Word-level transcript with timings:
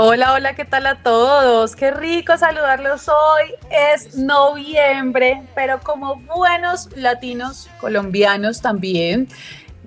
Hola, 0.00 0.34
hola, 0.34 0.54
¿qué 0.54 0.64
tal 0.64 0.86
a 0.86 1.02
todos? 1.02 1.74
Qué 1.74 1.90
rico 1.90 2.38
saludarlos 2.38 3.08
hoy. 3.08 3.52
Es 3.68 4.14
noviembre, 4.16 5.42
pero 5.56 5.80
como 5.80 6.20
buenos 6.20 6.96
latinos, 6.96 7.68
colombianos 7.80 8.62
también, 8.62 9.26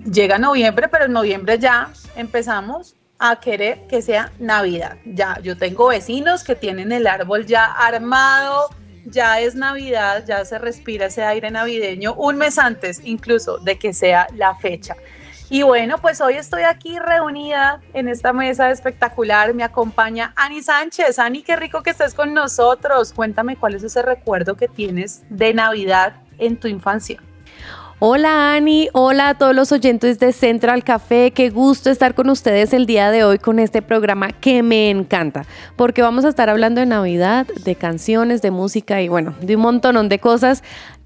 llega 0.04 0.36
noviembre, 0.36 0.88
pero 0.88 1.06
en 1.06 1.12
noviembre 1.12 1.58
ya 1.58 1.88
empezamos 2.14 2.94
a 3.18 3.40
querer 3.40 3.86
que 3.88 4.02
sea 4.02 4.30
Navidad. 4.38 4.98
Ya, 5.06 5.38
yo 5.42 5.56
tengo 5.56 5.86
vecinos 5.86 6.44
que 6.44 6.56
tienen 6.56 6.92
el 6.92 7.06
árbol 7.06 7.46
ya 7.46 7.64
armado, 7.64 8.68
ya 9.06 9.40
es 9.40 9.54
Navidad, 9.54 10.26
ya 10.26 10.44
se 10.44 10.58
respira 10.58 11.06
ese 11.06 11.24
aire 11.24 11.50
navideño 11.50 12.12
un 12.16 12.36
mes 12.36 12.58
antes 12.58 13.00
incluso 13.02 13.56
de 13.56 13.78
que 13.78 13.94
sea 13.94 14.26
la 14.34 14.56
fecha. 14.56 14.94
Y 15.52 15.64
bueno, 15.64 15.98
pues 15.98 16.22
hoy 16.22 16.36
estoy 16.36 16.62
aquí 16.62 16.98
reunida 16.98 17.78
en 17.92 18.08
esta 18.08 18.32
mesa 18.32 18.70
espectacular. 18.70 19.52
Me 19.52 19.62
acompaña 19.62 20.32
Ani 20.34 20.62
Sánchez. 20.62 21.18
Ani, 21.18 21.42
qué 21.42 21.56
rico 21.56 21.82
que 21.82 21.90
estés 21.90 22.14
con 22.14 22.32
nosotros. 22.32 23.12
Cuéntame 23.12 23.56
cuál 23.56 23.74
es 23.74 23.82
ese 23.82 24.00
recuerdo 24.00 24.56
que 24.56 24.66
tienes 24.66 25.24
de 25.28 25.52
Navidad 25.52 26.14
en 26.38 26.56
tu 26.56 26.68
infancia. 26.68 27.20
Hola 27.98 28.54
Ani, 28.54 28.88
hola 28.94 29.28
a 29.28 29.34
todos 29.34 29.54
los 29.54 29.70
oyentes 29.70 30.18
de 30.18 30.32
Central 30.32 30.82
Café, 30.82 31.30
qué 31.30 31.50
gusto 31.50 31.88
estar 31.88 32.16
con 32.16 32.30
ustedes 32.30 32.72
el 32.72 32.84
día 32.84 33.12
de 33.12 33.22
hoy 33.22 33.38
con 33.38 33.60
este 33.60 33.80
programa 33.80 34.32
que 34.32 34.64
me 34.64 34.90
encanta, 34.90 35.44
porque 35.76 36.02
vamos 36.02 36.24
a 36.24 36.30
estar 36.30 36.50
hablando 36.50 36.80
de 36.80 36.86
Navidad, 36.86 37.46
de 37.46 37.76
canciones, 37.76 38.42
de 38.42 38.50
música 38.50 39.00
y 39.02 39.08
bueno, 39.08 39.36
de 39.40 39.54
un 39.54 39.62
montón 39.62 40.08
de 40.08 40.18
cosas. 40.18 40.64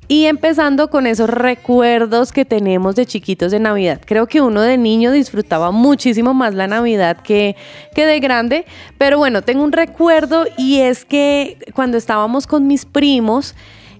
Y 0.08 0.26
empezando 0.26 0.88
con 0.88 1.08
esos 1.08 1.28
recuerdos 1.28 2.30
que 2.30 2.44
tenemos 2.44 2.94
de 2.94 3.06
chiquitos 3.06 3.50
de 3.50 3.58
Navidad. 3.58 4.00
Creo 4.04 4.28
que 4.28 4.40
uno 4.40 4.60
de 4.60 4.78
niño 4.78 5.10
disfrutaba 5.10 5.72
muchísimo 5.72 6.32
más 6.32 6.54
la 6.54 6.68
Navidad 6.68 7.16
que, 7.16 7.56
que 7.92 8.06
de 8.06 8.20
grande. 8.20 8.66
Pero 8.98 9.18
bueno, 9.18 9.42
tengo 9.42 9.64
un 9.64 9.72
recuerdo 9.72 10.44
y 10.56 10.78
es 10.78 11.04
que 11.04 11.58
cuando 11.74 11.96
estábamos 11.96 12.46
con 12.46 12.68
mis 12.68 12.84
primos, 12.84 13.56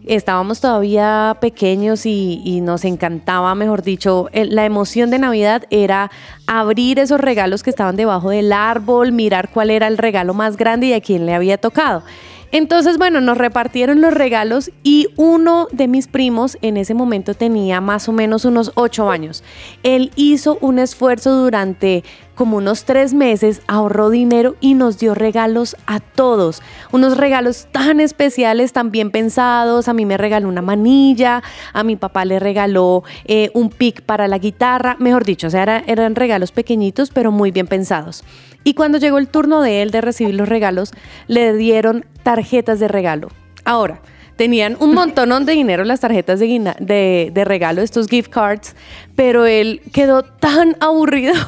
estábamos 0.07 0.61
todavía 0.61 1.39
pequeños 1.41 2.07
y, 2.07 2.41
y 2.45 2.61
nos 2.61 2.85
encantaba, 2.85 3.53
mejor 3.57 3.83
dicho, 3.83 4.29
la 4.33 4.65
emoción 4.65 5.11
de 5.11 5.19
Navidad 5.19 5.65
era 5.71 6.13
abrir 6.47 7.01
esos 7.01 7.21
regalos 7.21 7.65
que 7.65 7.71
estaban 7.71 7.97
debajo 7.97 8.31
del 8.31 8.53
árbol, 8.53 9.11
mirar 9.11 9.51
cuál 9.51 9.71
era 9.71 9.89
el 9.89 9.99
regalo 9.99 10.35
más 10.35 10.57
grande 10.57 10.87
y 10.87 10.93
a 10.93 11.01
quién 11.01 11.27
le 11.27 11.35
había 11.35 11.59
tocado. 11.59 12.05
Entonces, 12.53 12.97
bueno, 12.97 13.21
nos 13.21 13.37
repartieron 13.37 14.01
los 14.01 14.15
regalos 14.15 14.71
y 14.83 15.09
uno 15.17 15.69
de 15.73 15.89
mis 15.89 16.07
primos 16.07 16.57
en 16.63 16.77
ese 16.77 16.95
momento 16.95 17.35
tenía 17.35 17.81
más 17.81 18.09
o 18.09 18.13
menos 18.13 18.45
unos 18.45 18.73
ocho 18.77 19.11
años. 19.11 19.43
Él 19.83 20.11
hizo 20.17 20.57
un 20.61 20.79
esfuerzo 20.79 21.35
durante 21.37 22.05
como 22.35 22.59
unos 22.59 22.85
tres 22.85 23.15
meses, 23.15 23.63
ahorró 23.67 24.11
dinero 24.11 24.57
y 24.61 24.75
nos 24.75 24.99
dio 24.99 25.15
regalos 25.15 25.75
a 25.87 26.01
todos. 26.01 26.63
Unos 26.93 27.17
regalos 27.17 27.67
tan 27.73 27.99
especiales, 27.99 28.73
tan 28.75 28.91
bien 28.91 29.11
pensados. 29.11 29.89
A 29.89 29.95
mí 29.95 30.05
me 30.05 30.17
regaló 30.19 30.49
una 30.49 30.61
manilla, 30.63 31.43
a 31.73 31.83
mi 31.83 31.97
papá 31.97 32.25
le 32.27 32.39
regaló 32.39 33.05
eh, 33.25 33.51
un 33.55 33.71
pick 33.71 34.03
para 34.03 34.29
la 34.29 34.39
guitarra. 34.39 34.97
Mejor 34.99 35.25
dicho, 35.25 35.47
o 35.47 35.51
sea, 35.51 35.63
era- 35.63 35.83
eran 35.87 36.15
regalos 36.15 36.53
pequeñitos, 36.53 37.11
pero 37.11 37.33
muy 37.33 37.51
bien 37.53 37.67
pensados. 37.67 38.23
Y 38.67 38.75
cuando 38.75 38.99
llegó 38.99 39.19
el 39.19 39.29
turno 39.29 39.63
de 39.63 39.81
él 39.83 39.93
de 39.93 40.01
recibir 40.01 40.35
los 40.35 40.49
regalos, 40.49 40.91
le 41.29 41.53
dieron 41.55 42.05
tarjetas 42.25 42.81
de 42.81 42.89
regalo. 42.89 43.29
Ahora, 43.65 44.01
tenían 44.35 44.77
un 44.81 44.93
montón 45.01 45.47
de 45.47 45.53
dinero 45.53 45.85
las 45.85 46.01
tarjetas 46.01 46.41
de, 46.41 46.47
guina- 46.47 46.77
de, 46.81 47.31
de 47.33 47.45
regalo, 47.45 47.81
estos 47.81 48.09
gift 48.09 48.29
cards, 48.31 48.75
pero 49.15 49.47
él 49.47 49.81
quedó 49.93 50.23
tan 50.25 50.77
aburrido. 50.81 51.33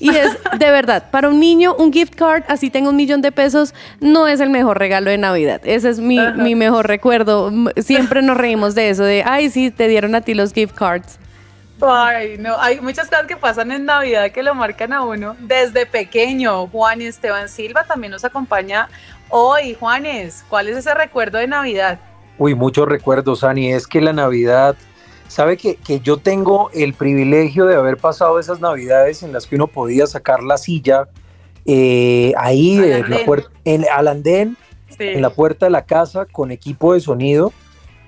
Y 0.00 0.08
es 0.08 0.30
de 0.58 0.70
verdad, 0.70 1.10
para 1.10 1.28
un 1.28 1.38
niño, 1.38 1.76
un 1.78 1.92
gift 1.92 2.14
card, 2.14 2.44
así 2.48 2.70
tenga 2.70 2.88
un 2.88 2.96
millón 2.96 3.20
de 3.20 3.30
pesos, 3.30 3.74
no 4.00 4.26
es 4.26 4.40
el 4.40 4.48
mejor 4.48 4.78
regalo 4.78 5.10
de 5.10 5.18
Navidad. 5.18 5.60
Ese 5.64 5.90
es 5.90 6.00
mi, 6.00 6.18
mi 6.38 6.54
mejor 6.54 6.88
recuerdo. 6.88 7.52
Siempre 7.76 8.22
nos 8.22 8.38
reímos 8.38 8.74
de 8.74 8.88
eso, 8.88 9.04
de, 9.04 9.22
ay, 9.24 9.50
sí, 9.50 9.70
te 9.70 9.86
dieron 9.86 10.14
a 10.14 10.22
ti 10.22 10.32
los 10.32 10.54
gift 10.54 10.74
cards. 10.74 11.18
Ay, 11.82 12.36
no, 12.38 12.58
hay 12.60 12.80
muchas 12.80 13.08
cosas 13.08 13.26
que 13.26 13.36
pasan 13.36 13.72
en 13.72 13.84
Navidad 13.86 14.30
que 14.32 14.42
lo 14.42 14.54
marcan 14.54 14.92
a 14.92 15.02
uno 15.02 15.36
desde 15.40 15.86
pequeño. 15.86 16.66
Juan 16.68 17.00
Esteban 17.00 17.48
Silva 17.48 17.84
también 17.84 18.10
nos 18.10 18.24
acompaña 18.24 18.88
hoy. 19.28 19.74
Juanes, 19.78 20.44
¿cuál 20.48 20.68
es 20.68 20.76
ese 20.76 20.92
recuerdo 20.94 21.38
de 21.38 21.46
Navidad? 21.46 21.98
Uy, 22.38 22.54
muchos 22.54 22.88
recuerdos, 22.88 23.44
Ani. 23.44 23.72
Es 23.72 23.86
que 23.86 24.00
la 24.00 24.12
Navidad, 24.12 24.76
sabe 25.28 25.56
que, 25.56 25.76
que 25.76 26.00
yo 26.00 26.16
tengo 26.18 26.70
el 26.74 26.94
privilegio 26.94 27.66
de 27.66 27.76
haber 27.76 27.96
pasado 27.96 28.38
esas 28.38 28.60
Navidades 28.60 29.22
en 29.22 29.32
las 29.32 29.46
que 29.46 29.56
uno 29.56 29.66
podía 29.66 30.06
sacar 30.06 30.42
la 30.42 30.58
silla 30.58 31.08
eh, 31.66 32.32
ahí 32.36 32.78
Al 32.78 32.84
en 32.84 32.90
la 32.90 33.06
andén. 33.06 33.26
puerta, 33.26 33.50
en, 33.64 33.86
al 33.92 34.08
andén, 34.08 34.56
Sí. 34.98 35.06
en 35.06 35.22
la 35.22 35.30
puerta 35.30 35.66
de 35.66 35.70
la 35.70 35.84
casa 35.84 36.26
con 36.26 36.50
equipo 36.50 36.94
de 36.94 37.00
sonido. 37.00 37.52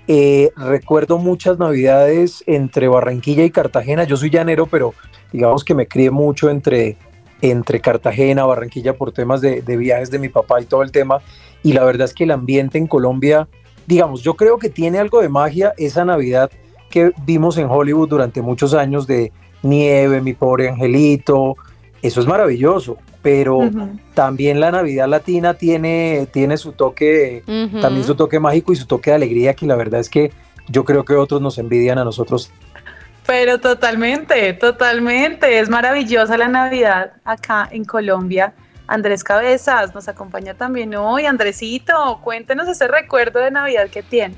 Eh, 0.09 0.51
recuerdo 0.57 1.19
muchas 1.19 1.59
Navidades 1.59 2.43
entre 2.47 2.89
Barranquilla 2.89 3.45
y 3.45 3.51
Cartagena. 3.51 4.05
Yo 4.05 4.17
soy 4.17 4.31
llanero, 4.31 4.67
pero 4.67 4.95
digamos 5.33 5.65
que 5.65 5.75
me 5.75 5.87
crié 5.87 6.11
mucho 6.11 6.51
entre, 6.51 6.97
entre 7.41 7.81
Cartagena, 7.81 8.45
Barranquilla 8.45 8.95
por 8.95 9.13
temas 9.13 9.41
de, 9.41 9.63
de 9.63 9.77
viajes 9.77 10.11
de 10.11 10.19
mi 10.19 10.29
papá 10.29 10.61
y 10.61 10.65
todo 10.65 10.83
el 10.83 10.91
tema. 10.91 11.21
Y 11.63 11.73
la 11.73 11.85
verdad 11.85 12.07
es 12.07 12.15
que 12.15 12.25
el 12.25 12.33
ambiente 12.33 12.79
en 12.79 12.87
Colombia, 12.87 13.49
digamos, 13.87 14.23
yo 14.23 14.35
creo 14.35 14.59
que 14.59 14.69
tiene 14.69 14.99
algo 14.99 15.21
de 15.21 15.29
magia 15.29 15.73
esa 15.77 16.05
Navidad 16.05 16.51
que 16.91 17.13
vimos 17.25 17.57
en 17.57 17.71
Hollywood 17.71 18.09
durante 18.09 18.43
muchos 18.43 18.75
años 18.75 19.07
de 19.07 19.33
nieve, 19.63 20.21
mi 20.21 20.35
pobre 20.35 20.69
angelito. 20.69 21.57
Eso 22.03 22.21
es 22.21 22.27
maravilloso, 22.27 22.99
pero 23.23 23.71
también 24.15 24.61
la 24.61 24.73
Navidad 24.73 25.09
latina 25.09 25.55
tiene, 25.55 26.29
tiene 26.33 26.57
su 26.57 26.73
toque, 26.73 27.43
también 27.81 28.05
su 28.05 28.17
toque 28.17 28.41
mágico 28.41 28.73
y 28.73 28.77
su 28.77 28.87
toque 28.87 29.11
de 29.11 29.17
alegría, 29.17 29.55
que 29.55 29.67
la 29.67 29.77
verdad 29.77 30.01
es 30.01 30.09
que 30.09 30.33
yo 30.69 30.85
creo 30.85 31.05
que 31.05 31.15
otros 31.15 31.41
nos 31.41 31.59
envidian 31.59 31.99
a 31.99 32.05
nosotros. 32.05 32.51
Pero 33.27 33.61
totalmente, 33.61 34.53
totalmente. 34.55 35.61
Es 35.61 35.69
maravillosa 35.69 36.37
la 36.37 36.49
Navidad 36.49 37.13
acá 37.25 37.69
en 37.71 37.85
Colombia. 37.85 38.53
Andrés 38.89 39.23
Cabezas 39.23 39.95
nos 39.95 40.09
acompaña 40.09 40.55
también 40.55 40.95
hoy. 40.97 41.27
Andresito, 41.27 42.21
cuéntenos 42.23 42.69
ese 42.69 42.89
recuerdo 42.89 43.39
de 43.39 43.53
Navidad 43.53 43.89
que 43.89 44.03
tiene. 44.03 44.35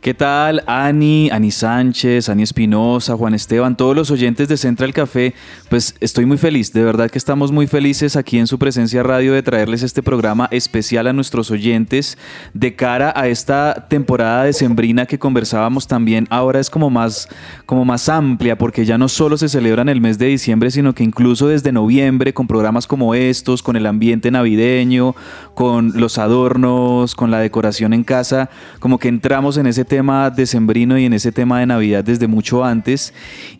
¿Qué 0.00 0.14
tal, 0.14 0.62
Ani, 0.68 1.28
Ani 1.32 1.50
Sánchez, 1.50 2.28
Ani 2.28 2.44
Espinosa, 2.44 3.16
Juan 3.16 3.34
Esteban, 3.34 3.76
todos 3.76 3.96
los 3.96 4.12
oyentes 4.12 4.46
de 4.46 4.56
Central 4.56 4.94
Café? 4.94 5.34
Pues 5.68 5.96
estoy 5.98 6.24
muy 6.24 6.38
feliz, 6.38 6.72
de 6.72 6.84
verdad 6.84 7.10
que 7.10 7.18
estamos 7.18 7.50
muy 7.50 7.66
felices 7.66 8.14
aquí 8.14 8.38
en 8.38 8.46
su 8.46 8.60
presencia 8.60 9.02
radio 9.02 9.32
de 9.32 9.42
traerles 9.42 9.82
este 9.82 10.00
programa 10.00 10.46
especial 10.52 11.08
a 11.08 11.12
nuestros 11.12 11.50
oyentes 11.50 12.16
de 12.54 12.76
cara 12.76 13.12
a 13.16 13.26
esta 13.26 13.88
temporada 13.90 14.44
decembrina 14.44 15.04
que 15.04 15.18
conversábamos 15.18 15.88
también. 15.88 16.28
Ahora 16.30 16.60
es 16.60 16.70
como 16.70 16.90
más, 16.90 17.28
como 17.66 17.84
más 17.84 18.08
amplia 18.08 18.56
porque 18.56 18.84
ya 18.84 18.98
no 18.98 19.08
solo 19.08 19.36
se 19.36 19.48
celebra 19.48 19.82
en 19.82 19.88
el 19.88 20.00
mes 20.00 20.16
de 20.16 20.26
diciembre, 20.26 20.70
sino 20.70 20.94
que 20.94 21.02
incluso 21.02 21.48
desde 21.48 21.72
noviembre 21.72 22.32
con 22.32 22.46
programas 22.46 22.86
como 22.86 23.16
estos, 23.16 23.64
con 23.64 23.74
el 23.74 23.84
ambiente 23.84 24.30
navideño, 24.30 25.16
con 25.54 26.00
los 26.00 26.18
adornos, 26.18 27.16
con 27.16 27.32
la 27.32 27.40
decoración 27.40 27.92
en 27.92 28.04
casa, 28.04 28.48
como 28.78 28.98
que 28.98 29.08
entramos 29.08 29.56
en 29.56 29.66
ese 29.66 29.87
tema 29.88 30.30
decembrino 30.30 30.98
y 30.98 31.06
en 31.06 31.12
ese 31.12 31.32
tema 31.32 31.60
de 31.60 31.66
Navidad 31.66 32.04
desde 32.04 32.28
mucho 32.28 32.64
antes. 32.64 33.12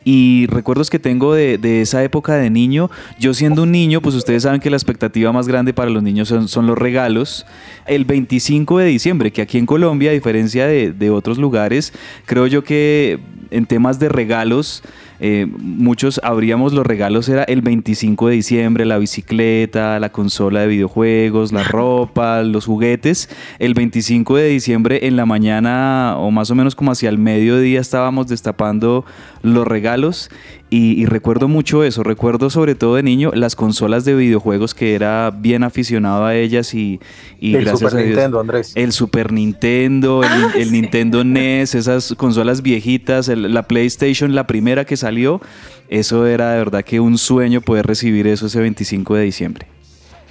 Y 0.05 0.47
recuerdos 0.49 0.91
que 0.91 0.99
tengo 0.99 1.35
de, 1.35 1.59
de 1.59 1.83
esa 1.83 2.05
época 2.05 2.35
de 2.35 2.51
niño, 2.51 2.91
yo 3.19 3.35
siendo 3.35 3.65
un 3.65 3.73
niño, 3.73 4.01
pues 4.01 4.15
ustedes 4.15 4.45
saben 4.45 4.61
que 4.61 4.71
la 4.71 4.77
expectativa 4.77 5.33
más 5.33 5.49
grande 5.49 5.75
para 5.75 5.91
los 5.91 6.03
niños 6.03 6.29
son, 6.29 6.47
son 6.47 6.67
los 6.67 6.79
regalos. 6.79 7.47
El 7.87 8.05
25 8.05 8.79
de 8.79 8.87
diciembre, 8.87 9.33
que 9.33 9.43
aquí 9.43 9.59
en 9.59 9.67
Colombia, 9.67 10.11
a 10.11 10.15
diferencia 10.15 10.67
de, 10.67 10.93
de 10.93 11.11
otros 11.11 11.39
lugares, 11.39 11.93
creo 12.27 12.47
yo 12.47 12.63
que 12.63 13.19
en 13.51 13.67
temas 13.67 13.99
de 13.99 14.09
regalos, 14.09 14.83
eh, 15.21 15.47
muchos 15.59 16.21
abríamos 16.23 16.73
los 16.73 16.87
regalos, 16.87 17.29
era 17.29 17.43
el 17.45 17.63
25 17.63 18.29
de 18.29 18.35
diciembre, 18.35 18.85
la 18.85 18.99
bicicleta, 18.99 19.99
la 19.99 20.11
consola 20.11 20.61
de 20.61 20.69
videojuegos, 20.69 21.53
la 21.53 21.63
ropa, 21.69 22.43
los 22.43 22.67
juguetes. 22.67 23.29
El 23.59 23.75
25 23.75 24.37
de 24.37 24.49
diciembre 24.49 25.07
en 25.07 25.17
la 25.17 25.27
mañana 25.27 26.17
o 26.19 26.31
más 26.31 26.51
o 26.51 26.55
menos 26.55 26.75
como 26.75 26.93
hacia 26.93 27.09
el 27.09 27.19
mediodía 27.19 27.81
estábamos 27.81 28.29
destapando 28.29 29.05
los 29.43 29.67
regalos 29.67 30.31
Y, 30.71 31.01
y 31.01 31.07
recuerdo 31.07 31.49
mucho 31.49 31.83
eso, 31.83 32.03
recuerdo 32.03 32.51
sobre 32.51 32.75
todo 32.75 32.97
de 32.97 33.03
niño 33.03 33.31
las 33.35 33.57
consolas 33.57 34.05
de 34.05 34.15
videojuegos 34.15 34.75
que 34.75 34.95
era 34.95 35.31
bien 35.31 35.65
aficionado 35.65 36.27
a 36.27 36.35
ellas 36.35 36.75
y, 36.75 37.01
y 37.41 37.55
El 37.55 37.65
gracias 37.65 37.91
Super 37.91 37.95
a 37.95 37.97
Dios. 38.05 38.09
Nintendo, 38.17 38.41
Andrés. 38.41 38.73
El 38.75 38.93
Super 38.93 39.33
Nintendo, 39.33 40.23
el, 40.23 40.29
Ah, 40.31 40.53
el 40.55 40.67
sí. 40.67 40.71
Nintendo 40.73 41.25
NES, 41.25 41.75
esas 41.75 42.15
consolas 42.19 42.61
viejitas, 42.61 43.29
el- 43.31 43.55
la 43.55 43.63
PlayStation, 43.63 44.35
la 44.35 44.47
primera 44.47 44.85
que 44.85 44.99
salió, 44.99 45.41
eso 45.89 46.27
era 46.27 46.51
de 46.53 46.59
verdad 46.59 46.85
que 46.85 47.01
un 47.01 47.17
sueño 47.17 47.63
poder 47.63 47.87
recibir 47.87 48.27
eso 48.27 48.45
ese 48.47 48.61
25 48.61 49.15
de 49.15 49.23
diciembre. 49.23 49.67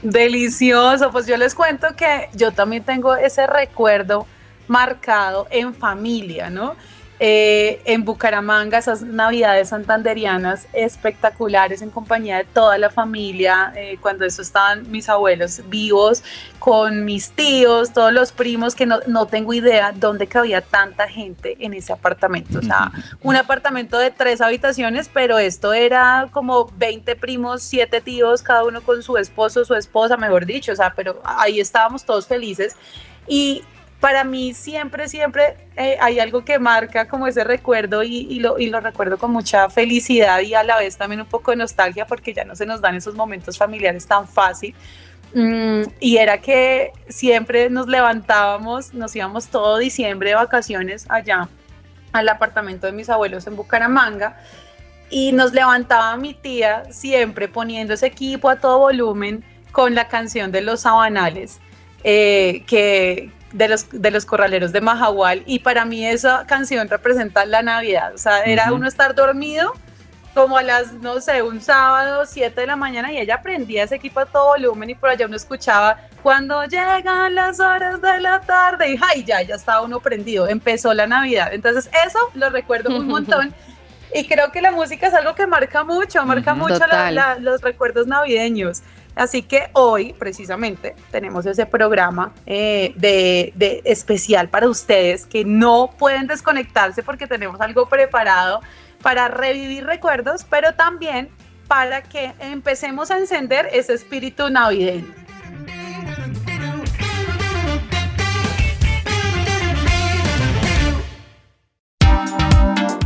Delicioso, 0.04 1.10
pues 1.12 1.26
yo 1.26 1.36
les 1.38 1.56
cuento 1.56 1.88
que 1.98 2.30
yo 2.36 2.52
también 2.52 2.84
tengo 2.84 3.16
ese 3.16 3.48
recuerdo 3.48 4.28
marcado 4.68 5.48
en 5.50 5.74
familia, 5.74 6.50
¿no? 6.50 6.76
Eh, 7.20 7.82
en 7.86 8.06
Bucaramanga, 8.06 8.78
esas 8.78 9.02
navidades 9.02 9.70
santanderianas 9.70 10.68
espectaculares 10.72 11.82
en 11.82 11.90
compañía 11.90 12.38
de 12.38 12.44
toda 12.44 12.78
la 12.78 12.92
familia, 12.92 13.74
eh, 13.76 13.98
cuando 14.00 14.24
eso 14.24 14.44
estaban 14.44 14.90
mis 14.92 15.10
abuelos 15.10 15.64
vivos, 15.68 16.24
con 16.60 17.06
mis 17.06 17.32
tíos, 17.32 17.92
todos 17.92 18.14
los 18.14 18.32
primos, 18.32 18.76
que 18.76 18.86
no, 18.86 19.00
no 19.08 19.26
tengo 19.26 19.56
idea 19.56 19.94
dónde 19.96 20.28
cabía 20.28 20.62
tanta 20.62 21.08
gente 21.08 21.58
en 21.60 21.74
ese 21.74 21.92
apartamento. 21.92 22.60
O 22.60 22.62
sea, 22.62 22.92
un 23.24 23.36
apartamento 23.36 23.98
de 23.98 24.12
tres 24.12 24.40
habitaciones, 24.40 25.10
pero 25.12 25.40
esto 25.40 25.74
era 25.74 26.28
como 26.32 26.70
20 26.78 27.16
primos, 27.16 27.64
7 27.64 28.00
tíos, 28.02 28.44
cada 28.44 28.64
uno 28.64 28.82
con 28.82 29.02
su 29.02 29.18
esposo, 29.18 29.66
su 29.66 29.74
esposa, 29.74 30.18
mejor 30.18 30.46
dicho, 30.46 30.72
o 30.72 30.76
sea, 30.76 30.94
pero 30.96 31.20
ahí 31.24 31.60
estábamos 31.60 32.06
todos 32.06 32.28
felices. 32.28 32.76
Y 33.28 33.64
para 34.00 34.24
mí 34.24 34.54
siempre, 34.54 35.08
siempre 35.10 35.56
eh, 35.76 35.98
hay 36.00 36.20
algo 36.20 36.46
que 36.46 36.60
marca 36.60 37.08
como 37.08 37.28
ese 37.28 37.44
recuerdo 37.44 38.04
y, 38.04 38.28
y 38.30 38.40
lo, 38.40 38.60
y 38.60 38.68
lo 38.68 38.80
recuerdo 38.80 39.18
con 39.18 39.32
mucha 39.32 39.70
felicidad 39.70 40.40
y 40.42 40.54
a 40.54 40.64
la 40.64 40.78
vez 40.78 40.98
también 40.98 41.22
un 41.22 41.28
poco 41.28 41.52
de 41.52 41.58
nostalgia 41.58 42.06
porque 42.06 42.34
ya 42.34 42.44
no 42.44 42.56
se 42.56 42.66
nos 42.66 42.80
dan 42.80 42.96
esos 42.96 43.16
momentos 43.16 43.58
familiares 43.58 44.06
tan 44.06 44.28
fácil. 44.28 44.76
Mm, 45.34 45.82
y 46.00 46.18
era 46.18 46.40
que 46.40 46.92
siempre 47.10 47.70
nos 47.70 47.88
levantábamos, 47.88 48.94
nos 48.94 49.16
íbamos 49.16 49.48
todo 49.48 49.78
diciembre 49.78 50.30
de 50.30 50.36
vacaciones 50.36 51.06
allá 51.10 51.50
al 52.14 52.30
apartamento 52.30 52.88
de 52.88 52.94
mis 52.94 53.10
abuelos 53.10 53.46
en 53.48 53.56
Bucaramanga 53.56 54.38
y 55.10 55.32
nos 55.34 55.54
levantaba 55.54 56.16
mi 56.18 56.34
tía 56.34 56.86
siempre 56.92 57.48
poniendo 57.48 57.94
ese 57.94 58.08
equipo 58.08 58.50
a 58.50 58.58
todo 58.58 58.80
volumen 58.80 59.44
con 59.72 59.96
la 59.96 60.08
canción 60.08 60.52
de 60.52 60.62
los 60.62 60.82
sabanales 60.82 61.60
eh, 62.04 62.64
que 62.68 63.32
de 63.54 63.68
los, 63.70 63.88
de 63.92 64.12
los 64.12 64.26
corraleros 64.26 64.72
de 64.72 64.82
Majagual 64.82 65.44
y 65.46 65.60
para 65.60 65.86
mí 65.86 66.06
esa 66.06 66.46
canción 66.48 66.88
representa 66.90 67.46
la 67.46 67.62
Navidad, 67.62 68.14
o 68.14 68.18
sea, 68.18 68.44
era 68.44 68.66
Ujú. 68.66 68.76
uno 68.76 68.88
estar 68.88 69.16
dormido 69.16 69.74
como 70.34 70.58
a 70.58 70.62
las, 70.62 70.94
no 70.94 71.20
sé, 71.20 71.42
un 71.42 71.62
sábado, 71.62 72.26
7 72.28 72.62
de 72.62 72.68
la 72.68 72.76
mañana, 72.76 73.12
y 73.12 73.18
ella 73.18 73.42
prendía 73.42 73.84
ese 73.86 73.96
equipo 73.96 74.20
a 74.20 74.26
todo 74.28 74.50
volumen 74.50 74.92
y 74.92 74.96
por 74.96 75.10
allá 75.10 75.26
uno 75.26 75.36
escuchaba 75.36 75.98
cuando 76.22 76.64
llegan 76.66 77.34
las 77.34 77.60
horas 77.60 78.00
de 78.02 78.20
la 78.20 78.42
tarde, 78.42 78.94
y 78.94 79.00
¡ay! 79.02 79.24
ya, 79.24 79.42
ya 79.42 79.56
estaba 79.56 79.82
uno 79.82 80.00
prendido, 80.00 80.48
empezó 80.48 80.94
la 80.94 81.08
Navidad. 81.08 81.50
Entonces, 81.54 81.90
eso 82.06 82.20
lo 82.36 82.50
recuerdo 82.52 82.96
un 82.96 83.08
montón. 83.08 83.54
Y 84.14 84.26
creo 84.26 84.54
que 84.54 84.62
la 84.62 84.72
música 84.72 85.08
es 85.08 85.14
algo 85.14 85.36
que 85.36 85.46
marca 85.48 85.84
mucho, 85.84 86.26
marca 86.26 86.54
mucho 86.56 86.80
la- 86.88 87.12
la- 87.12 87.36
los 87.40 87.62
recuerdos 87.62 88.08
navideños. 88.08 88.82
Así 89.18 89.42
que 89.42 89.70
hoy, 89.74 90.14
precisamente, 90.14 90.96
tenemos 91.12 91.46
ese 91.46 91.66
programa 91.66 92.34
eh, 92.46 92.94
de, 92.96 93.82
especial 93.84 94.48
para 94.50 94.70
ustedes 94.70 95.26
que 95.26 95.44
no 95.44 95.90
pueden 95.98 96.28
desconectarse 96.28 97.02
porque 97.02 97.26
tenemos 97.28 97.60
algo 97.60 97.90
preparado 97.90 98.62
para 99.02 99.28
revivir 99.28 99.86
recuerdos, 99.86 100.46
pero 100.48 100.74
también 100.76 101.30
para 101.68 102.04
que 102.04 102.34
empecemos 102.40 103.12
a 103.12 103.18
encender 103.18 103.68
ese 103.74 103.94
espíritu 103.94 104.50
navideño. 104.50 105.14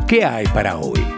¿Qué 0.08 0.26
hay 0.26 0.46
para 0.48 0.78
hoy? 0.78 1.11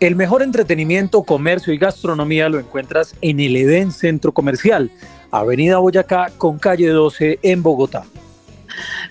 El 0.00 0.16
mejor 0.16 0.42
entretenimiento, 0.42 1.22
comercio 1.22 1.72
y 1.72 1.78
gastronomía 1.78 2.50
lo 2.50 2.58
encuentras 2.58 3.14
en 3.22 3.40
el 3.40 3.56
Edén 3.56 3.90
Centro 3.90 4.32
Comercial, 4.32 4.90
Avenida 5.30 5.78
Boyacá 5.78 6.30
con 6.36 6.58
calle 6.58 6.88
12 6.88 7.38
en 7.42 7.62
Bogotá. 7.62 8.04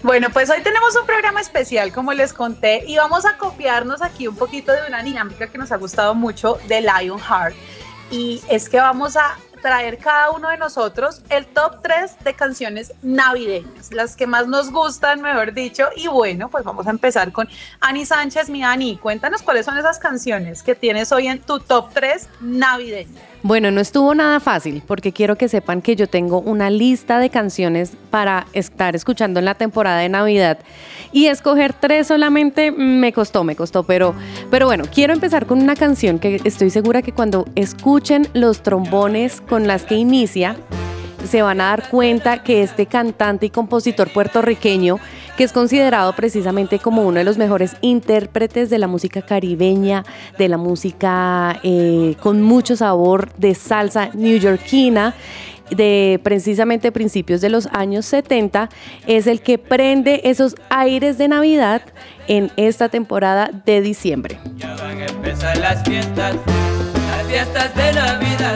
Bueno, 0.02 0.30
pues 0.32 0.50
hoy 0.50 0.62
tenemos 0.62 0.96
un 0.96 1.06
programa 1.06 1.42
especial, 1.42 1.92
como 1.94 2.14
les 2.14 2.34
conté, 2.34 2.84
y 2.88 2.98
vamos 2.98 3.26
a 3.26 3.38
copiarnos 3.38 4.02
aquí 4.02 4.28
un 4.28 4.36
poquito 4.36 4.72
de 4.72 4.88
una 4.88 5.04
dinámica 5.04 5.48
que 5.48 5.58
nos 5.58 5.72
ha 5.72 5.78
gustado 5.78 6.14
mucho 6.16 6.60
de 6.68 6.82
Lionheart. 6.82 7.56
Y 8.12 8.42
es 8.50 8.70
que 8.70 8.78
vamos 8.78 9.16
a 9.16 9.38
traer 9.64 9.98
cada 9.98 10.30
uno 10.32 10.50
de 10.50 10.58
nosotros 10.58 11.22
el 11.30 11.46
top 11.48 11.82
3 11.82 12.18
de 12.24 12.34
canciones 12.34 12.94
navideñas, 13.02 13.92
las 13.92 14.16
que 14.16 14.28
más 14.28 14.46
nos 14.46 14.72
gustan, 14.72 15.22
mejor 15.22 15.54
dicho. 15.54 15.88
Y 15.96 16.08
bueno, 16.08 16.50
pues 16.50 16.66
vamos 16.66 16.86
a 16.86 16.90
empezar 16.92 17.32
con 17.32 17.48
Ani 17.80 18.06
Sánchez. 18.06 18.50
Mi 18.50 18.62
Ani, 18.62 18.98
cuéntanos 18.98 19.42
cuáles 19.42 19.66
son 19.66 19.78
esas 19.78 19.98
canciones 19.98 20.62
que 20.62 20.76
tienes 20.76 21.12
hoy 21.14 21.28
en 21.28 21.40
tu 21.40 21.60
top 21.60 21.92
3 21.94 22.28
navideño. 22.42 23.34
Bueno, 23.42 23.72
no 23.72 23.82
estuvo 23.82 24.14
nada 24.14 24.40
fácil 24.40 24.84
porque 24.86 25.12
quiero 25.12 25.38
que 25.38 25.50
sepan 25.50 25.82
que 25.82 25.96
yo 25.96 26.08
tengo 26.08 26.40
una 26.40 26.70
lista 26.70 27.20
de 27.20 27.30
canciones 27.30 27.94
para 28.10 28.48
estar 28.54 28.96
escuchando 28.96 29.40
en 29.40 29.46
la 29.46 29.56
temporada 29.56 30.00
de 30.00 30.10
Navidad 30.10 30.60
y 31.14 31.28
escoger 31.28 31.74
tres 31.74 32.08
solamente 32.08 32.72
me 32.72 33.14
costó, 33.14 33.44
me 33.44 33.56
costó, 33.56 33.84
pero, 33.84 34.16
pero 34.50 34.66
bueno, 34.66 34.84
quiero 34.92 35.14
empezar 35.14 35.46
con 35.46 35.62
una 35.62 35.76
canción 35.76 36.20
que 36.20 36.42
estoy 36.44 36.72
segura 36.72 37.02
que 37.02 37.14
cuando 37.14 37.46
escuchen 37.56 38.28
los 38.34 38.64
trombones 38.64 39.40
con 39.40 39.68
las 39.68 39.84
que 39.84 39.96
inicia, 39.96 40.58
se 41.30 41.42
van 41.42 41.62
a 41.62 41.66
dar 41.66 41.90
cuenta 41.90 42.44
que 42.44 42.64
este 42.64 42.86
cantante 42.86 43.46
y 43.46 43.50
compositor 43.50 44.12
puertorriqueño, 44.12 45.00
que 45.38 45.44
es 45.44 45.54
considerado 45.54 46.14
precisamente 46.14 46.80
como 46.80 47.04
uno 47.04 47.20
de 47.20 47.24
los 47.24 47.38
mejores 47.38 47.76
intérpretes 47.82 48.70
de 48.70 48.78
la 48.78 48.88
música 48.88 49.22
caribeña, 49.22 50.04
de 50.38 50.50
la 50.50 50.58
música 50.58 51.60
eh, 51.64 52.16
con 52.22 52.42
mucho 52.42 52.76
sabor 52.76 53.32
de 53.38 53.56
salsa 53.56 54.10
newyorkina, 54.14 55.16
de 55.70 56.20
precisamente 56.24 56.92
principios 56.92 57.42
de 57.42 57.50
los 57.50 57.68
años 57.68 58.06
70, 58.06 58.70
es 59.08 59.28
el 59.28 59.42
que 59.42 59.58
prende 59.58 60.22
esos 60.26 60.56
aires 60.70 61.18
de 61.18 61.28
Navidad 61.28 61.82
en 62.28 62.52
esta 62.58 62.90
temporada 62.90 63.50
de 63.66 63.82
diciembre. 63.82 64.40
Ya 64.58 64.76
van 64.76 65.02
a 65.02 65.06
empezar 65.06 65.58
las 65.58 65.84
fiestas, 65.84 66.36
las 66.36 67.28
fiestas 67.28 67.76
de 67.76 67.94
Navidad. 67.94 68.56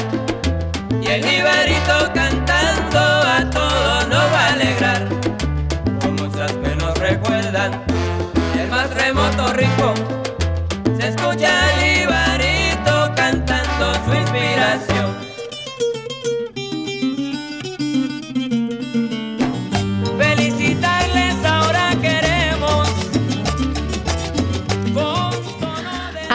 Y 1.01 1.07
el 1.07 1.25
Ibarito 1.25 2.13
cantando 2.13 2.99
a 2.99 3.49
todos 3.49 4.07
nos 4.09 4.33
va 4.33 4.47
a 4.47 4.53
alegrar. 4.53 5.07
Con 6.01 6.15
muchas 6.15 6.51
que 6.51 6.75
nos 6.75 6.97
recuerdan 6.97 7.81
el 8.59 8.67
más 8.69 8.93
remoto 8.93 9.53
rincón. 9.53 9.95
Se 10.99 11.09
escucha 11.09 11.66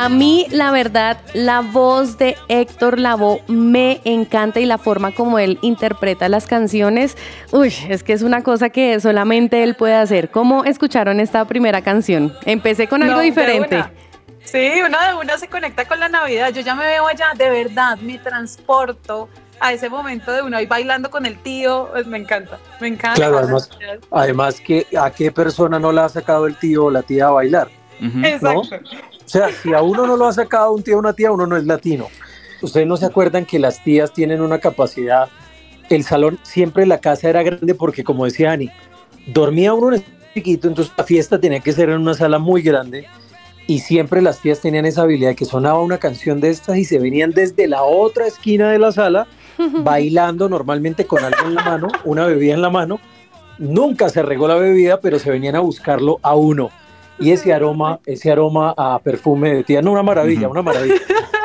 A 0.02 0.08
mí, 0.08 0.48
la 0.50 0.72
verdad, 0.72 1.18
la 1.32 1.60
voz 1.60 2.18
de 2.18 2.36
Héctor 2.48 2.98
Lavoe 2.98 3.40
me 3.46 4.00
encanta 4.04 4.58
y 4.58 4.66
la 4.66 4.76
forma 4.76 5.14
como 5.14 5.38
él 5.38 5.60
interpreta 5.62 6.28
las 6.28 6.48
canciones, 6.48 7.16
uy, 7.52 7.72
es 7.88 8.02
que 8.02 8.12
es 8.12 8.22
una 8.22 8.42
cosa 8.42 8.70
que 8.70 8.98
solamente 8.98 9.62
él 9.62 9.76
puede 9.76 9.94
hacer. 9.94 10.32
¿Cómo 10.32 10.64
escucharon 10.64 11.20
esta 11.20 11.44
primera 11.44 11.82
canción? 11.82 12.34
Empecé 12.46 12.88
con 12.88 13.04
algo 13.04 13.18
No, 13.18 13.20
diferente. 13.20 13.84
Sí, 14.42 14.72
una 14.84 15.10
de 15.10 15.14
una 15.14 15.38
se 15.38 15.46
conecta 15.46 15.84
con 15.84 16.00
la 16.00 16.08
Navidad. 16.08 16.52
Yo 16.52 16.62
ya 16.62 16.74
me 16.74 16.84
veo 16.84 17.06
allá, 17.06 17.28
de 17.38 17.48
verdad, 17.48 17.96
me 17.98 18.18
transporto 18.18 19.28
a 19.60 19.72
ese 19.72 19.88
momento 19.88 20.32
de 20.32 20.42
uno 20.42 20.56
ahí 20.56 20.66
bailando 20.66 21.12
con 21.12 21.26
el 21.26 21.38
tío, 21.38 21.90
pues 21.92 22.08
me 22.08 22.18
encanta, 22.18 22.58
me 22.80 22.88
encanta. 22.88 23.14
Claro, 23.14 23.38
además, 23.38 23.70
además 24.10 24.60
que 24.60 24.84
a 25.00 25.12
qué 25.12 25.30
persona 25.30 25.78
no 25.78 25.92
la 25.92 26.06
ha 26.06 26.08
sacado 26.08 26.48
el 26.48 26.56
tío 26.56 26.86
o 26.86 26.90
la 26.90 27.02
tía 27.02 27.28
a 27.28 27.30
bailar. 27.30 27.68
Exacto. 28.24 28.80
Sea, 29.32 29.50
si 29.50 29.72
a 29.72 29.80
uno 29.80 30.06
no 30.06 30.16
lo 30.16 30.26
ha 30.26 30.32
sacado 30.32 30.72
un 30.72 30.82
tío 30.82 30.96
o 30.96 30.98
una 30.98 31.14
tía, 31.14 31.32
uno 31.32 31.46
no 31.46 31.56
es 31.56 31.64
latino. 31.64 32.08
Ustedes 32.60 32.86
no 32.86 32.98
se 32.98 33.06
acuerdan 33.06 33.46
que 33.46 33.58
las 33.58 33.82
tías 33.82 34.12
tienen 34.12 34.42
una 34.42 34.58
capacidad. 34.58 35.28
El 35.88 36.04
salón, 36.04 36.38
siempre 36.42 36.84
la 36.84 36.98
casa 36.98 37.30
era 37.30 37.42
grande 37.42 37.74
porque, 37.74 38.04
como 38.04 38.26
decía 38.26 38.52
Ani, 38.52 38.70
dormía 39.26 39.72
uno 39.72 39.88
en 39.88 39.94
el 39.94 40.04
chiquito, 40.34 40.68
entonces 40.68 40.92
la 40.98 41.04
fiesta 41.04 41.40
tenía 41.40 41.60
que 41.60 41.72
ser 41.72 41.88
en 41.88 42.02
una 42.02 42.12
sala 42.12 42.38
muy 42.38 42.60
grande. 42.60 43.06
Y 43.66 43.78
siempre 43.78 44.20
las 44.20 44.38
tías 44.40 44.60
tenían 44.60 44.84
esa 44.84 45.02
habilidad 45.02 45.30
de 45.30 45.36
que 45.36 45.46
sonaba 45.46 45.80
una 45.80 45.96
canción 45.96 46.38
de 46.40 46.50
estas 46.50 46.76
y 46.76 46.84
se 46.84 46.98
venían 46.98 47.30
desde 47.30 47.66
la 47.68 47.82
otra 47.84 48.26
esquina 48.26 48.70
de 48.70 48.78
la 48.78 48.92
sala 48.92 49.26
bailando 49.82 50.46
normalmente 50.48 51.06
con 51.06 51.24
algo 51.24 51.46
en 51.46 51.54
la 51.54 51.64
mano, 51.64 51.88
una 52.04 52.26
bebida 52.26 52.52
en 52.52 52.60
la 52.60 52.70
mano. 52.70 53.00
Nunca 53.56 54.10
se 54.10 54.20
regó 54.22 54.46
la 54.46 54.56
bebida, 54.56 55.00
pero 55.00 55.18
se 55.18 55.30
venían 55.30 55.56
a 55.56 55.60
buscarlo 55.60 56.18
a 56.22 56.34
uno. 56.34 56.70
Y 57.22 57.30
ese 57.30 57.52
aroma, 57.52 58.00
ese 58.04 58.32
aroma 58.32 58.74
a 58.76 58.98
perfume 58.98 59.54
de 59.54 59.62
tía, 59.62 59.80
no, 59.80 59.92
una 59.92 60.02
maravilla, 60.02 60.48
una 60.48 60.60
maravilla. 60.62 60.96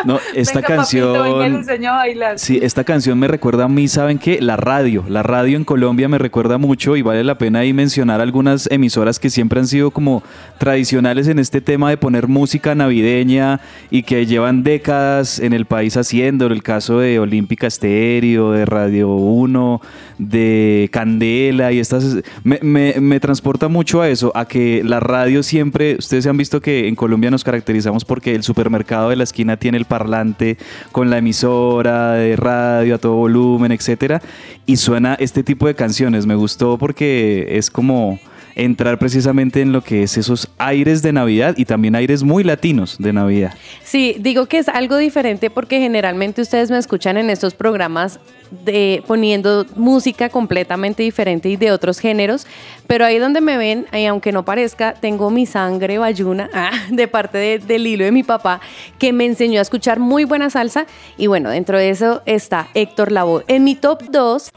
No, 0.05 0.19
esta 0.35 0.61
Venga, 0.61 0.75
papito, 0.77 1.11
venga, 1.13 1.27
le 1.27 1.31
canción... 1.39 1.55
enseño 1.55 1.89
a 1.91 1.95
bailar. 1.97 2.39
Sí, 2.39 2.59
esta 2.61 2.83
canción 2.83 3.17
me 3.19 3.27
recuerda 3.27 3.65
a 3.65 3.67
mí, 3.67 3.87
¿saben 3.87 4.17
qué? 4.19 4.39
La 4.41 4.55
radio. 4.57 5.03
La 5.09 5.23
radio 5.23 5.57
en 5.57 5.63
Colombia 5.63 6.07
me 6.07 6.17
recuerda 6.17 6.57
mucho 6.57 6.95
y 6.95 7.01
vale 7.01 7.23
la 7.23 7.37
pena 7.37 7.59
ahí 7.59 7.73
mencionar 7.73 8.21
algunas 8.21 8.69
emisoras 8.71 9.19
que 9.19 9.29
siempre 9.29 9.59
han 9.59 9.67
sido 9.67 9.91
como 9.91 10.23
tradicionales 10.57 11.27
en 11.27 11.39
este 11.39 11.61
tema 11.61 11.89
de 11.89 11.97
poner 11.97 12.27
música 12.27 12.75
navideña 12.75 13.59
y 13.89 14.03
que 14.03 14.25
llevan 14.25 14.63
décadas 14.63 15.39
en 15.39 15.53
el 15.53 15.65
país 15.65 15.97
haciéndolo. 15.97 16.53
El 16.53 16.63
caso 16.63 16.99
de 16.99 17.19
Olímpica 17.19 17.67
Estéreo, 17.67 18.51
de 18.51 18.65
Radio 18.65 19.09
1, 19.09 19.81
de 20.17 20.89
Candela 20.91 21.71
y 21.71 21.79
estas... 21.79 22.17
Me, 22.43 22.59
me- 22.61 22.95
me 22.99 23.19
transporta 23.19 23.67
mucho 23.67 24.01
a 24.01 24.09
eso, 24.09 24.31
a 24.35 24.45
que 24.45 24.81
la 24.83 24.99
radio 24.99 25.43
siempre... 25.43 25.95
Ustedes 25.97 26.27
han 26.27 26.37
visto 26.37 26.61
que 26.61 26.87
en 26.87 26.95
Colombia 26.95 27.31
nos 27.31 27.43
caracterizamos 27.43 28.05
porque 28.05 28.35
el 28.35 28.43
supermercado 28.43 29.09
de 29.09 29.15
la 29.15 29.23
esquina 29.23 29.57
tiene 29.57 29.77
el 29.77 29.85
parlante 29.87 30.57
con 30.91 31.09
la 31.09 31.17
emisora 31.17 32.13
de 32.13 32.35
radio 32.35 32.95
a 32.95 32.97
todo 32.97 33.15
volumen, 33.15 33.71
etcétera, 33.71 34.21
y 34.65 34.77
suena 34.77 35.15
este 35.15 35.43
tipo 35.43 35.67
de 35.67 35.75
canciones. 35.75 36.25
Me 36.25 36.35
gustó 36.35 36.77
porque 36.77 37.47
es 37.57 37.71
como 37.71 38.19
entrar 38.57 38.97
precisamente 38.97 39.61
en 39.61 39.71
lo 39.71 39.81
que 39.83 40.03
es 40.03 40.17
esos 40.17 40.49
aires 40.57 41.01
de 41.03 41.13
Navidad 41.13 41.53
y 41.57 41.65
también 41.65 41.95
aires 41.95 42.23
muy 42.23 42.43
latinos 42.43 42.97
de 42.99 43.13
Navidad. 43.13 43.53
Sí, 43.83 44.15
digo 44.19 44.47
que 44.47 44.57
es 44.57 44.67
algo 44.67 44.97
diferente 44.97 45.49
porque 45.49 45.79
generalmente 45.79 46.41
ustedes 46.41 46.71
me 46.71 46.77
escuchan 46.79 47.17
en 47.17 47.29
estos 47.29 47.53
programas 47.53 48.19
de 48.65 49.03
poniendo 49.05 49.65
música 49.75 50.29
completamente 50.29 51.03
diferente 51.03 51.49
y 51.49 51.57
de 51.57 51.71
otros 51.71 51.99
géneros, 51.99 52.47
pero 52.87 53.05
ahí 53.05 53.19
donde 53.19 53.41
me 53.41 53.57
ven, 53.57 53.85
y 53.93 54.05
aunque 54.05 54.31
no 54.31 54.43
parezca, 54.45 54.93
tengo 54.93 55.29
mi 55.29 55.45
sangre 55.45 55.97
bayuna 55.97 56.49
ah, 56.53 56.71
de 56.89 57.07
parte 57.07 57.37
de- 57.37 57.59
del 57.59 57.85
hilo 57.85 58.05
de 58.05 58.11
mi 58.11 58.23
papá 58.23 58.59
que 58.97 59.13
me 59.13 59.25
enseñó 59.25 59.59
a 59.59 59.61
escuchar 59.61 59.99
muy 59.99 60.23
buena 60.23 60.49
salsa 60.49 60.87
y 61.17 61.27
bueno, 61.27 61.49
dentro 61.51 61.77
de 61.77 61.89
eso 61.89 62.21
está 62.25 62.69
Héctor 62.73 63.11
Lavoe. 63.11 63.43
En 63.47 63.63
mi 63.65 63.75
top 63.75 64.03
2 64.09 64.51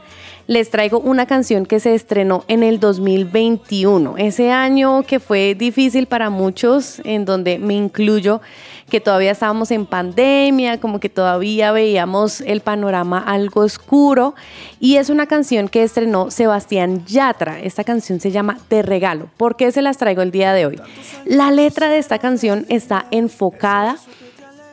les 0.47 0.69
traigo 0.69 0.99
una 0.99 1.25
canción 1.25 1.65
que 1.65 1.79
se 1.79 1.93
estrenó 1.93 2.43
en 2.47 2.63
el 2.63 2.79
2021, 2.79 4.15
ese 4.17 4.51
año 4.51 5.03
que 5.03 5.19
fue 5.19 5.55
difícil 5.55 6.07
para 6.07 6.29
muchos, 6.29 7.01
en 7.03 7.25
donde 7.25 7.59
me 7.59 7.73
incluyo, 7.73 8.41
que 8.89 8.99
todavía 8.99 9.31
estábamos 9.31 9.71
en 9.71 9.85
pandemia, 9.85 10.79
como 10.79 10.99
que 10.99 11.07
todavía 11.07 11.71
veíamos 11.71 12.41
el 12.41 12.61
panorama 12.61 13.19
algo 13.19 13.61
oscuro, 13.61 14.35
y 14.79 14.97
es 14.97 15.09
una 15.09 15.27
canción 15.27 15.69
que 15.69 15.83
estrenó 15.83 16.29
Sebastián 16.29 17.05
Yatra. 17.05 17.59
Esta 17.61 17.83
canción 17.83 18.19
se 18.19 18.31
llama 18.31 18.57
Te 18.67 18.81
Regalo. 18.81 19.29
¿Por 19.37 19.55
qué 19.55 19.71
se 19.71 19.81
las 19.81 19.97
traigo 19.97 20.21
el 20.21 20.31
día 20.31 20.53
de 20.53 20.65
hoy? 20.65 20.81
La 21.25 21.51
letra 21.51 21.87
de 21.89 21.99
esta 21.99 22.19
canción 22.19 22.65
está 22.67 23.05
enfocada 23.11 23.97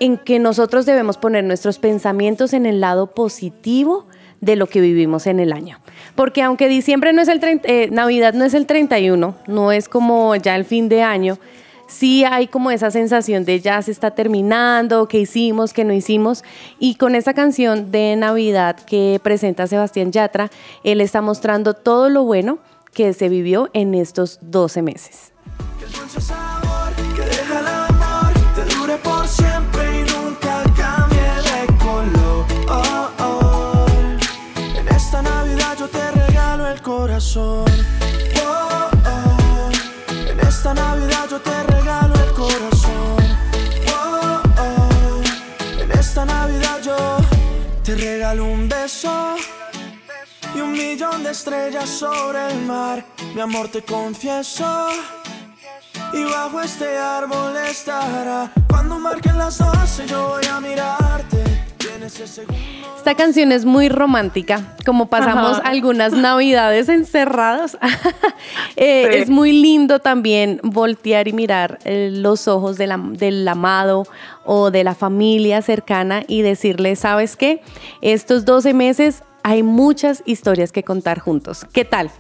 en 0.01 0.17
que 0.17 0.39
nosotros 0.39 0.87
debemos 0.87 1.17
poner 1.17 1.45
nuestros 1.45 1.79
pensamientos 1.79 2.53
en 2.53 2.67
el 2.67 2.81
lado 2.81 3.09
positivo 3.09 4.07
de 4.41 4.57
lo 4.57 4.67
que 4.67 4.81
vivimos 4.81 5.27
en 5.27 5.41
el 5.41 5.53
año. 5.53 5.79
Porque 6.15 6.43
aunque 6.43 6.69
diciembre 6.69 7.13
no 7.13 7.23
es 7.23 7.29
el 7.29 7.41
30, 7.41 7.69
eh, 7.69 7.89
Navidad 7.91 8.35
no 8.35 8.45
es 8.45 8.55
el 8.55 8.67
31, 8.67 9.37
no 9.47 9.73
es 9.73 9.89
como 9.89 10.35
ya 10.37 10.57
el 10.57 10.65
fin 10.65 10.89
de 10.89 11.03
año, 11.03 11.39
sí 11.89 12.25
hay 12.25 12.47
como 12.47 12.71
esa 12.71 12.91
sensación 12.91 13.45
de 13.45 13.61
ya 13.61 13.83
se 13.83 13.91
está 13.91 14.13
terminando, 14.13 15.09
qué 15.09 15.21
hicimos, 15.21 15.73
qué 15.73 15.85
no 15.85 15.93
hicimos. 15.93 16.45
Y 16.79 16.95
con 16.95 17.15
esa 17.15 17.35
canción 17.35 17.91
de 17.91 18.15
Navidad 18.17 18.77
que 18.77 19.21
presenta 19.23 19.67
Sebastián 19.67 20.13
Yatra, 20.13 20.51
él 20.85 21.01
está 21.01 21.21
mostrando 21.21 21.75
todo 21.75 22.09
lo 22.09 22.23
bueno 22.25 22.59
que 22.93 23.13
se 23.13 23.29
vivió 23.29 23.71
en 23.73 23.95
estos 23.95 24.39
12 24.43 24.83
meses. 24.83 25.33
Millón 50.79 51.25
de 51.25 51.31
estrellas 51.31 51.89
sobre 51.89 52.39
el 52.53 52.61
mar. 52.63 53.05
Mi 53.35 53.41
amor 53.41 53.69
te 53.69 53.83
confieso. 53.83 54.89
Y 56.13 56.25
bajo 56.25 56.61
este 56.61 56.97
árbol 56.97 57.57
estará. 57.69 58.51
Cuando 58.69 58.99
marquen 58.99 59.37
las 59.37 59.59
12 59.59 60.07
yo 60.07 60.29
voy 60.29 60.45
a 60.51 60.61
mirarte. 60.61 61.45
Esta 62.97 63.15
canción 63.15 63.53
es 63.53 63.65
muy 63.67 63.89
romántica, 63.91 64.77
como 64.87 65.09
pasamos 65.11 65.59
Ajá. 65.59 65.69
algunas 65.69 66.13
navidades 66.29 66.89
encerrados. 66.89 67.77
Eh, 68.77 69.09
Sí. 69.11 69.19
Es 69.19 69.29
muy 69.29 69.51
lindo 69.53 69.99
también 69.99 70.61
voltear 70.63 71.27
y 71.27 71.33
mirar 71.33 71.81
eh, 71.85 72.11
los 72.13 72.47
ojos 72.47 72.79
de 72.79 72.87
la- 72.87 72.97
del 73.03 73.47
amado 73.49 74.05
o 74.45 74.71
de 74.71 74.85
la 74.85 74.95
familia 74.95 75.61
cercana 75.63 76.23
y 76.29 76.43
decirle, 76.43 76.95
¿sabes 76.95 77.35
qué? 77.37 77.61
Estos 78.03 78.45
12 78.45 78.75
meses 78.75 79.25
hay 79.43 79.63
muchas 79.63 80.23
historias 80.27 80.73
que 80.73 80.83
contar 80.83 81.19
juntos. 81.19 81.67
¿Qué 81.73 81.85
tal? 81.85 82.11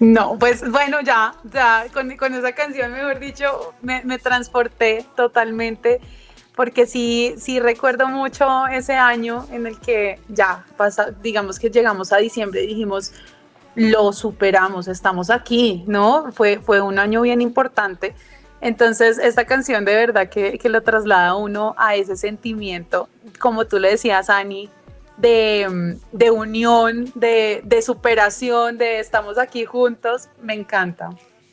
No, 0.00 0.38
pues 0.38 0.68
bueno, 0.70 1.00
ya, 1.00 1.34
ya 1.52 1.86
con, 1.92 2.10
esa 2.10 2.52
canción, 2.52 2.92
mejor 2.92 3.18
dicho, 3.18 3.74
me, 3.82 4.02
me 4.04 4.18
transporté 4.18 5.04
totalmente, 5.16 6.00
porque 6.54 6.86
sí, 6.86 7.34
sí 7.38 7.60
recuerdo 7.60 8.08
mucho 8.08 8.66
ese 8.68 8.94
año 8.94 9.46
en 9.50 9.66
el 9.66 9.78
que 9.80 10.20
ya 10.28 10.64
pasa, 10.76 11.10
digamos 11.22 11.58
que 11.58 11.70
llegamos 11.70 12.12
a 12.12 12.18
diciembre 12.18 12.62
y 12.62 12.68
dijimos, 12.68 13.12
lo 13.74 14.12
superamos, 14.12 14.88
estamos 14.88 15.30
aquí, 15.30 15.84
¿no? 15.86 16.32
Fue, 16.32 16.60
fue 16.60 16.80
un 16.80 16.98
año 16.98 17.22
bien 17.22 17.42
importante. 17.42 18.14
Entonces, 18.62 19.18
esta 19.18 19.44
canción 19.44 19.84
de 19.84 19.94
verdad 19.94 20.30
que, 20.30 20.58
que 20.58 20.68
lo 20.70 20.82
traslada 20.82 21.34
uno 21.34 21.74
a 21.76 21.94
ese 21.94 22.16
sentimiento, 22.16 23.08
como 23.38 23.66
tú 23.66 23.78
le 23.78 23.90
decías, 23.90 24.30
Ani, 24.30 24.70
de, 25.16 25.66
mm, 25.68 26.16
de 26.16 26.30
unión, 26.30 27.10
de, 27.14 27.62
de 27.64 27.82
superación, 27.82 28.78
de 28.78 29.00
estamos 29.00 29.38
aquí 29.38 29.64
juntos, 29.64 30.28
me 30.42 30.54
encanta. 30.54 31.10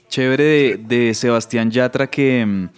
Chévere 0.09 0.43
de, 0.43 0.77
de 0.77 1.13
Sebastián 1.13 1.71
Yatra 1.71 2.07
que 2.07 2.45
mm, 2.45 2.69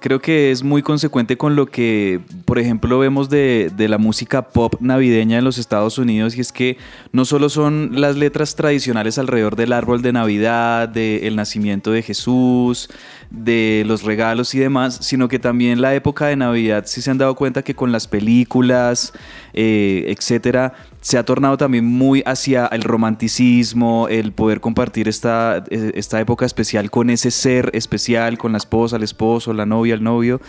creo 0.00 0.20
que 0.20 0.50
es 0.50 0.62
muy 0.62 0.82
consecuente 0.82 1.36
con 1.36 1.56
lo 1.56 1.66
que, 1.66 2.20
por 2.44 2.58
ejemplo, 2.58 2.98
vemos 2.98 3.28
de, 3.28 3.70
de 3.76 3.88
la 3.88 3.98
música 3.98 4.48
pop 4.48 4.74
navideña 4.80 5.38
en 5.38 5.44
los 5.44 5.58
Estados 5.58 5.98
Unidos 5.98 6.36
y 6.36 6.40
es 6.40 6.52
que 6.52 6.78
no 7.12 7.24
solo 7.24 7.48
son 7.48 8.00
las 8.00 8.16
letras 8.16 8.54
tradicionales 8.56 9.18
alrededor 9.18 9.56
del 9.56 9.72
árbol 9.72 10.02
de 10.02 10.12
Navidad, 10.12 10.88
del 10.88 11.36
nacimiento 11.36 11.92
de 11.92 12.02
Jesús, 12.02 12.88
de 13.30 13.84
los 13.86 14.02
regalos 14.02 14.54
y 14.54 14.58
demás, 14.58 14.98
sino 15.02 15.28
que 15.28 15.38
también 15.38 15.80
la 15.80 15.94
época 15.94 16.26
de 16.26 16.36
Navidad, 16.36 16.84
si 16.86 17.00
se 17.02 17.10
han 17.10 17.18
dado 17.18 17.34
cuenta 17.36 17.62
que 17.62 17.74
con 17.74 17.92
las 17.92 18.08
películas, 18.08 19.12
eh, 19.52 20.06
etcétera, 20.08 20.74
se 21.00 21.16
ha 21.16 21.24
tornado 21.24 21.56
también 21.56 21.84
muy 21.84 22.22
hacia 22.26 22.66
el 22.66 22.82
romanticismo, 22.82 24.08
el 24.08 24.32
poder 24.32 24.60
compartir 24.60 25.08
esta, 25.08 25.64
eh, 25.70 25.92
esta 25.94 26.20
época 26.20 26.44
especial 26.44 26.90
con 26.90 27.08
ese 27.08 27.30
ser 27.30 27.70
especial, 27.72 28.36
con 28.36 28.52
la 28.52 28.58
esposa, 28.58 28.96
el 28.96 29.02
esposo, 29.02 29.54
la 29.54 29.64
novia, 29.64 29.89
el 29.94 30.02
novio. 30.02 30.40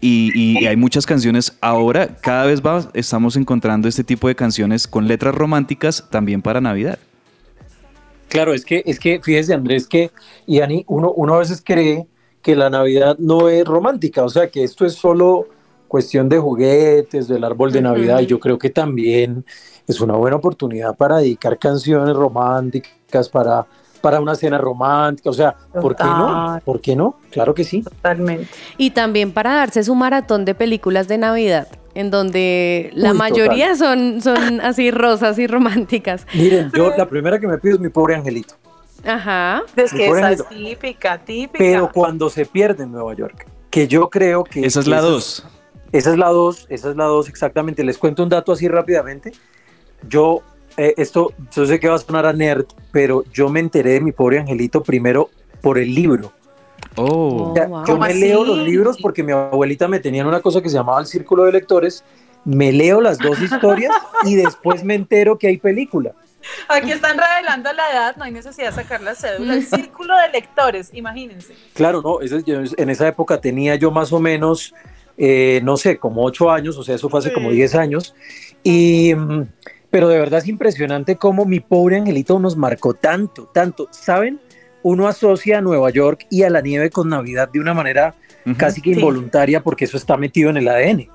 Y, 0.00 0.30
y 0.34 0.66
hay 0.66 0.76
muchas 0.76 1.06
canciones 1.06 1.56
ahora, 1.60 2.16
cada 2.20 2.46
vez 2.46 2.62
más 2.62 2.88
estamos 2.94 3.36
encontrando 3.36 3.88
este 3.88 4.04
tipo 4.04 4.28
de 4.28 4.34
canciones 4.34 4.86
con 4.86 5.08
letras 5.08 5.34
románticas 5.34 6.06
también 6.10 6.42
para 6.42 6.60
Navidad. 6.60 6.98
Claro, 8.28 8.54
es 8.54 8.64
que, 8.64 8.82
es 8.86 9.00
que 9.00 9.20
fíjese 9.20 9.54
Andrés 9.54 9.88
que, 9.88 10.12
y 10.46 10.60
Ani, 10.60 10.84
uno, 10.86 11.12
uno 11.12 11.34
a 11.34 11.38
veces 11.40 11.62
cree 11.64 12.06
que 12.42 12.54
la 12.54 12.70
Navidad 12.70 13.16
no 13.18 13.48
es 13.48 13.64
romántica, 13.64 14.22
o 14.22 14.28
sea 14.28 14.48
que 14.48 14.62
esto 14.62 14.86
es 14.86 14.94
solo 14.94 15.48
cuestión 15.88 16.28
de 16.28 16.38
juguetes, 16.38 17.26
del 17.26 17.42
árbol 17.42 17.72
de 17.72 17.82
Navidad, 17.82 18.20
y 18.20 18.26
yo 18.26 18.38
creo 18.38 18.56
que 18.56 18.70
también 18.70 19.44
es 19.88 20.00
una 20.00 20.14
buena 20.14 20.36
oportunidad 20.36 20.96
para 20.96 21.18
dedicar 21.18 21.58
canciones 21.58 22.14
románticas, 22.14 23.28
para, 23.28 23.66
para 24.00 24.20
una 24.20 24.34
cena 24.34 24.58
romántica, 24.58 25.30
o 25.30 25.32
sea, 25.32 25.54
¿por 25.80 25.96
qué 25.96 26.04
no? 26.04 26.60
¿Por 26.64 26.80
qué 26.80 26.96
no? 26.96 27.16
Claro 27.30 27.54
que 27.54 27.64
sí. 27.64 27.82
Totalmente. 27.82 28.48
Y 28.76 28.90
también 28.90 29.32
para 29.32 29.54
darse 29.54 29.82
su 29.82 29.94
maratón 29.94 30.44
de 30.44 30.54
películas 30.54 31.08
de 31.08 31.18
Navidad, 31.18 31.68
en 31.94 32.10
donde 32.10 32.90
la 32.94 33.12
Uy, 33.12 33.18
mayoría 33.18 33.76
son, 33.76 34.20
son 34.20 34.60
así 34.60 34.90
rosas 34.90 35.38
y 35.38 35.46
románticas. 35.46 36.26
Miren, 36.34 36.70
yo 36.74 36.92
la 36.96 37.08
primera 37.08 37.38
que 37.38 37.46
me 37.46 37.58
pido 37.58 37.74
es 37.74 37.80
mi 37.80 37.88
pobre 37.88 38.14
angelito, 38.14 38.54
Ajá. 39.04 39.62
Es 39.76 39.92
que 39.92 40.06
esa 40.08 40.32
es 40.32 40.46
típica, 40.48 41.18
típica. 41.18 41.58
pero 41.58 41.90
cuando 41.92 42.28
se 42.28 42.44
pierde 42.44 42.84
en 42.84 42.92
Nueva 42.92 43.14
York, 43.14 43.46
que 43.70 43.88
yo 43.88 44.10
creo 44.10 44.44
que... 44.44 44.66
Esa 44.66 44.80
es 44.80 44.86
la 44.86 44.98
esa 44.98 45.06
2. 45.06 45.46
Esa 45.92 46.10
es 46.10 46.18
la 46.18 46.28
2, 46.28 46.66
esa 46.68 46.90
es 46.90 46.96
la 46.96 47.04
2 47.04 47.28
exactamente. 47.28 47.82
Les 47.84 47.98
cuento 47.98 48.22
un 48.22 48.28
dato 48.28 48.52
así 48.52 48.68
rápidamente. 48.68 49.32
Yo, 50.08 50.42
eh, 50.76 50.94
esto, 50.96 51.32
yo 51.52 51.66
sé 51.66 51.78
que 51.80 51.88
va 51.88 51.96
a 51.96 51.98
sonar 51.98 52.26
a 52.26 52.32
nerd, 52.32 52.66
pero 52.92 53.24
yo 53.32 53.48
me 53.48 53.60
enteré 53.60 53.92
de 53.92 54.00
mi 54.00 54.12
pobre 54.12 54.38
angelito 54.38 54.82
primero 54.82 55.30
por 55.60 55.78
el 55.78 55.94
libro. 55.94 56.32
Oh. 56.96 57.50
O 57.50 57.54
sea, 57.54 57.66
wow. 57.66 57.80
Yo 57.86 57.94
¿Cómo 57.94 58.04
me 58.06 58.10
así? 58.12 58.20
leo 58.20 58.44
los 58.44 58.58
libros 58.58 58.98
porque 59.00 59.22
mi 59.22 59.32
abuelita 59.32 59.86
me 59.88 60.00
tenía 60.00 60.22
en 60.22 60.26
una 60.28 60.40
cosa 60.40 60.60
que 60.60 60.68
se 60.68 60.76
llamaba 60.76 61.00
el 61.00 61.06
círculo 61.06 61.44
de 61.44 61.52
lectores. 61.52 62.04
Me 62.44 62.72
leo 62.72 63.00
las 63.00 63.18
dos 63.18 63.38
historias 63.42 63.92
y 64.24 64.34
después 64.36 64.82
me 64.84 64.94
entero 64.94 65.38
que 65.38 65.48
hay 65.48 65.58
película. 65.58 66.12
Aquí 66.68 66.90
están 66.90 67.18
revelando 67.18 67.70
la 67.74 67.90
edad, 67.92 68.16
no 68.16 68.24
hay 68.24 68.32
necesidad 68.32 68.68
de 68.70 68.74
sacar 68.74 69.02
la 69.02 69.14
cédula. 69.14 69.54
El 69.54 69.66
círculo 69.66 70.14
de 70.16 70.30
lectores, 70.30 70.90
imagínense. 70.94 71.54
Claro, 71.74 72.00
no, 72.00 72.20
ese- 72.22 72.42
yo 72.44 72.60
en 72.76 72.88
esa 72.90 73.06
época 73.06 73.38
tenía 73.40 73.74
yo 73.76 73.90
más 73.90 74.10
o 74.10 74.20
menos, 74.20 74.74
eh, 75.18 75.60
no 75.62 75.76
sé, 75.76 75.98
como 75.98 76.24
ocho 76.24 76.50
años, 76.50 76.78
o 76.78 76.82
sea, 76.82 76.94
eso 76.94 77.10
fue 77.10 77.20
hace 77.20 77.30
como 77.32 77.50
Sí. 77.50 77.56
10 77.56 77.74
años. 77.74 78.14
Y, 78.62 79.14
mm, 79.14 79.42
pero 79.90 80.08
de 80.08 80.18
verdad 80.18 80.40
es 80.40 80.48
impresionante 80.48 81.16
cómo 81.16 81.44
mi 81.44 81.60
pobre 81.60 81.96
angelito 81.96 82.38
nos 82.38 82.56
marcó 82.56 82.94
tanto, 82.94 83.46
tanto. 83.52 83.88
¿Saben? 83.90 84.40
Uno 84.82 85.08
asocia 85.08 85.58
a 85.58 85.60
Nueva 85.60 85.90
York 85.90 86.26
y 86.30 86.44
a 86.44 86.50
la 86.50 86.60
nieve 86.60 86.90
con 86.90 87.08
Navidad 87.08 87.50
de 87.50 87.60
una 87.60 87.74
manera 87.74 88.14
Casi 88.56 88.80
que 88.80 88.94
Sí. 88.94 88.98
involuntaria 89.00 89.62
porque 89.62 89.84
eso 89.84 89.96
está 89.96 90.16
metido 90.16 90.50
en 90.50 90.56
el 90.56 90.68
ADN. 90.68 91.08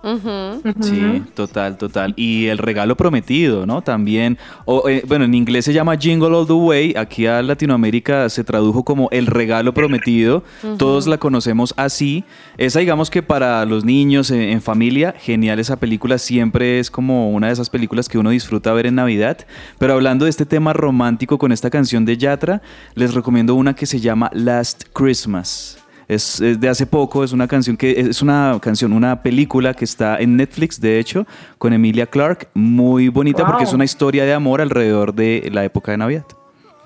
Sí, 0.81 1.23
total, 1.33 1.77
total. 1.77 2.13
Y 2.15 2.47
el 2.47 2.57
regalo 2.57 2.95
prometido, 2.95 3.65
¿no? 3.65 3.81
También, 3.81 4.37
o, 4.65 4.87
eh, 4.87 5.03
bueno, 5.07 5.25
en 5.25 5.33
inglés 5.33 5.65
se 5.65 5.73
llama 5.73 5.97
Jingle 5.97 6.35
All 6.35 6.47
the 6.47 6.53
Way, 6.53 6.93
aquí 6.97 7.25
a 7.25 7.41
Latinoamérica 7.41 8.29
se 8.29 8.43
tradujo 8.43 8.83
como 8.83 9.09
el 9.11 9.25
regalo 9.27 9.73
prometido, 9.73 10.43
todos 10.77 11.07
la 11.07 11.17
conocemos 11.17 11.73
así. 11.77 12.23
Esa 12.57 12.79
digamos 12.79 13.09
que 13.09 13.23
para 13.23 13.65
los 13.65 13.83
niños 13.85 14.31
eh, 14.31 14.51
en 14.51 14.61
familia, 14.61 15.13
genial 15.17 15.59
esa 15.59 15.77
película, 15.77 16.17
siempre 16.17 16.79
es 16.79 16.91
como 16.91 17.31
una 17.31 17.47
de 17.47 17.53
esas 17.53 17.69
películas 17.69 18.07
que 18.09 18.17
uno 18.17 18.29
disfruta 18.29 18.73
ver 18.73 18.85
en 18.85 18.95
Navidad. 18.95 19.37
Pero 19.79 19.93
hablando 19.93 20.25
de 20.25 20.29
este 20.31 20.45
tema 20.45 20.73
romántico 20.73 21.37
con 21.37 21.51
esta 21.51 21.69
canción 21.69 22.05
de 22.05 22.17
Yatra, 22.17 22.61
les 22.93 23.13
recomiendo 23.13 23.55
una 23.55 23.73
que 23.75 23.85
se 23.85 23.99
llama 23.99 24.29
Last 24.33 24.83
Christmas. 24.93 25.77
Es, 26.07 26.39
es 26.39 26.59
de 26.59 26.69
hace 26.69 26.85
poco, 26.85 27.23
es 27.23 27.31
una 27.31 27.47
canción 27.47 27.77
que 27.77 27.99
es 27.99 28.21
una 28.21 28.57
canción, 28.61 28.93
una 28.93 29.21
película 29.21 29.73
que 29.73 29.85
está 29.85 30.17
en 30.19 30.35
Netflix, 30.37 30.79
de 30.79 30.99
hecho, 30.99 31.25
con 31.57 31.73
Emilia 31.73 32.05
Clarke, 32.05 32.47
muy 32.53 33.09
bonita 33.09 33.45
porque 33.45 33.63
es 33.63 33.73
una 33.73 33.85
historia 33.85 34.25
de 34.25 34.33
amor 34.33 34.61
alrededor 34.61 35.13
de 35.13 35.49
la 35.51 35.63
época 35.63 35.91
de 35.91 35.97
Navidad. 35.97 36.25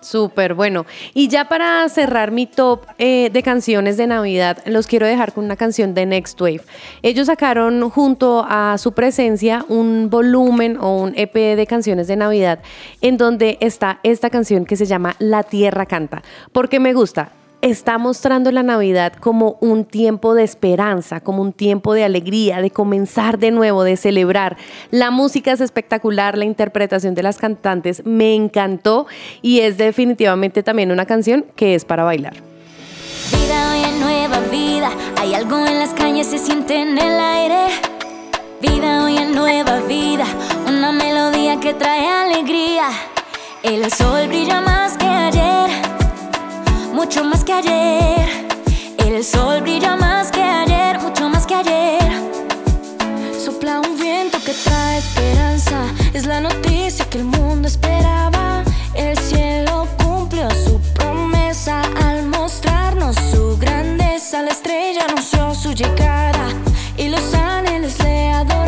Súper 0.02 0.54
bueno. 0.54 0.86
Y 1.14 1.28
ya 1.28 1.50
para 1.50 1.88
cerrar 1.90 2.32
mi 2.32 2.46
top 2.46 2.86
eh, 2.98 3.30
de 3.32 3.44
canciones 3.44 3.98
de 3.98 4.08
Navidad, 4.08 4.60
los 4.66 4.88
quiero 4.88 5.06
dejar 5.06 5.34
con 5.34 5.44
una 5.44 5.58
canción 5.58 5.94
de 5.94 6.06
Next 6.06 6.40
Wave. 6.40 6.62
Ellos 7.02 7.28
sacaron 7.28 7.90
junto 7.90 8.46
a 8.48 8.78
su 8.78 8.94
presencia 8.94 9.66
un 9.68 10.10
volumen 10.10 10.78
o 10.80 11.02
un 11.02 11.14
EP 11.18 11.34
de 11.34 11.68
canciones 11.68 12.08
de 12.08 12.16
Navidad 12.16 12.60
en 13.02 13.18
donde 13.18 13.58
está 13.60 14.00
esta 14.04 14.30
canción 14.30 14.66
que 14.66 14.78
se 14.78 14.86
llama 14.86 15.16
La 15.20 15.44
Tierra 15.44 15.86
Canta. 15.86 16.24
Porque 16.54 16.80
me 16.80 16.94
gusta. 16.94 17.32
Está 17.62 17.98
mostrando 17.98 18.54
la 18.54 18.64
Navidad 18.64 19.12
como 19.14 19.58
un 19.60 19.84
tiempo 19.84 20.34
de 20.34 20.44
esperanza, 20.44 21.20
como 21.20 21.42
un 21.42 21.52
tiempo 21.52 21.94
de 21.94 22.06
alegría, 22.06 22.62
de 22.62 22.72
comenzar 22.72 23.38
de 23.38 23.52
nuevo, 23.52 23.84
de 23.84 23.98
celebrar. 23.98 24.56
La 24.92 25.12
música 25.12 25.52
es 25.52 25.60
espectacular, 25.60 26.38
la 26.38 26.46
interpretación 26.46 27.16
de 27.16 27.24
las 27.24 27.38
cantantes 27.38 28.06
me 28.06 28.34
encantó 28.34 29.08
y 29.42 29.60
es 29.60 29.78
definitivamente 29.78 30.64
también 30.64 30.90
una 30.90 31.06
canción 31.06 31.44
que 31.58 31.76
es 31.76 31.84
para 31.84 32.06
bailar. 32.06 32.36
Vida 33.32 33.72
hoy 33.72 33.84
en 33.84 34.00
nueva 34.00 34.40
vida, 34.50 34.92
hay 35.18 35.34
algo 35.34 35.58
en 35.58 35.80
las 35.80 35.94
calles, 35.94 36.28
se 36.28 36.38
siente 36.38 36.82
en 36.82 36.98
el 36.98 37.20
aire. 37.20 37.68
Vida 38.62 39.04
hoy 39.04 39.18
en 39.18 39.34
nueva 39.36 39.82
vida, 39.82 40.26
una 40.66 40.94
melodía 40.94 41.60
que 41.60 41.74
trae 41.74 42.08
alegría. 42.08 42.90
El 43.64 43.92
sol 43.92 44.30
brilla 44.30 44.62
más 44.62 44.98
que 44.98 45.06
ayer, 45.06 45.70
mucho 47.00 47.24
más 47.24 47.46
que 47.46 47.54
ayer. 47.54 48.28
El 48.98 49.24
sol 49.24 49.62
brilla 49.62 49.96
más 49.96 50.32
que 50.32 50.42
ayer, 50.42 51.00
mucho 51.00 51.30
más 51.30 51.46
que 51.46 51.56
ayer. 51.56 52.12
Sopla 53.42 53.80
un 53.80 53.98
viento 53.98 54.38
que 54.46 54.54
trae 54.54 54.98
esperanza. 54.98 55.78
Es 56.14 56.26
la 56.26 56.42
noticia 56.42 57.10
que 57.10 57.20
el 57.20 57.24
mundo 57.24 57.70
esperaba. 57.70 58.64
El 58.94 59.18
cielo 59.18 59.88
cumplió 60.04 60.50
su 60.52 60.78
promesa 60.94 61.82
al 62.06 62.26
mostrarnos 62.26 63.16
su 63.32 63.58
grandeza. 63.58 64.42
La 64.42 64.52
estrella 64.52 65.06
anunció 65.08 65.56
su 65.56 65.72
llegada 65.72 66.50
y 66.98 67.08
los 67.08 67.34
ángeles 67.34 67.98
le 68.04 68.32
adoraban. 68.32 68.59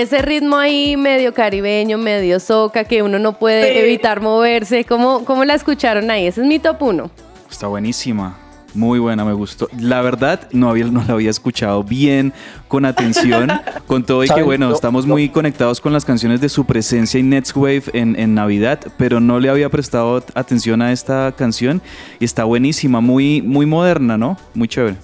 Ese 0.00 0.20
ritmo 0.22 0.56
ahí 0.56 0.96
medio 0.96 1.32
caribeño, 1.32 1.98
medio 1.98 2.40
soca, 2.40 2.82
que 2.82 3.02
uno 3.04 3.20
no 3.20 3.38
puede 3.38 3.72
Sí. 3.72 3.78
evitar 3.78 4.20
moverse. 4.20 4.84
¿Cómo, 4.84 5.24
¿Cómo 5.24 5.44
la 5.44 5.54
escucharon 5.54 6.10
ahí? 6.10 6.26
Ese 6.26 6.40
es 6.40 6.46
mi 6.48 6.58
top 6.58 6.82
uno. 6.82 7.10
Está 7.48 7.68
buenísima. 7.68 8.36
Muy 8.74 8.98
buena, 8.98 9.24
me 9.24 9.32
gustó. 9.34 9.68
La 9.78 10.02
verdad, 10.02 10.48
no, 10.50 10.68
había, 10.68 10.86
no 10.86 11.04
la 11.06 11.14
había 11.14 11.30
escuchado 11.30 11.84
bien, 11.84 12.32
con 12.66 12.84
atención, 12.84 13.48
con 13.86 14.02
todo 14.04 14.24
y 14.24 14.28
que 14.28 14.42
bueno, 14.42 14.74
estamos 14.74 15.06
muy 15.06 15.28
conectados 15.28 15.80
con 15.80 15.92
las 15.92 16.04
canciones 16.04 16.40
de 16.40 16.48
su 16.48 16.64
presencia 16.64 17.20
y 17.20 17.22
Netswave 17.22 17.84
en, 17.92 18.18
en 18.18 18.34
Navidad, 18.34 18.80
pero 18.96 19.20
no 19.20 19.38
le 19.38 19.48
había 19.48 19.68
prestado 19.68 20.24
atención 20.34 20.82
a 20.82 20.90
esta 20.90 21.32
canción 21.38 21.80
y 22.18 22.24
está 22.24 22.42
buenísima, 22.42 23.00
muy, 23.00 23.42
muy 23.42 23.64
moderna, 23.64 24.18
¿no? 24.18 24.36
Muy 24.54 24.66
chévere. 24.66 24.96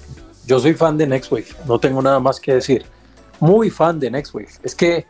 Yo 0.48 0.58
soy 0.58 0.74
fan 0.74 0.98
de 0.98 1.06
Next 1.06 1.30
Wave, 1.30 1.46
no 1.68 1.78
tengo 1.78 2.02
nada 2.02 2.18
más 2.18 2.40
que 2.40 2.54
decir. 2.54 2.84
Muy 3.40 3.70
fan 3.70 3.98
de 3.98 4.10
Next 4.10 4.34
Wave. 4.34 4.48
Es 4.62 4.74
que 4.74 5.06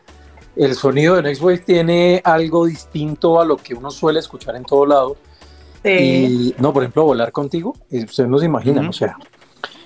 el 0.55 0.75
sonido 0.75 1.15
de 1.15 1.23
Next 1.23 1.41
Wave 1.41 1.59
tiene 1.59 2.21
algo 2.23 2.65
distinto 2.65 3.39
a 3.39 3.45
lo 3.45 3.57
que 3.57 3.73
uno 3.73 3.91
suele 3.91 4.19
escuchar 4.19 4.55
en 4.55 4.63
todo 4.63 4.85
lado. 4.85 5.17
Sí. 5.83 5.89
Y 5.89 6.55
no, 6.61 6.73
por 6.73 6.83
ejemplo, 6.83 7.05
volar 7.05 7.31
contigo, 7.31 7.75
y 7.89 8.03
ustedes 8.03 8.29
no 8.29 8.37
se 8.37 8.45
imaginan, 8.45 8.87
o 8.87 8.93
sea, 8.93 9.17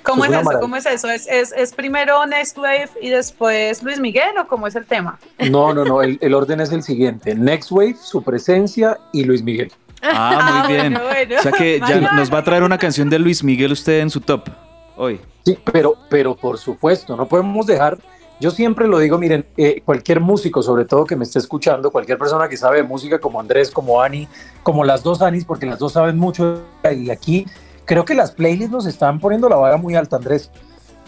¿Cómo 0.06 0.24
es 0.24 0.32
eso? 0.32 0.60
¿Cómo 0.60 0.76
es 0.76 0.86
eso? 0.86 1.10
¿Es, 1.10 1.28
es, 1.28 1.52
es 1.52 1.74
primero 1.74 2.26
Next 2.28 2.58
Wave 2.58 2.90
y 3.02 3.10
después 3.10 3.82
Luis 3.82 4.00
Miguel 4.00 4.38
o 4.40 4.48
cómo 4.48 4.68
es 4.68 4.76
el 4.76 4.86
tema? 4.86 5.20
no, 5.50 5.74
no, 5.74 5.84
no, 5.84 6.02
el, 6.02 6.20
el 6.22 6.34
orden 6.34 6.62
es 6.62 6.72
el 6.72 6.84
siguiente: 6.84 7.34
Next 7.34 7.72
Wave, 7.72 7.96
su 8.00 8.22
presencia 8.24 9.00
y 9.12 9.24
Luis 9.24 9.42
Miguel. 9.42 9.72
Ah, 10.04 10.66
muy 10.68 10.74
bien. 10.76 10.94
bueno, 10.94 11.08
bueno. 11.10 11.36
O 11.40 11.42
sea 11.42 11.52
que 11.52 11.80
ya 11.80 12.00
Vale. 12.00 12.10
nos 12.14 12.32
va 12.32 12.40
a 12.40 12.44
traer 12.44 12.62
una 12.64 12.78
canción 12.78 13.10
de 13.10 13.18
Luis 13.18 13.44
Miguel 13.44 13.72
usted 13.72 14.00
en 14.02 14.12
su 14.12 14.22
top 14.22 14.48
hoy. 14.96 15.20
Sí, 15.44 15.58
pero, 15.72 15.96
pero 16.10 16.36
por 16.36 16.58
supuesto, 16.58 17.16
no 17.16 17.28
podemos 17.28 17.66
dejar. 17.66 17.98
Yo 18.40 18.52
siempre 18.52 18.88
lo 18.88 19.00
digo, 19.00 19.18
miren, 19.18 19.46
eh, 19.56 19.82
cualquier 19.86 20.20
músico, 20.20 20.62
sobre 20.62 20.84
todo 20.86 21.06
que 21.06 21.16
me 21.16 21.24
esté 21.24 21.40
escuchando, 21.40 21.90
cualquier 21.90 22.18
persona 22.18 22.50
que 22.50 22.58
sabe 22.58 22.78
de 22.78 22.84
música, 22.84 23.20
como 23.20 23.40
Andrés, 23.40 23.72
como 23.72 24.02
Ani, 24.02 24.28
como 24.62 24.84
las 24.84 25.04
dos 25.04 25.22
Anis, 25.22 25.46
porque 25.46 25.66
las 25.66 25.80
dos 25.80 25.94
saben 25.94 26.18
mucho, 26.18 26.62
y 26.94 27.10
aquí 27.12 27.46
creo 27.86 28.04
que 28.04 28.14
las 28.14 28.32
playlists 28.32 28.72
nos 28.72 28.86
están 28.88 29.20
poniendo 29.20 29.48
la 29.48 29.56
vara 29.56 29.78
muy 29.78 29.96
alta, 29.96 30.18
Andrés. 30.18 30.52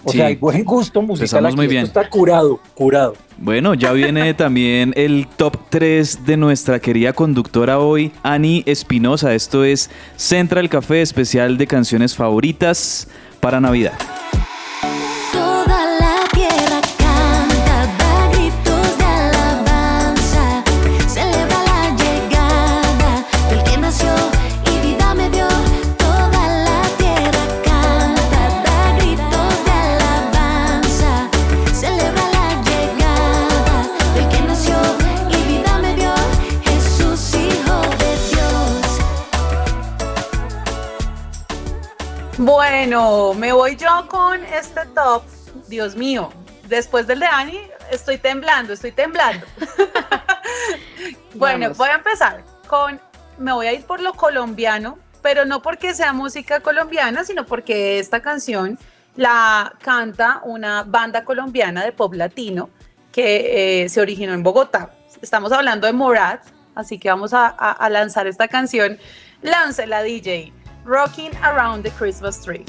O 0.06 0.12
Sí. 0.12 0.18
sea, 0.20 0.28
hay 0.28 0.36
buen 0.36 0.64
gusto 0.64 1.02
musical 1.02 1.46
aquí, 1.48 1.56
muy 1.56 1.66
esto 1.66 1.72
bien. 1.72 1.84
está 1.86 2.10
curado, 2.10 2.60
curado. 2.76 3.16
Bueno, 3.40 3.74
ya 3.74 3.92
viene 3.92 4.34
también 4.34 4.94
el 4.96 5.28
top 5.36 5.58
3 5.70 6.26
de 6.26 6.38
nuestra 6.38 6.80
querida 6.80 7.12
conductora 7.12 7.80
hoy, 7.80 8.14
Ani 8.24 8.64
Espinosa. 8.68 9.34
Esto 9.34 9.66
es 9.66 9.90
Central 10.16 10.70
Café 10.70 11.02
especial 11.02 11.58
de 11.58 11.68
canciones 11.68 12.16
favoritas 12.16 13.10
para 13.42 13.60
Navidad. 13.60 13.94
Bueno, 42.62 43.36
me 43.36 43.54
voy 43.54 43.76
yo 43.76 44.08
con 44.10 44.44
este 44.46 44.84
top. 44.96 45.22
Dios 45.68 45.96
mío, 45.96 46.34
después 46.68 47.06
del 47.06 47.20
de 47.20 47.28
Ani, 47.28 47.62
estoy 47.92 48.18
temblando, 48.18 48.74
estoy 48.74 48.92
temblando. 48.92 49.46
bueno, 51.36 51.66
Vamos. 51.66 51.78
voy 51.78 51.90
a 51.90 51.94
empezar 51.94 52.44
con, 52.68 53.00
me 53.38 53.54
voy 53.54 53.68
a 53.68 53.74
ir 53.74 53.86
por 53.86 54.02
lo 54.02 54.16
colombiano, 54.16 54.98
pero 55.22 55.46
no 55.46 55.62
porque 55.62 55.94
sea 55.94 56.14
música 56.14 56.60
colombiana, 56.62 57.24
sino 57.26 57.46
porque 57.46 58.00
esta 58.00 58.24
canción 58.24 58.80
la 59.16 59.74
canta 59.84 60.42
una 60.44 60.82
banda 60.82 61.24
colombiana 61.26 61.84
de 61.86 61.92
pop 61.92 62.16
latino 62.16 62.72
que 63.12 63.84
eh, 63.84 63.90
se 63.90 64.02
originó 64.02 64.34
en 64.34 64.42
Bogotá. 64.42 64.90
Estamos 65.22 65.52
hablando 65.52 65.86
de 65.86 65.94
Morat, 65.94 66.42
así 66.74 66.98
que 66.98 67.08
vamos 67.10 67.36
a, 67.36 67.46
a- 67.50 67.72
a 67.74 67.90
lanzar 67.92 68.26
esta 68.26 68.48
canción. 68.48 68.98
Láncela, 69.44 70.02
DJ. 70.02 70.54
Rocking 70.88 71.36
Around 71.44 71.84
the 71.84 71.92
Christmas 71.92 72.42
Tree. 72.46 72.64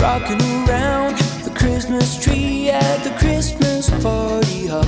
Rocking 0.00 0.42
around 0.42 1.16
the 1.44 1.54
Christmas 1.56 2.20
tree 2.20 2.70
at 2.70 3.04
the 3.04 3.10
Christmas 3.20 3.88
party 4.02 4.66
hop. 4.66 4.84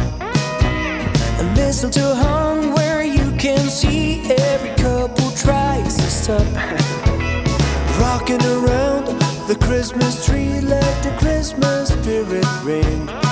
And 1.38 1.56
mistletoe 1.56 2.14
hung 2.14 2.72
where 2.72 3.04
you 3.04 3.30
can 3.36 3.70
see 3.70 4.22
every 4.32 4.70
couple 4.70 5.30
tries 5.36 5.94
to 5.94 6.10
stop. 6.10 6.40
Rocking 8.00 8.42
around 8.42 9.06
the 9.46 9.56
Christmas 9.62 10.26
tree, 10.26 10.60
let 10.62 11.04
the 11.04 11.16
Christmas 11.20 11.90
spirit 11.90 12.44
ring. 12.64 13.29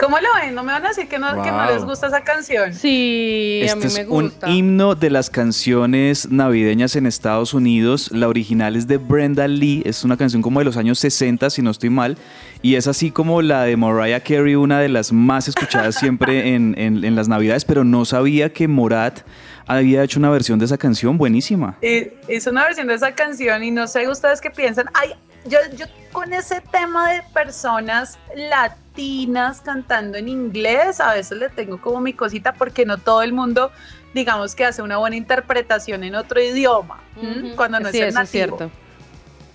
¿Cómo 0.00 0.16
lo 0.18 0.28
ven? 0.40 0.54
No 0.54 0.62
me 0.62 0.72
van 0.72 0.84
a 0.84 0.88
decir 0.88 1.06
que 1.08 1.18
no, 1.18 1.28
que 1.42 1.50
no 1.50 1.64
Wow. 1.66 1.74
les 1.74 1.84
gusta 1.84 2.06
esa 2.06 2.22
canción. 2.22 2.72
Sí, 2.72 3.60
a 3.62 3.66
Este 3.66 3.76
mí 3.76 3.84
es 3.84 3.94
me 3.94 4.02
un 4.06 4.22
gusta. 4.24 4.48
himno 4.48 4.94
de 4.94 5.10
las 5.10 5.28
canciones 5.28 6.30
navideñas 6.30 6.96
en 6.96 7.06
Estados 7.06 7.52
Unidos. 7.52 8.10
La 8.12 8.26
original 8.28 8.76
es 8.76 8.86
de 8.86 8.96
Brenda 8.96 9.46
Lee, 9.46 9.82
es 9.84 10.02
una 10.02 10.16
canción 10.16 10.40
como 10.42 10.58
de 10.60 10.64
los 10.64 10.76
años 10.78 10.98
60, 10.98 11.50
si 11.50 11.60
no 11.62 11.70
estoy 11.70 11.90
mal. 11.90 12.16
Y 12.62 12.76
es 12.76 12.86
así 12.86 13.10
como 13.10 13.42
la 13.42 13.64
de 13.64 13.76
Mariah 13.76 14.20
Carey, 14.20 14.54
una 14.54 14.80
de 14.80 14.88
las 14.88 15.12
más 15.12 15.48
escuchadas 15.48 15.94
siempre 15.96 16.54
en, 16.54 16.74
en- 16.78 17.04
en 17.04 17.14
las 17.14 17.28
navidades, 17.28 17.64
pero 17.64 17.84
no 17.84 18.04
sabía 18.04 18.52
que 18.52 18.68
Morat 18.68 19.20
había 19.66 20.02
hecho 20.02 20.18
una 20.18 20.30
versión 20.30 20.58
de 20.58 20.64
esa 20.64 20.78
canción 20.78 21.18
buenísima. 21.18 21.76
Y- 21.82 22.08
Hizo 22.34 22.50
una 22.50 22.64
versión 22.64 22.86
de 22.86 22.94
esa 22.94 23.12
canción 23.14 23.62
y 23.64 23.70
no 23.70 23.86
sé 23.86 24.08
ustedes 24.08 24.40
qué 24.40 24.50
piensan. 24.50 24.86
Ay, 24.94 25.10
yo, 25.44 25.58
yo 25.76 25.86
con 26.12 26.32
ese 26.32 26.60
tema 26.60 27.12
de 27.12 27.22
personas 27.32 28.18
latinas 28.34 29.60
cantando 29.60 30.18
en 30.18 30.28
inglés, 30.28 31.00
a 31.00 31.14
veces 31.14 31.38
le 31.38 31.48
tengo 31.48 31.80
como 31.80 32.00
mi 32.00 32.12
cosita 32.12 32.52
porque 32.52 32.84
no 32.84 32.98
todo 32.98 33.22
el 33.22 33.32
mundo, 33.32 33.70
digamos 34.14 34.54
que 34.54 34.64
hace 34.64 34.82
una 34.82 34.98
buena 34.98 35.16
interpretación 35.16 36.04
en 36.04 36.14
otro 36.14 36.40
idioma. 36.40 37.00
Ujú. 37.16 37.54
cuando 37.56 37.80
no 37.80 37.90
sí, 37.90 37.98
es 37.98 38.02
el 38.02 38.08
eso 38.08 38.20
es 38.20 38.34
nativo. 38.34 38.56
cierto. 38.58 38.70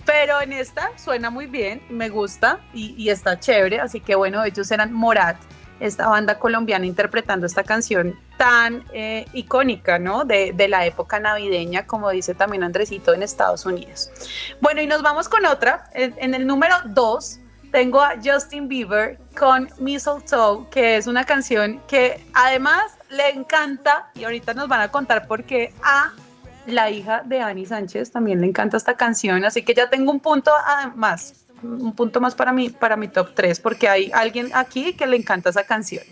Pero 0.04 0.40
en 0.40 0.52
esta 0.52 0.90
suena 0.96 1.30
muy 1.30 1.46
bien, 1.46 1.82
me 1.88 2.08
gusta 2.08 2.60
y, 2.72 2.94
y 2.96 3.10
está 3.10 3.38
chévere. 3.40 3.80
Así 3.80 4.00
que 4.00 4.14
bueno, 4.14 4.44
ellos 4.44 4.70
eran 4.70 4.92
Morat, 4.92 5.36
esta 5.80 6.08
banda 6.08 6.38
colombiana 6.38 6.86
interpretando 6.86 7.46
esta 7.46 7.64
canción 7.64 8.18
tan 8.36 8.84
eh, 8.92 9.26
icónica, 9.32 9.98
¿no? 9.98 10.24
De, 10.24 10.52
de 10.52 10.68
la 10.68 10.86
época 10.86 11.20
navideña, 11.20 11.86
como 11.86 12.10
dice 12.10 12.34
también 12.34 12.62
Andresito 12.62 13.14
en 13.14 13.22
Estados 13.22 13.66
Unidos. 13.66 14.10
Bueno, 14.60 14.80
y 14.80 14.86
nos 14.86 15.02
vamos 15.02 15.28
con 15.28 15.46
otra. 15.46 15.90
En, 15.94 16.34
el 16.34 16.46
número 16.46 16.74
2 16.86 17.40
tengo 17.70 18.00
a 18.00 18.14
Justin 18.22 18.68
Bieber 18.68 19.18
con 19.38 19.68
Mistletoe, 19.78 20.68
que 20.70 20.96
es 20.96 21.06
una 21.06 21.24
canción 21.24 21.80
que 21.88 22.24
además 22.34 22.92
le 23.10 23.30
encanta, 23.30 24.10
y 24.14 24.24
ahorita 24.24 24.54
nos 24.54 24.68
van 24.68 24.80
a 24.80 24.88
contar 24.90 25.26
por 25.26 25.44
qué, 25.44 25.72
a 25.82 26.12
la 26.66 26.90
hija 26.90 27.22
de 27.24 27.40
Ani 27.40 27.64
Sánchez 27.64 28.10
también 28.10 28.40
le 28.40 28.48
encanta 28.48 28.76
esta 28.76 28.96
canción, 28.96 29.44
así 29.44 29.64
que 29.64 29.74
ya 29.74 29.88
tengo 29.88 30.10
un 30.10 30.20
punto 30.20 30.50
ah, 30.52 30.92
más, 30.96 31.45
un 31.62 31.92
punto 31.94 32.20
más 32.20 32.34
para 32.34 32.52
mi, 32.52 32.70
para 32.70 32.96
mi 32.96 33.08
top 33.08 33.34
3, 33.34 33.60
porque 33.60 33.88
hay 33.88 34.10
alguien 34.12 34.50
aquí 34.54 34.92
que 34.94 35.06
le 35.06 35.16
encanta 35.16 35.50
esa 35.50 35.64
canción. 35.64 36.04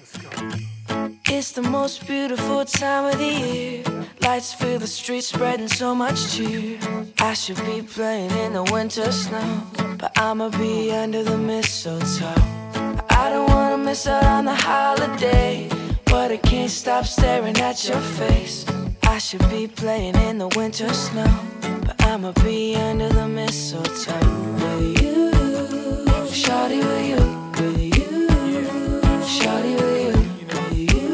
It's 1.27 1.53
the 1.53 1.63
most 1.63 2.07
beautiful 2.07 2.65
time 2.65 3.07
of 3.07 3.19
the 3.19 3.25
year. 3.25 3.83
Lights 4.21 4.55
fill 4.55 4.79
the 4.79 4.87
streets, 4.87 5.27
spreading 5.27 5.69
so 5.69 5.95
much 5.95 6.35
cheer. 6.35 6.79
I 7.21 7.35
should 7.35 7.59
be 7.67 7.83
playing 7.83 8.31
in 8.31 8.53
the 8.53 8.63
winter 8.73 9.11
snow, 9.11 9.63
but 9.99 10.13
I'ma 10.19 10.51
be 10.51 10.93
under 10.93 11.25
the 11.25 11.37
mistletoe. 11.37 12.35
I 13.11 13.31
don't 13.31 13.49
wanna 13.49 13.79
miss 13.79 14.07
out 14.07 14.25
on 14.25 14.45
the 14.45 14.55
holiday, 14.55 15.69
but 16.07 16.31
I 16.31 16.37
can't 16.37 16.71
stop 16.71 17.05
staring 17.05 17.57
at 17.59 17.89
your 17.89 18.01
face. 18.01 18.65
I 19.03 19.19
should 19.19 19.49
be 19.51 19.67
playing 19.67 20.17
in 20.17 20.39
the 20.39 20.49
winter 20.57 20.93
snow, 20.93 21.33
but 21.87 22.01
I'ma 22.05 22.33
be 22.45 22.77
under 22.77 23.09
the 23.09 23.27
mistletoe. 23.27 24.44
Shawty 26.65 26.81
with 26.81 27.07
you, 27.11 27.21
with 27.61 27.79
you. 27.79 28.13
Shawty 29.21 29.73
with 29.77 30.17
you, 30.41 30.47
with 30.49 30.73
you. 30.95 31.13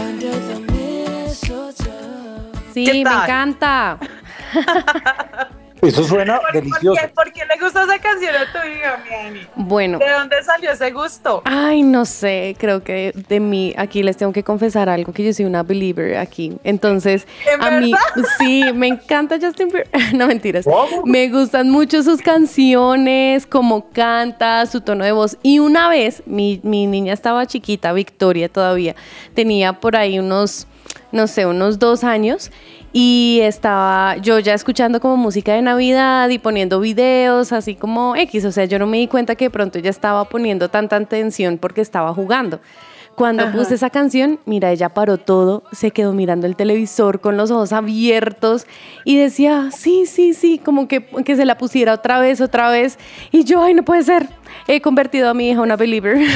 Under 0.00 0.34
the 0.46 0.56
mistletoe. 0.70 2.52
Sí, 2.72 2.86
me 2.86 3.02
tal? 3.02 3.22
encanta. 3.22 3.98
Eso 5.82 6.04
suena 6.04 6.36
¿Por, 6.36 6.44
por 6.44 6.52
delicioso. 6.52 7.00
qué, 7.00 7.08
por 7.08 7.32
qué 7.32 7.40
le 7.44 7.60
gusta 7.62 7.82
esa 7.82 7.98
canción 7.98 8.34
a 8.36 8.52
tu 8.52 8.68
hija, 8.68 9.02
mi 9.04 9.14
Ani? 9.26 9.46
Bueno. 9.56 9.98
¿De 9.98 10.08
dónde 10.10 10.36
salió 10.44 10.70
ese 10.70 10.90
gusto? 10.92 11.42
Ay, 11.44 11.82
no 11.82 12.04
sé, 12.04 12.54
creo 12.58 12.84
que 12.84 13.12
de 13.28 13.40
mí, 13.40 13.74
aquí 13.76 14.02
les 14.02 14.16
tengo 14.16 14.32
que 14.32 14.44
confesar 14.44 14.88
algo, 14.88 15.12
que 15.12 15.24
yo 15.24 15.32
soy 15.34 15.44
una 15.44 15.62
believer 15.64 16.16
aquí. 16.18 16.56
Entonces, 16.62 17.26
¿En 17.52 17.62
a 17.62 17.70
mí, 17.80 17.92
sí, 18.38 18.64
me 18.74 18.86
encanta 18.86 19.38
Justin 19.40 19.68
Bieber. 19.68 19.88
No 20.14 20.26
mentiras. 20.28 20.64
¿Cómo? 20.64 21.04
Me 21.04 21.28
gustan 21.30 21.70
mucho 21.70 22.02
sus 22.02 22.20
canciones, 22.22 23.46
cómo 23.46 23.90
canta, 23.90 24.64
su 24.66 24.80
tono 24.82 25.04
de 25.04 25.12
voz. 25.12 25.36
Y 25.42 25.58
una 25.58 25.88
vez, 25.88 26.22
mi, 26.26 26.60
mi 26.62 26.86
niña 26.86 27.12
estaba 27.12 27.46
chiquita, 27.46 27.92
Victoria 27.92 28.48
todavía, 28.48 28.94
tenía 29.34 29.72
por 29.74 29.96
ahí 29.96 30.18
unos, 30.18 30.66
no 31.10 31.26
sé, 31.26 31.46
unos 31.46 31.78
dos 31.78 32.04
años. 32.04 32.50
Y 32.92 33.40
estaba 33.42 34.16
yo 34.18 34.38
ya 34.38 34.52
escuchando 34.52 35.00
como 35.00 35.16
música 35.16 35.54
de 35.54 35.62
Navidad 35.62 36.28
y 36.28 36.38
poniendo 36.38 36.78
videos 36.78 37.52
así 37.52 37.74
como 37.74 38.14
X. 38.16 38.44
O 38.44 38.52
sea, 38.52 38.66
yo 38.66 38.78
no 38.78 38.86
me 38.86 38.98
di 38.98 39.08
cuenta 39.08 39.34
que 39.34 39.46
de 39.46 39.50
pronto 39.50 39.78
ella 39.78 39.90
estaba 39.90 40.24
poniendo 40.26 40.68
tanta 40.68 40.96
atención 40.96 41.56
porque 41.56 41.80
estaba 41.80 42.12
jugando. 42.12 42.60
Cuando 43.14 43.44
Ajá. 43.44 43.52
puse 43.52 43.74
esa 43.74 43.90
canción, 43.90 44.40
mira, 44.46 44.70
ella 44.70 44.88
paró 44.88 45.18
todo, 45.18 45.64
se 45.72 45.90
quedó 45.90 46.12
mirando 46.14 46.46
el 46.46 46.56
televisor 46.56 47.20
con 47.20 47.36
los 47.36 47.50
ojos 47.50 47.74
abiertos 47.74 48.66
y 49.04 49.18
decía, 49.18 49.70
sí, 49.70 50.06
sí, 50.06 50.32
sí, 50.32 50.58
como 50.58 50.88
que, 50.88 51.04
que 51.04 51.36
se 51.36 51.44
la 51.44 51.58
pusiera 51.58 51.92
otra 51.92 52.20
vez, 52.20 52.40
otra 52.40 52.70
vez. 52.70 52.98
Y 53.30 53.44
yo, 53.44 53.62
ay, 53.62 53.74
no 53.74 53.82
puede 53.82 54.02
ser. 54.02 54.28
He 54.66 54.80
convertido 54.80 55.28
a 55.28 55.34
mi 55.34 55.50
hija 55.50 55.58
en 55.58 55.60
una 55.60 55.76
believer. 55.76 56.18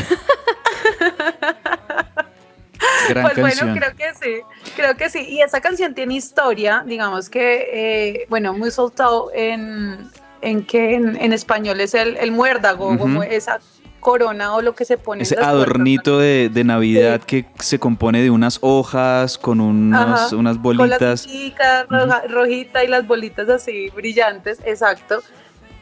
Gran 3.09 3.25
pues 3.25 3.35
canción. 3.35 3.73
bueno, 3.73 3.81
creo 3.81 3.97
que 3.97 4.15
sí, 4.23 4.41
creo 4.77 4.97
que 4.97 5.11
sí. 5.11 5.27
Y 5.29 5.41
esa 5.41 5.61
canción 5.61 5.95
tiene 5.95 6.15
historia, 6.15 6.85
digamos 6.87 7.29
que, 7.29 7.69
eh, 7.73 8.27
bueno, 8.29 8.53
muy 8.53 8.71
soltado 8.71 9.31
en, 9.35 10.09
en 10.43 10.65
que 10.65 10.95
en, 10.95 11.17
en 11.17 11.33
español 11.33 11.81
es 11.81 11.95
el, 11.95 12.17
el 12.19 12.31
muérdago, 12.31 12.89
Ujú. 12.91 12.99
como 12.99 13.23
esa 13.25 13.59
corona 13.99 14.55
o 14.55 14.63
lo 14.63 14.73
que 14.77 14.85
se 14.85 14.99
pone 14.99 15.21
en 15.21 15.23
Ese 15.23 15.35
las 15.35 15.47
puertas, 15.47 15.59
¿no? 15.59 15.63
adornito 15.65 16.19
de, 16.21 16.49
de 16.49 16.63
Navidad 16.63 17.21
que 17.23 17.45
se 17.59 17.81
compone 17.81 18.23
de 18.23 18.31
unas 18.31 18.59
hojas 18.61 19.37
con 19.37 19.61
unos- 19.61 20.01
Ajá, 20.01 20.37
unas 20.37 20.59
Con 20.59 20.77
las 20.77 20.89
bolitas. 20.99 21.27
chicas, 21.27 21.87
roja- 21.89 22.23
rojita 22.29 22.85
y 22.85 22.89
las 22.89 23.05
bolitas 23.05 23.49
así 23.49 23.89
brillantes, 23.97 24.61
exacto. 24.65 25.23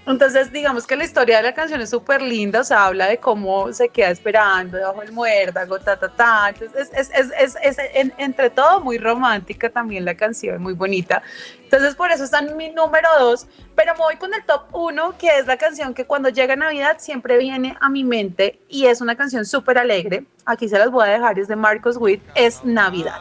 Entonces, 0.06 0.52
digamos 0.52 0.86
que 0.86 0.96
la 0.96 1.04
historia 1.04 1.38
de 1.38 1.44
la 1.44 1.54
canción 1.54 1.80
es 1.80 1.88
súper 1.88 2.20
linda, 2.20 2.60
o 2.60 2.64
sea, 2.64 2.84
habla 2.86 3.06
de 3.06 3.16
cómo 3.16 3.72
se 3.72 3.88
queda 3.88 4.10
esperando 4.10 4.76
debajo 4.76 5.00
del 5.00 5.12
muérdago, 5.12 5.78
ta, 5.78 5.96
ta, 5.96 6.08
ta. 6.10 6.50
Entonces, 6.50 6.90
es, 6.94 7.10
es, 7.14 7.30
es, 7.38 7.56
es, 7.62 7.76
en- 7.94 8.12
entre 8.18 8.50
todo 8.50 8.80
muy 8.80 8.98
romántica 8.98 9.70
también 9.70 10.04
la 10.04 10.14
canción, 10.14 10.62
muy 10.62 10.74
bonita. 10.74 11.22
Entonces, 11.62 11.94
por 11.94 12.10
eso 12.12 12.22
está 12.24 12.40
en 12.40 12.54
mi 12.54 12.68
número 12.70 13.08
dos, 13.18 13.46
pero 13.74 13.94
me 13.94 14.00
voy 14.00 14.16
con 14.16 14.34
el 14.34 14.44
top 14.44 14.64
uno, 14.72 15.14
que 15.16 15.38
es 15.38 15.46
la 15.46 15.56
canción 15.56 15.94
que 15.94 16.04
cuando 16.04 16.28
llega 16.28 16.54
Navidad 16.54 16.96
siempre 16.98 17.38
viene 17.38 17.74
a 17.80 17.88
mi 17.88 18.04
mente 18.04 18.60
y 18.68 18.84
es 18.86 19.00
una 19.00 19.16
canción 19.16 19.46
súper 19.46 19.78
alegre. 19.78 20.24
Aquí 20.44 20.68
se 20.68 20.78
las 20.78 20.90
voy 20.90 21.08
a 21.08 21.12
dejar, 21.12 21.38
es 21.38 21.48
de 21.48 21.56
Marcos 21.56 21.96
Witt, 21.98 22.22
es 22.34 22.62
Navidad. 22.62 23.18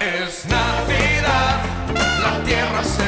Es 0.00 0.46
Navidad, 0.46 1.60
la 2.22 2.44
tierra 2.44 2.82
celebra, 2.84 3.03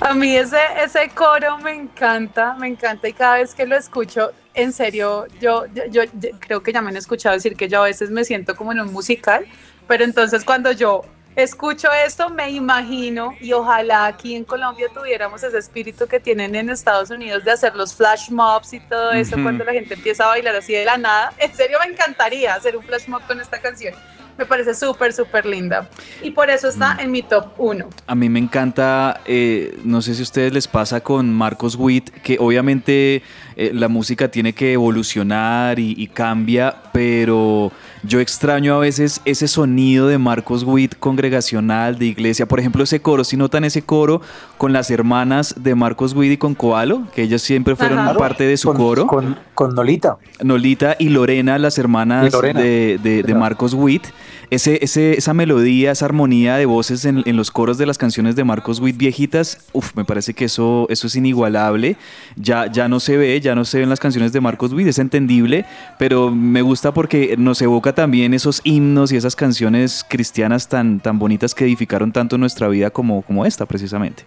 A 0.00 0.14
mí 0.14 0.36
ese, 0.36 0.58
ese 0.82 1.08
coro 1.10 1.58
me 1.58 1.72
encanta, 1.72 2.54
me 2.54 2.68
encanta 2.68 3.08
y 3.08 3.12
cada 3.12 3.36
vez 3.38 3.52
que 3.54 3.66
lo 3.66 3.76
escucho, 3.76 4.30
en 4.54 4.72
serio, 4.72 5.26
yo, 5.40 5.66
yo, 5.74 5.84
yo- 5.90 6.04
yo 6.04 6.30
creo 6.38 6.62
que 6.62 6.72
ya 6.72 6.80
me 6.80 6.90
han 6.90 6.96
escuchado 6.96 7.34
decir 7.34 7.56
que 7.56 7.68
yo 7.68 7.80
a 7.82 7.84
veces 7.84 8.10
me 8.10 8.24
siento 8.24 8.54
como 8.54 8.72
en 8.72 8.80
un 8.80 8.92
musical, 8.92 9.44
pero 9.88 10.04
entonces 10.04 10.44
cuando 10.44 10.70
yo 10.72 11.02
escucho 11.34 11.88
esto 12.04 12.30
me 12.30 12.50
imagino 12.50 13.36
y 13.40 13.52
ojalá 13.52 14.06
aquí 14.06 14.34
en 14.36 14.44
Colombia 14.44 14.88
tuviéramos 14.92 15.42
ese 15.42 15.58
espíritu 15.58 16.06
que 16.06 16.18
tienen 16.20 16.54
en 16.54 16.70
Estados 16.70 17.10
Unidos 17.10 17.44
de 17.44 17.50
hacer 17.52 17.74
los 17.76 17.94
flash 17.94 18.30
mobs 18.30 18.72
y 18.72 18.80
todo 18.80 19.12
eso 19.12 19.36
cuando 19.42 19.64
la 19.64 19.72
gente 19.72 19.94
empieza 19.94 20.24
a 20.24 20.28
bailar 20.28 20.54
así 20.56 20.72
de 20.74 20.84
la 20.84 20.96
nada. 20.96 21.32
En 21.38 21.52
serio 21.54 21.78
me 21.84 21.92
encantaría 21.92 22.54
hacer 22.54 22.76
un 22.76 22.82
flash 22.84 23.08
mob 23.08 23.22
con 23.26 23.40
esta 23.40 23.60
canción. 23.60 23.94
Me 24.38 24.46
parece 24.46 24.72
súper, 24.72 25.12
súper 25.12 25.44
linda. 25.44 25.90
Y 26.22 26.30
por 26.30 26.48
eso 26.48 26.68
está 26.68 26.96
en 27.00 27.10
mi 27.10 27.22
top 27.22 27.46
1. 27.58 27.88
A 28.06 28.14
mí 28.14 28.28
me 28.28 28.38
encanta, 28.38 29.20
eh, 29.26 29.76
no 29.84 30.00
sé 30.00 30.14
si 30.14 30.20
a 30.20 30.22
ustedes 30.22 30.52
les 30.52 30.68
pasa 30.68 31.00
con 31.00 31.34
Marcos 31.34 31.74
Witt, 31.74 32.10
que 32.22 32.36
obviamente 32.38 33.22
eh, 33.56 33.72
la 33.74 33.88
música 33.88 34.30
tiene 34.30 34.52
que 34.52 34.74
evolucionar 34.74 35.80
y, 35.80 35.94
y 35.98 36.06
cambia, 36.06 36.76
pero 36.92 37.72
yo 38.04 38.20
extraño 38.20 38.76
a 38.76 38.78
veces 38.78 39.20
ese 39.24 39.48
sonido 39.48 40.06
de 40.06 40.18
Marcos 40.18 40.62
Witt 40.62 40.94
congregacional, 40.98 41.98
de 41.98 42.06
iglesia. 42.06 42.46
Por 42.46 42.60
ejemplo, 42.60 42.84
ese 42.84 43.00
coro, 43.02 43.24
si 43.24 43.36
notan 43.36 43.64
ese 43.64 43.82
coro 43.82 44.20
con 44.58 44.72
las 44.72 44.90
hermanas 44.90 45.54
de 45.56 45.74
Marcos 45.74 46.14
Witt 46.14 46.32
y 46.32 46.36
con 46.36 46.54
Coalo, 46.54 47.06
que 47.14 47.22
ellas 47.22 47.40
siempre 47.42 47.76
fueron 47.76 47.98
Ajá. 48.00 48.14
parte 48.14 48.44
de 48.44 48.56
su 48.56 48.68
con, 48.68 48.76
coro. 48.76 49.06
Con, 49.06 49.36
con 49.54 49.74
Nolita. 49.74 50.18
Nolita 50.42 50.96
y 50.98 51.08
Lorena, 51.08 51.58
las 51.58 51.78
hermanas 51.78 52.32
Lorena. 52.32 52.60
de, 52.60 52.98
de- 53.02 53.22
de. 53.22 53.34
Marcos 53.34 53.72
Witt. 53.72 54.06
Ese, 54.50 54.82
ese- 54.82 55.16
esa 55.18 55.34
melodía, 55.34 55.90
esa 55.92 56.06
armonía 56.06 56.56
de 56.56 56.64
voces 56.66 57.04
en, 57.04 57.22
en 57.26 57.36
los 57.36 57.50
coros 57.50 57.76
de 57.78 57.84
las 57.86 57.98
canciones 57.98 58.34
de 58.34 58.44
Marcos 58.44 58.80
Witt 58.80 58.96
viejitas, 58.96 59.58
uf, 59.72 59.94
me 59.94 60.04
parece 60.06 60.32
que 60.34 60.46
eso, 60.46 60.86
eso 60.88 61.06
es 61.06 61.14
inigualable. 61.16 61.96
Ya, 62.34 62.66
ya 62.72 62.88
no 62.88 62.98
se 62.98 63.16
ve, 63.18 63.38
ya 63.40 63.54
no 63.54 63.64
se 63.66 63.78
ven 63.78 63.90
las 63.90 64.00
canciones 64.00 64.32
de 64.32 64.40
Marcos 64.40 64.72
Witt, 64.72 64.86
es 64.88 64.98
entendible, 64.98 65.66
pero 65.98 66.30
me 66.30 66.62
gusta 66.62 66.92
porque 66.94 67.36
nos 67.38 67.60
evoca 67.62 67.94
también 67.94 68.32
esos 68.34 68.60
himnos 68.64 69.12
y 69.12 69.16
esas 69.16 69.36
canciones 69.36 70.04
cristianas 70.08 70.68
tan, 70.68 70.98
tan 71.00 71.18
bonitas 71.18 71.54
que 71.54 71.64
edificaron 71.64 72.10
tanto 72.10 72.38
nuestra 72.38 72.68
vida 72.68 72.88
como, 72.90 73.20
como 73.22 73.44
esta, 73.44 73.66
precisamente. 73.66 74.24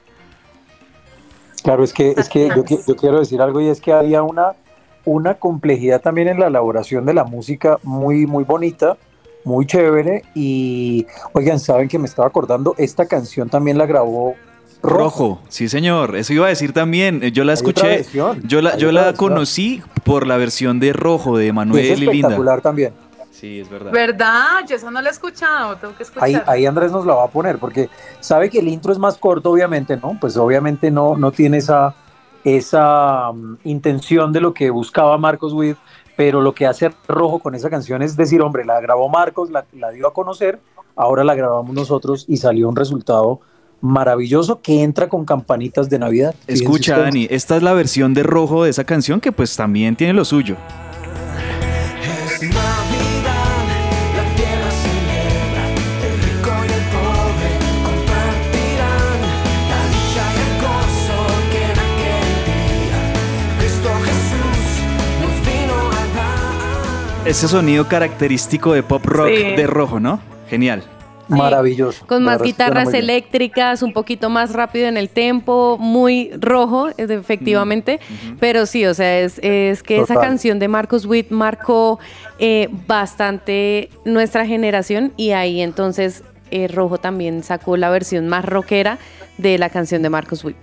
Claro, 1.63 1.83
es 1.83 1.93
que, 1.93 2.13
es 2.17 2.27
que 2.29 2.47
yo, 2.49 2.63
qui- 2.65 2.81
yo 2.87 2.95
quiero 2.95 3.19
decir 3.19 3.41
algo 3.41 3.61
y 3.61 3.67
es 3.67 3.79
que 3.81 3.93
había 3.93 4.23
una, 4.23 4.53
una 5.05 5.35
complejidad 5.35 6.01
también 6.01 6.27
en 6.27 6.39
la 6.39 6.47
elaboración 6.47 7.05
de 7.05 7.13
la 7.13 7.23
música 7.23 7.77
muy, 7.83 8.25
muy 8.25 8.43
bonita, 8.43 8.97
muy 9.43 9.65
chévere. 9.65 10.23
Y 10.33 11.05
oigan, 11.33 11.59
saben 11.59 11.87
que 11.87 11.99
me 11.99 12.07
estaba 12.07 12.27
acordando, 12.27 12.73
esta 12.77 13.05
canción 13.05 13.49
también 13.49 13.77
la 13.77 13.85
grabó 13.85 14.35
Rojo. 14.83 14.97
Rojo, 14.97 15.41
sí 15.47 15.69
señor, 15.69 16.15
eso 16.15 16.33
iba 16.33 16.47
a 16.47 16.49
decir 16.49 16.73
también. 16.73 17.21
Yo 17.21 17.43
la 17.43 17.51
Hay 17.51 17.55
escuché, 17.57 18.03
yo 18.13 18.61
la, 18.61 18.71
hay 18.71 18.79
yo 18.79 18.91
la 18.91 19.01
versión. 19.05 19.29
conocí 19.29 19.81
por 20.03 20.25
la 20.25 20.37
versión 20.37 20.79
de 20.79 20.91
Rojo 20.93 21.37
de 21.37 21.45
Y 21.45 21.47
es 21.49 21.53
Manuel 21.53 21.85
y 21.85 21.95
Linda. 21.97 22.11
espectacular 22.13 22.61
también. 22.61 22.93
Sí, 23.41 23.59
es 23.59 23.67
verdad. 23.67 23.91
¿Verdad? 23.91 24.67
Yo 24.69 24.75
eso 24.75 24.91
no 24.91 25.01
lo 25.01 25.07
he 25.07 25.11
escuchado, 25.11 25.75
tengo 25.75 25.95
que 25.95 26.03
escuchar. 26.03 26.23
Ahí, 26.23 26.39
ahí 26.45 26.65
Andrés 26.67 26.91
nos 26.91 27.07
la 27.07 27.15
va 27.15 27.23
a 27.23 27.27
poner, 27.27 27.57
porque 27.57 27.89
sabe 28.19 28.51
que 28.51 28.59
el 28.59 28.67
intro 28.67 28.91
es 28.91 28.99
más 28.99 29.17
corto, 29.17 29.49
obviamente, 29.49 29.97
¿no? 29.97 30.15
Pues 30.21 30.37
obviamente 30.37 30.91
no, 30.91 31.17
no 31.17 31.31
tiene 31.31 31.57
esa, 31.57 31.95
esa 32.43 33.31
mm, 33.31 33.57
intención 33.63 34.31
de 34.31 34.41
lo 34.41 34.53
que 34.53 34.69
buscaba 34.69 35.17
Marcos 35.17 35.53
Witt, 35.53 35.75
pero 36.15 36.39
lo 36.39 36.53
que 36.53 36.67
hace 36.67 36.91
Rojo 37.07 37.39
con 37.39 37.55
esa 37.55 37.71
canción 37.71 38.03
es 38.03 38.15
decir, 38.15 38.43
hombre, 38.43 38.63
la 38.63 38.79
grabó 38.79 39.09
Marcos, 39.09 39.49
la, 39.49 39.65
la 39.73 39.89
dio 39.89 40.07
a 40.07 40.13
conocer, 40.13 40.59
ahora 40.95 41.23
la 41.23 41.33
grabamos 41.33 41.73
nosotros 41.73 42.25
y 42.27 42.37
salió 42.37 42.69
un 42.69 42.75
resultado 42.75 43.41
maravilloso 43.81 44.61
que 44.61 44.83
entra 44.83 45.09
con 45.09 45.25
campanitas 45.25 45.89
de 45.89 45.97
Navidad. 45.97 46.35
Escucha. 46.45 46.99
Dani, 46.99 47.25
esta 47.31 47.57
es 47.57 47.63
la 47.63 47.73
versión 47.73 48.13
de 48.13 48.21
Rojo 48.21 48.65
de 48.65 48.69
esa 48.69 48.83
canción 48.83 49.19
que 49.19 49.31
pues 49.31 49.55
también 49.55 49.95
tiene 49.95 50.13
lo 50.13 50.25
suyo. 50.25 50.57
Ese 67.31 67.47
sonido 67.47 67.87
característico 67.87 68.73
de 68.73 68.83
pop 68.83 69.05
rock 69.05 69.29
Sí. 69.29 69.43
de 69.55 69.65
Rojo, 69.65 70.01
¿no? 70.01 70.19
Genial. 70.49 70.83
Maravilloso. 71.29 72.05
Con 72.05 72.25
más 72.25 72.41
guitarras 72.41 72.93
eléctricas, 72.93 73.81
un 73.83 73.93
poquito 73.93 74.29
más 74.29 74.51
rápido 74.51 74.89
en 74.89 74.97
el 74.97 75.07
tempo, 75.07 75.77
muy 75.79 76.31
rojo, 76.37 76.89
es- 76.97 77.09
efectivamente. 77.09 78.01
Pero 78.41 78.65
sí, 78.65 78.85
o 78.85 78.93
sea, 78.93 79.17
es, 79.21 79.39
es 79.41 79.81
que 79.81 80.01
esa 80.01 80.15
canción 80.15 80.59
de 80.59 80.67
Marcos 80.67 81.05
Witt 81.05 81.31
marcó 81.31 81.99
eh, 82.37 82.67
bastante 82.85 83.89
nuestra 84.03 84.45
generación 84.45 85.13
y 85.15 85.31
ahí 85.31 85.61
entonces 85.61 86.23
eh, 86.49 86.67
Rojo 86.67 86.97
también 86.97 87.43
sacó 87.43 87.77
la 87.77 87.89
versión 87.89 88.27
más 88.27 88.43
rockera 88.43 88.97
de 89.37 89.57
la 89.57 89.69
canción 89.69 90.01
de 90.01 90.09
Marcos 90.09 90.43
Witt. 90.43 90.57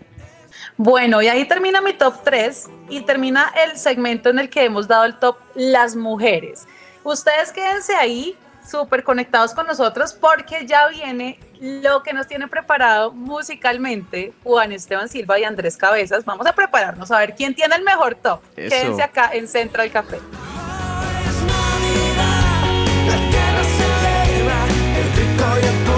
Bueno, 0.80 1.20
y 1.20 1.26
ahí 1.26 1.44
termina 1.44 1.80
mi 1.80 1.92
top 1.92 2.22
3 2.22 2.68
y 2.88 3.00
termina 3.00 3.52
el 3.64 3.76
segmento 3.76 4.30
en 4.30 4.38
el 4.38 4.48
que 4.48 4.64
hemos 4.64 4.86
dado 4.86 5.06
el 5.06 5.18
top 5.18 5.36
las 5.56 5.96
mujeres. 5.96 6.68
Ustedes 7.02 7.50
quédense 7.50 7.96
ahí 7.96 8.36
súper 8.64 9.02
conectados 9.02 9.54
con 9.54 9.66
nosotros 9.66 10.12
porque 10.12 10.66
ya 10.66 10.86
viene 10.86 11.40
lo 11.60 12.04
que 12.04 12.12
nos 12.12 12.28
tiene 12.28 12.46
preparado 12.46 13.10
musicalmente 13.10 14.32
Juan 14.44 14.70
Esteban 14.70 15.08
Silva 15.08 15.40
y 15.40 15.44
Andrés 15.44 15.76
Cabezas. 15.76 16.24
Vamos 16.24 16.46
a 16.46 16.52
prepararnos 16.54 17.10
a 17.10 17.18
ver 17.18 17.34
quién 17.34 17.56
tiene 17.56 17.74
el 17.74 17.82
mejor 17.82 18.14
top. 18.14 18.40
Eso. 18.54 18.70
Quédense 18.70 19.02
acá 19.02 19.30
en 19.32 19.48
Central 19.48 19.90
Café. 19.90 20.18
Es 20.18 21.42
Navidad, 21.42 22.62
la 23.08 23.16
tierra 23.30 23.64
celebra, 23.64 24.64
el 24.96 25.12
rico 25.12 25.44
y 25.60 25.66
el 25.66 25.97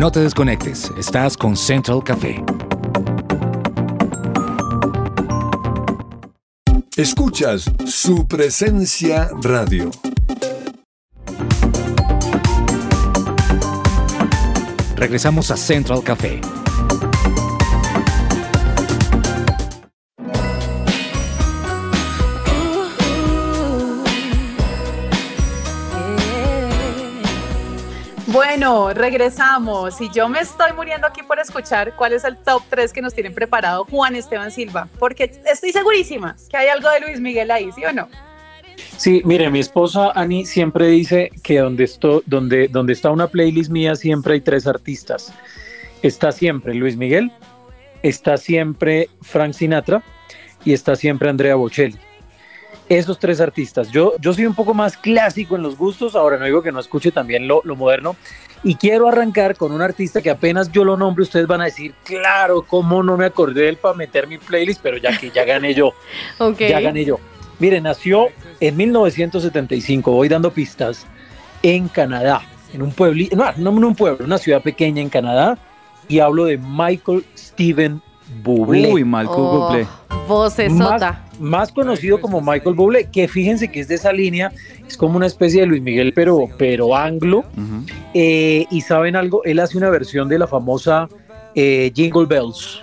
No 0.00 0.10
te 0.10 0.20
desconectes, 0.20 0.90
estás 0.96 1.36
con 1.36 1.54
Central 1.58 2.02
Café. 2.02 2.42
Escuchas 6.96 7.70
su 7.84 8.26
presencia 8.26 9.28
radio. 9.42 9.90
Regresamos 14.96 15.50
a 15.50 15.58
Central 15.58 16.02
Café. 16.02 16.40
Regresamos 28.94 30.00
y 30.00 30.08
yo 30.10 30.28
me 30.28 30.38
estoy 30.38 30.72
muriendo 30.76 31.04
aquí 31.04 31.24
por 31.24 31.40
escuchar 31.40 31.96
cuál 31.96 32.12
es 32.12 32.22
el 32.22 32.36
top 32.36 32.62
3 32.70 32.92
que 32.92 33.02
nos 33.02 33.12
tienen 33.12 33.34
preparado 33.34 33.84
Juan 33.84 34.14
Esteban 34.14 34.52
Silva, 34.52 34.88
porque 35.00 35.24
estoy 35.44 35.72
segurísima 35.72 36.36
que 36.48 36.56
hay 36.56 36.68
algo 36.68 36.88
de 36.88 37.00
Luis 37.00 37.20
Miguel 37.20 37.50
ahí, 37.50 37.72
¿sí 37.72 37.84
o 37.84 37.92
no? 37.92 38.08
Sí, 38.96 39.22
mire, 39.24 39.50
mi 39.50 39.58
esposa 39.58 40.12
Ani 40.14 40.46
siempre 40.46 40.86
dice 40.86 41.32
que 41.42 41.58
donde, 41.58 41.82
esto, 41.82 42.22
donde, 42.26 42.68
donde 42.68 42.92
está 42.92 43.10
una 43.10 43.26
playlist 43.26 43.72
mía 43.72 43.96
siempre 43.96 44.34
hay 44.34 44.40
tres 44.40 44.68
artistas. 44.68 45.34
Está 46.02 46.30
siempre 46.30 46.72
Luis 46.72 46.96
Miguel, 46.96 47.32
está 48.04 48.36
siempre 48.36 49.10
Frank 49.20 49.52
Sinatra 49.52 50.04
y 50.64 50.74
está 50.74 50.94
siempre 50.94 51.28
Andrea 51.28 51.56
Bocelli. 51.56 51.98
Esos 52.90 53.20
tres 53.20 53.40
artistas. 53.40 53.90
Yo, 53.92 54.14
yo 54.20 54.34
soy 54.34 54.46
un 54.46 54.54
poco 54.54 54.74
más 54.74 54.96
clásico 54.96 55.54
en 55.54 55.62
los 55.62 55.78
gustos, 55.78 56.16
ahora 56.16 56.38
no 56.38 56.44
digo 56.44 56.60
que 56.60 56.72
no 56.72 56.80
escuche 56.80 57.12
también 57.12 57.46
lo, 57.46 57.62
lo 57.64 57.76
moderno. 57.76 58.16
Y 58.64 58.74
quiero 58.74 59.08
arrancar 59.08 59.56
con 59.56 59.70
un 59.70 59.80
artista 59.80 60.20
que 60.20 60.28
apenas 60.28 60.72
yo 60.72 60.84
lo 60.84 60.96
nombre, 60.96 61.22
ustedes 61.22 61.46
van 61.46 61.60
a 61.60 61.66
decir, 61.66 61.94
claro, 62.04 62.62
cómo 62.62 63.02
no 63.02 63.16
me 63.16 63.24
acordé 63.24 63.62
de 63.62 63.68
él 63.68 63.76
para 63.76 63.94
meter 63.94 64.26
mi 64.26 64.38
playlist, 64.38 64.80
pero 64.82 64.96
ya 64.96 65.16
que 65.16 65.30
ya 65.30 65.44
gané 65.44 65.72
yo. 65.72 65.92
Ya 66.58 66.80
gané 66.80 67.04
yo. 67.04 67.20
Mire, 67.60 67.80
nació 67.80 68.28
en 68.58 68.76
1975, 68.76 70.10
voy 70.10 70.28
dando 70.28 70.50
pistas, 70.50 71.06
en 71.62 71.88
Canadá, 71.88 72.42
en 72.72 72.82
un 72.82 72.90
pueblo, 72.90 73.24
no, 73.36 73.52
no 73.56 73.70
en 73.70 73.84
un 73.84 73.94
pueblo, 73.94 74.24
una 74.24 74.38
ciudad 74.38 74.62
pequeña 74.62 75.00
en 75.00 75.10
Canadá, 75.10 75.58
y 76.08 76.18
hablo 76.18 76.46
de 76.46 76.58
Michael 76.58 77.24
Steven 77.36 78.02
Bublé. 78.42 78.92
Uy, 78.92 79.04
Michael 79.04 79.28
Oh, 79.30 79.68
Bublé. 79.68 79.86
Vocesota. 80.28 81.24
Más, 81.38 81.40
más 81.40 81.72
conocido 81.72 82.20
como 82.20 82.40
Michael 82.40 82.74
Bublé, 82.74 83.08
que 83.10 83.26
fíjense 83.28 83.68
que 83.70 83.80
es 83.80 83.88
de 83.88 83.96
esa 83.96 84.12
línea, 84.12 84.52
es 84.86 84.96
como 84.96 85.16
una 85.16 85.26
especie 85.26 85.60
de 85.60 85.66
Luis 85.66 85.82
Miguel, 85.82 86.12
pero, 86.14 86.48
pero 86.58 86.96
anglo. 86.96 87.44
Eh, 88.14 88.66
y 88.70 88.80
saben 88.82 89.16
algo, 89.16 89.42
él 89.44 89.58
hace 89.58 89.76
una 89.76 89.90
versión 89.90 90.28
de 90.28 90.38
la 90.38 90.46
famosa 90.46 91.08
eh, 91.54 91.90
Jingle 91.94 92.26
Bells. 92.26 92.80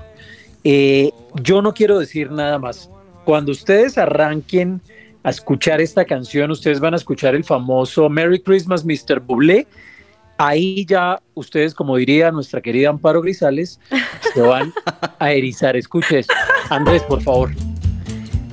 Eh, 0.64 1.12
yo 1.42 1.62
no 1.62 1.74
quiero 1.74 2.00
decir 2.00 2.32
nada 2.32 2.60
más. 2.60 2.90
Cuando 3.24 3.52
ustedes 3.52 3.98
arranquen 3.98 4.82
a 5.24 5.30
escuchar 5.30 5.82
esta 5.82 6.06
canción, 6.06 6.52
ustedes 6.52 6.80
van 6.80 6.94
a 6.94 6.98
escuchar 6.98 7.36
el 7.36 7.44
famoso 7.44 8.10
Merry 8.10 8.40
Christmas, 8.42 8.86
Mr. 8.86 9.20
Bublé. 9.22 9.68
Ahí 10.38 10.86
ya 10.86 11.22
ustedes, 11.34 11.74
como 11.74 11.98
diría 11.98 12.32
nuestra 12.32 12.62
querida 12.62 12.90
Amparo 12.90 13.22
Grisales, 13.22 13.80
se 14.34 14.42
van 14.42 14.72
a 15.20 15.32
erizar. 15.32 15.76
Escuche 15.76 16.20
esto. 16.20 16.34
Andrés, 16.70 17.02
por 17.04 17.22
favor. 17.22 17.52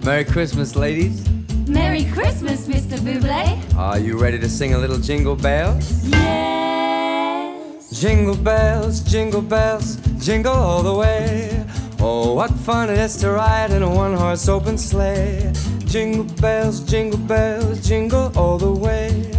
Merry 0.02 0.24
Christmas, 0.24 0.74
ladies. 0.76 1.22
Merry 1.66 2.04
Christmas, 2.04 2.68
Mr. 2.68 2.98
Bublé. 3.00 3.58
Are 3.76 3.98
you 3.98 4.18
ready 4.18 4.38
to 4.38 4.48
sing 4.48 4.74
a 4.74 4.78
little 4.78 4.98
jingle 4.98 5.34
bells? 5.34 6.04
Yes. 6.08 7.90
Jingle 8.00 8.36
bells, 8.36 9.00
jingle 9.00 9.42
bells, 9.42 9.96
jingle 10.18 10.52
all 10.52 10.82
the 10.82 10.94
way. 10.94 11.64
Oh, 12.00 12.34
what 12.34 12.50
fun 12.50 12.90
it 12.90 12.98
is 12.98 13.16
to 13.18 13.30
ride 13.30 13.70
in 13.70 13.82
a 13.82 13.88
one 13.88 14.14
horse 14.14 14.48
open 14.48 14.76
sleigh. 14.76 15.52
Jingle 15.86 16.24
bells, 16.40 16.80
jingle 16.80 17.18
bells, 17.20 17.80
jingle 17.86 18.32
all 18.36 18.58
the 18.58 18.70
way. 18.70 19.30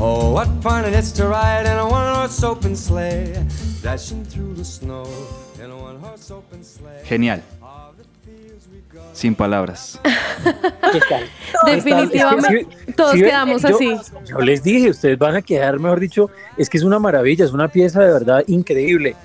Oh, 0.00 0.32
what 0.32 0.46
fun 0.62 0.84
it 0.84 0.94
is 0.96 1.12
to 1.14 1.26
ride 1.28 1.66
in 1.66 1.76
a 1.76 1.84
one 1.84 2.14
horse 2.14 2.42
open 2.44 2.76
sleigh. 2.76 3.32
Dashing 3.82 4.24
through 4.24 4.54
the 4.54 4.64
snow 4.64 5.04
in 5.62 5.70
a 5.70 5.76
one 5.76 5.98
horse 6.00 6.30
open 6.32 6.62
sleigh. 6.64 7.02
Genial. 7.04 7.42
Sin 9.12 9.34
palabras. 9.34 9.98
¿Qué 10.92 11.00
tal? 11.08 11.24
Definitivamente, 11.66 12.60
Es 12.60 12.66
que 12.68 12.86
sí- 12.86 12.92
todos 12.92 13.12
sí 13.14 13.22
quedamos 13.22 13.62
yo- 13.62 13.68
así. 13.74 13.96
Yo 14.26 14.38
les 14.38 14.62
dije, 14.62 14.90
ustedes 14.90 15.18
van 15.18 15.34
a 15.34 15.42
quedar, 15.42 15.80
mejor 15.80 15.98
dicho, 15.98 16.30
es 16.56 16.68
que 16.70 16.76
es 16.78 16.84
una 16.84 17.00
maravilla, 17.00 17.44
es 17.44 17.52
una 17.52 17.66
pieza 17.68 18.00
de 18.00 18.12
verdad 18.12 18.44
increíble. 18.46 19.16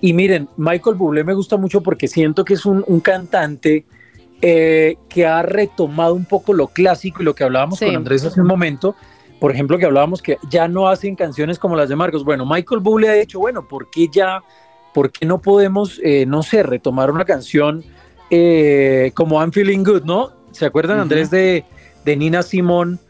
Y 0.00 0.12
miren, 0.12 0.48
Michael 0.56 0.94
Bublé 0.96 1.24
me 1.24 1.34
gusta 1.34 1.56
mucho 1.56 1.80
porque 1.80 2.06
siento 2.06 2.44
que 2.44 2.54
es 2.54 2.64
un, 2.64 2.84
un 2.86 3.00
cantante 3.00 3.84
eh, 4.40 4.96
que 5.08 5.26
ha 5.26 5.42
retomado 5.42 6.14
un 6.14 6.24
poco 6.24 6.52
lo 6.52 6.68
clásico 6.68 7.20
y 7.22 7.24
lo 7.24 7.34
que 7.34 7.42
hablábamos 7.44 7.80
Sí. 7.80 7.86
con 7.86 7.96
Andrés 7.96 8.24
hace 8.24 8.40
un 8.40 8.46
momento. 8.46 8.94
Por 9.40 9.50
ejemplo, 9.50 9.78
que 9.78 9.86
hablábamos 9.86 10.20
que 10.20 10.38
ya 10.48 10.68
no 10.68 10.88
hacen 10.88 11.16
canciones 11.16 11.58
como 11.58 11.74
las 11.74 11.88
de 11.88 11.96
Marcos. 11.96 12.24
Bueno, 12.24 12.44
Michael 12.46 12.80
Bublé 12.80 13.08
ha 13.08 13.14
dicho, 13.14 13.40
bueno, 13.40 13.66
¿por 13.66 13.90
qué 13.90 14.08
ya, 14.12 14.42
por 14.92 15.10
qué 15.10 15.24
no 15.24 15.40
podemos, 15.40 15.98
eh, 16.04 16.26
no 16.26 16.42
sé, 16.42 16.62
retomar 16.62 17.10
una 17.10 17.24
canción 17.24 17.82
eh, 18.30 19.10
como 19.14 19.40
I'm 19.40 19.50
Feeling 19.50 19.82
Good, 19.82 20.04
¿no? 20.04 20.30
¿Se 20.52 20.66
acuerdan. 20.66 21.00
Andrés, 21.00 21.30
de, 21.30 21.64
de 22.04 22.16
Nina 22.16 22.42
Simón? 22.42 23.00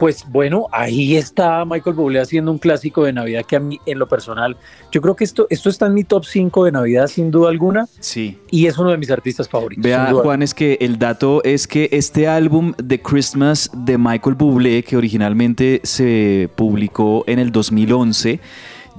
Pues 0.00 0.24
bueno, 0.26 0.66
ahí 0.72 1.14
está 1.14 1.62
Michael 1.66 1.94
Bublé 1.94 2.20
haciendo 2.20 2.50
un 2.50 2.56
clásico 2.58 3.04
de 3.04 3.12
Navidad 3.12 3.44
que 3.44 3.56
a 3.56 3.60
mí, 3.60 3.78
en 3.84 3.98
lo 3.98 4.08
personal, 4.08 4.56
yo 4.90 5.02
creo 5.02 5.14
que 5.14 5.24
esto, 5.24 5.46
esto 5.50 5.68
está 5.68 5.86
en 5.88 5.92
mi 5.92 6.04
top 6.04 6.24
5 6.24 6.64
de 6.64 6.72
Navidad 6.72 7.06
sin 7.06 7.30
duda 7.30 7.50
alguna 7.50 7.86
Sí. 8.00 8.38
y 8.50 8.64
es 8.64 8.78
uno 8.78 8.90
de 8.92 8.96
mis 8.96 9.10
artistas 9.10 9.46
favoritos. 9.46 9.84
Vea. 9.84 10.10
Juan, 10.14 10.40
es 10.42 10.54
que 10.54 10.78
el 10.80 10.98
dato 10.98 11.44
es 11.44 11.68
que 11.68 11.90
este 11.92 12.26
álbum 12.26 12.72
de 12.82 13.02
Christmas 13.02 13.70
de 13.74 13.98
Michael 13.98 14.36
Bublé, 14.36 14.82
que 14.82 14.96
originalmente 14.96 15.82
se 15.84 16.48
publicó 16.56 17.22
en 17.26 17.38
el 17.38 17.52
2011, 17.52 18.40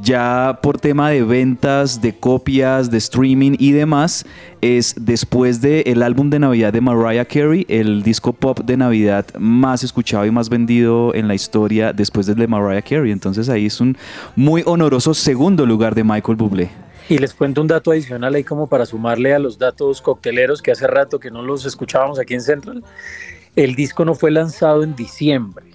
ya 0.02 0.60
por 0.62 0.80
tema 0.80 1.10
de 1.10 1.24
ventas, 1.24 2.02
de 2.02 2.14
copias, 2.14 2.90
de 2.90 2.98
streaming 2.98 3.56
y 3.60 3.72
demás, 3.72 4.26
es 4.62 4.96
después 4.98 5.62
del 5.62 6.02
álbum 6.04 6.30
de 6.30 6.40
Navidad 6.40 6.74
de 6.74 6.82
Mariah 6.82 7.26
Carey, 7.26 7.66
el 7.70 8.04
disco 8.04 8.34
pop 8.34 8.60
de 8.60 8.78
Navidad 8.78 9.26
más 9.38 9.84
escuchado 9.84 10.26
y 10.26 10.32
más 10.32 10.50
vendido 10.50 11.14
en 11.14 11.28
la 11.28 11.36
historia 11.36 11.94
después 11.94 12.26
del 12.26 12.38
de 12.38 12.48
Mariah 12.48 12.82
Carey. 12.82 13.12
Entonces 13.12 13.50
ahí 13.50 13.68
es 13.68 13.80
un 13.80 13.98
muy 14.36 14.64
honoroso 14.66 15.14
segundo 15.14 15.66
lugar 15.66 15.96
de 15.96 16.04
Michael 16.04 16.38
Bublé. 16.38 16.70
Y 17.10 17.18
les 17.18 17.34
cuento 17.34 17.62
un 17.62 17.68
dato 17.68 17.92
adicional 17.92 18.34
ahí 18.36 18.44
como 18.44 18.68
para 18.68 18.86
sumarle 18.86 19.34
a 19.34 19.40
los 19.40 19.58
datos 19.58 20.02
cocteleros 20.02 20.62
que 20.62 20.72
hace 20.72 20.88
rato 20.88 21.20
que 21.20 21.30
no 21.30 21.42
los 21.42 21.66
escuchábamos 21.66 22.20
aquí 22.20 22.34
en 22.34 22.42
Central. 22.42 22.84
El 23.56 23.76
disco 23.76 24.06
no 24.06 24.16
fue 24.16 24.32
lanzado 24.32 24.84
en 24.84 24.96
diciembre. 24.96 25.66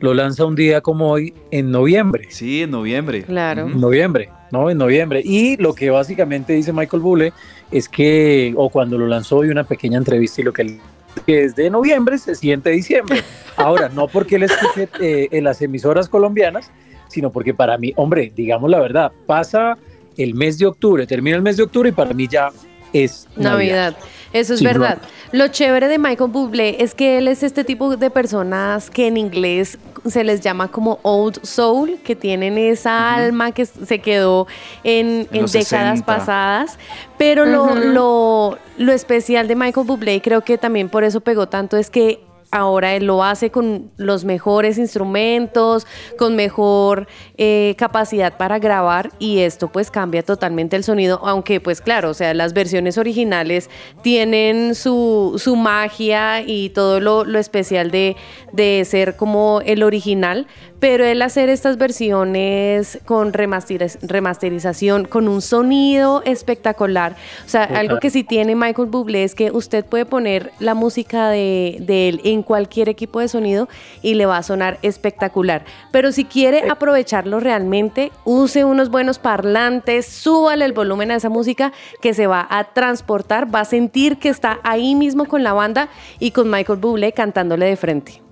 Lo 0.00 0.14
lanza 0.14 0.44
un 0.44 0.54
día 0.54 0.80
como 0.80 1.10
hoy 1.10 1.34
en 1.50 1.70
noviembre. 1.70 2.26
Sí, 2.30 2.62
en 2.62 2.70
noviembre. 2.70 3.22
Claro. 3.24 3.66
En 3.66 3.80
noviembre, 3.80 4.30
¿no? 4.52 4.70
En 4.70 4.78
noviembre. 4.78 5.22
Y 5.24 5.56
lo 5.56 5.74
que 5.74 5.90
básicamente 5.90 6.52
dice 6.52 6.72
Michael 6.72 7.02
Bublé 7.02 7.32
es 7.70 7.88
que, 7.88 8.54
o 8.56 8.70
cuando 8.70 8.96
lo 8.96 9.06
lanzó, 9.06 9.44
y 9.44 9.48
una 9.48 9.64
pequeña 9.64 9.98
entrevista 9.98 10.40
y 10.40 10.44
lo 10.44 10.52
que 10.52 10.62
él 10.62 10.80
que 11.26 11.42
desde 11.42 11.70
noviembre 11.70 12.18
se 12.18 12.34
siente 12.34 12.70
diciembre. 12.70 13.22
Ahora, 13.56 13.88
no 13.88 14.08
porque 14.08 14.36
él 14.36 14.44
escuche 14.44 14.88
eh, 15.00 15.28
en 15.32 15.44
las 15.44 15.60
emisoras 15.62 16.08
colombianas, 16.08 16.70
sino 17.08 17.30
porque 17.30 17.54
para 17.54 17.76
mí, 17.78 17.92
hombre, 17.96 18.32
digamos 18.34 18.70
la 18.70 18.80
verdad, 18.80 19.12
pasa 19.26 19.76
el 20.16 20.34
mes 20.34 20.58
de 20.58 20.66
octubre, 20.66 21.06
termina 21.06 21.36
el 21.36 21.42
mes 21.42 21.56
de 21.56 21.64
octubre 21.64 21.88
y 21.88 21.92
para 21.92 22.12
mí 22.12 22.28
ya 22.28 22.50
es 22.92 23.28
Navidad. 23.36 23.96
Eso 24.32 24.54
es 24.54 24.62
verdad. 24.62 24.98
Lo 25.32 25.48
chévere 25.48 25.88
de 25.88 25.98
Michael 25.98 26.30
Bublé 26.30 26.82
es 26.82 26.94
que 26.94 27.18
él 27.18 27.28
es 27.28 27.42
este 27.42 27.64
tipo 27.64 27.96
de 27.96 28.10
personas 28.10 28.90
que 28.90 29.06
en 29.06 29.16
inglés 29.16 29.78
se 30.06 30.24
les 30.24 30.40
llama 30.40 30.68
como 30.68 30.98
old 31.02 31.38
soul, 31.42 31.98
que 32.04 32.14
tienen 32.14 32.56
esa 32.58 33.14
alma 33.14 33.52
que 33.52 33.66
se 33.66 33.98
quedó 34.00 34.46
en, 34.84 35.28
En 35.32 35.46
décadas 35.46 35.98
60. 35.98 36.06
pasadas. 36.06 36.78
Pero 37.16 37.44
lo, 37.44 37.74
lo, 37.74 38.58
lo 38.76 38.92
especial 38.92 39.48
de 39.48 39.56
Michael 39.56 39.86
Bublé, 39.86 40.16
y 40.16 40.20
creo 40.20 40.42
que 40.42 40.58
también 40.58 40.88
por 40.88 41.04
eso 41.04 41.20
pegó 41.20 41.48
tanto, 41.48 41.76
es 41.76 41.90
que 41.90 42.20
ahora 42.50 42.94
él 42.94 43.04
lo 43.04 43.22
hace 43.22 43.50
con 43.50 43.90
los 43.96 44.24
mejores 44.24 44.78
instrumentos, 44.78 45.86
con 46.18 46.36
mejor 46.36 47.06
eh, 47.36 47.74
capacidad 47.76 48.36
para 48.36 48.58
grabar 48.58 49.10
y 49.18 49.40
esto 49.40 49.68
pues 49.70 49.90
cambia 49.90 50.22
totalmente 50.22 50.76
el 50.76 50.84
sonido, 50.84 51.20
aunque 51.24 51.60
pues 51.60 51.80
claro, 51.80 52.10
o 52.10 52.14
sea, 52.14 52.34
las 52.34 52.52
versiones 52.52 52.98
originales 52.98 53.68
tienen 54.02 54.74
su, 54.74 55.34
su 55.42 55.56
magia 55.56 56.42
y 56.42 56.70
todo 56.70 57.00
lo, 57.00 57.24
lo 57.24 57.38
especial 57.38 57.90
de, 57.90 58.16
de 58.52 58.84
ser 58.84 59.16
como 59.16 59.60
el 59.64 59.82
original, 59.82 60.46
pero 60.80 61.04
él 61.04 61.22
hacer 61.22 61.48
estas 61.48 61.76
versiones 61.76 63.00
con 63.04 63.32
remasteriz- 63.32 63.98
remasterización, 64.02 65.06
con 65.06 65.28
un 65.28 65.42
sonido 65.42 66.22
espectacular, 66.24 67.16
o 67.44 67.48
sea, 67.48 67.66
Total. 67.66 67.76
algo 67.80 67.98
que 68.00 68.10
sí 68.10 68.24
tiene 68.24 68.54
Michael 68.54 68.88
Bublé 68.88 69.24
es 69.24 69.34
que 69.34 69.50
usted 69.50 69.84
puede 69.84 70.06
poner 70.06 70.52
la 70.60 70.74
música 70.74 71.28
de, 71.30 71.78
de 71.80 72.08
él 72.08 72.20
en 72.24 72.42
cualquier 72.42 72.88
equipo 72.88 73.20
de 73.20 73.28
sonido 73.28 73.68
y 74.02 74.14
le 74.14 74.26
va 74.26 74.36
a 74.36 74.42
sonar 74.42 74.78
espectacular. 74.82 75.64
Pero 75.90 76.12
si 76.12 76.24
quiere 76.24 76.70
aprovecharlo 76.70 77.40
realmente, 77.40 78.12
use 78.24 78.64
unos 78.64 78.90
buenos 78.90 79.18
parlantes, 79.18 80.06
súbale 80.06 80.64
el 80.64 80.72
volumen 80.72 81.10
a 81.10 81.16
esa 81.16 81.28
música 81.28 81.72
que 82.00 82.14
se 82.14 82.26
va 82.26 82.46
a 82.50 82.72
transportar, 82.72 83.52
va 83.52 83.60
a 83.60 83.64
sentir 83.64 84.18
que 84.18 84.28
está 84.28 84.60
ahí 84.62 84.94
mismo 84.94 85.24
con 85.24 85.42
la 85.42 85.52
banda 85.52 85.88
y 86.18 86.30
con 86.30 86.50
Michael 86.50 86.78
Bublé 86.78 87.12
cantándole 87.12 87.66
de 87.66 87.76
frente. 87.76 88.22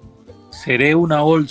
Seré 0.50 0.94
una 0.94 1.22
old. 1.22 1.50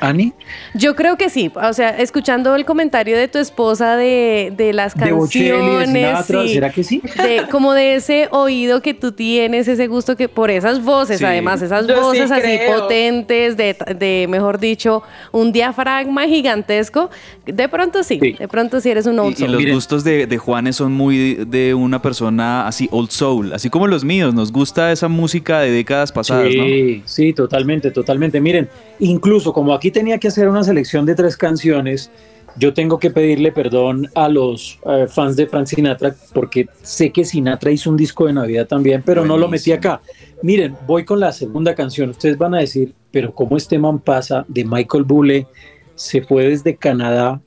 Ani, 0.00 0.32
Yo 0.74 0.94
creo 0.96 1.16
que 1.16 1.28
sí, 1.30 1.50
o 1.54 1.72
sea, 1.72 1.90
escuchando 1.90 2.54
el 2.54 2.64
comentario 2.64 3.16
de 3.16 3.28
tu 3.28 3.38
esposa 3.38 3.96
de, 3.96 4.52
de 4.56 4.72
las 4.72 4.94
de 4.94 5.12
Bocelli, 5.12 5.44
de 5.46 5.50
canciones, 5.50 5.88
Sinatra, 5.88 6.42
sí. 6.42 6.54
¿será 6.54 6.70
que 6.70 6.84
sí? 6.84 7.02
de 7.22 7.42
como 7.50 7.72
de 7.74 7.96
ese 7.96 8.28
oído 8.30 8.80
que 8.82 8.94
tú 8.94 9.12
tienes, 9.12 9.66
ese 9.68 9.86
gusto 9.88 10.16
que 10.16 10.28
por 10.28 10.50
esas 10.50 10.84
voces, 10.84 11.18
Sí. 11.18 11.24
además, 11.24 11.62
esas 11.62 11.86
Yo 11.86 11.94
sí 11.96 12.00
voces 12.00 12.30
así 12.30 12.42
creo. 12.42 12.80
potentes, 12.80 13.56
de, 13.56 13.76
de, 13.98 14.26
mejor 14.28 14.58
dicho, 14.60 15.02
un 15.32 15.52
diafragma 15.52 16.26
gigantesco, 16.26 17.10
de 17.46 17.68
pronto 17.68 18.02
sí, 18.02 18.18
Sí. 18.20 18.32
de 18.38 18.48
pronto 18.48 18.80
sí 18.80 18.90
eres 18.90 19.06
un 19.06 19.18
old 19.18 19.30
Y, 19.30 19.32
y 19.34 19.36
soul. 19.38 19.50
los 19.52 19.58
Miren. 19.60 19.74
gustos 19.74 20.04
de, 20.04 20.26
de 20.26 20.38
Juanes 20.38 20.76
son 20.76 20.92
muy 20.92 21.34
de 21.44 21.74
una 21.74 22.00
persona 22.00 22.66
así 22.68 22.88
old 22.92 23.10
soul, 23.10 23.52
así 23.52 23.68
como 23.70 23.86
los 23.86 24.04
míos. 24.04 24.32
Nos 24.34 24.52
gusta 24.52 24.92
esa 24.92 25.08
música 25.08 25.60
de 25.60 25.70
décadas 25.70 26.12
pasadas, 26.12 26.54
¿no? 26.54 26.64
Sí, 26.64 27.02
sí, 27.04 27.32
totalmente, 27.32 27.90
totalmente. 27.90 28.40
Miren, 28.40 28.68
incluso 29.00 29.52
como 29.52 29.72
aquí 29.74 29.87
tenía 29.90 30.18
que 30.18 30.28
hacer 30.28 30.48
una 30.48 30.64
selección 30.64 31.06
de 31.06 31.14
tres 31.14 31.36
canciones, 31.36 32.10
yo 32.56 32.74
tengo 32.74 32.98
que 32.98 33.10
pedirle 33.10 33.52
perdón 33.52 34.08
a 34.14 34.28
los 34.28 34.78
eh, 34.86 35.06
fans 35.08 35.36
de 35.36 35.46
Frank 35.46 35.66
Sinatra 35.66 36.14
porque 36.32 36.68
sé 36.82 37.10
que 37.12 37.24
Sinatra 37.24 37.70
hizo 37.70 37.90
un 37.90 37.96
disco 37.96 38.26
de 38.26 38.32
Navidad 38.32 38.66
también, 38.66 39.02
pero 39.04 39.24
no 39.24 39.36
lo 39.36 39.48
metí 39.48 39.72
acá. 39.72 40.00
Miren, 40.42 40.76
voy 40.86 41.04
con 41.04 41.20
la 41.20 41.32
segunda 41.32 41.74
canción. 41.74 42.10
Ustedes 42.10 42.36
van 42.36 42.54
a 42.54 42.58
decir, 42.58 42.94
pero 43.10 43.32
¿cómo 43.32 43.56
este 43.56 43.78
man 43.78 44.00
pasa 44.00 44.44
de 44.48 44.64
Michael 44.64 45.04
Bublé? 45.04 45.46
Se 45.94 46.22
fue 46.22 46.48
desde 46.48 46.76
Canadá 46.76 47.40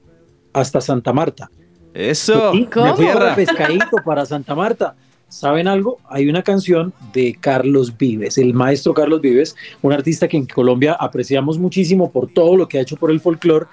hasta 0.53 0.81
Santa 0.81 1.13
Marta. 1.13 1.49
Eso, 1.93 2.53
me 2.53 2.93
fui 2.95 3.07
a 3.07 3.35
pescadito 3.35 3.97
para 4.05 4.25
Santa 4.25 4.55
Marta. 4.55 4.95
¿Saben 5.31 5.69
algo? 5.69 5.97
Hay 6.09 6.27
una 6.27 6.43
canción 6.43 6.93
de 7.13 7.37
Carlos 7.39 7.97
Vives, 7.97 8.37
el 8.37 8.53
maestro 8.53 8.93
Carlos 8.93 9.21
Vives, 9.21 9.55
un 9.81 9.93
artista 9.93 10.27
que 10.27 10.35
en 10.35 10.45
Colombia 10.45 10.91
apreciamos 10.99 11.57
muchísimo 11.57 12.11
por 12.11 12.27
todo 12.27 12.57
lo 12.57 12.67
que 12.67 12.77
ha 12.77 12.81
hecho 12.81 12.97
por 12.97 13.11
el 13.11 13.21
folclore. 13.21 13.67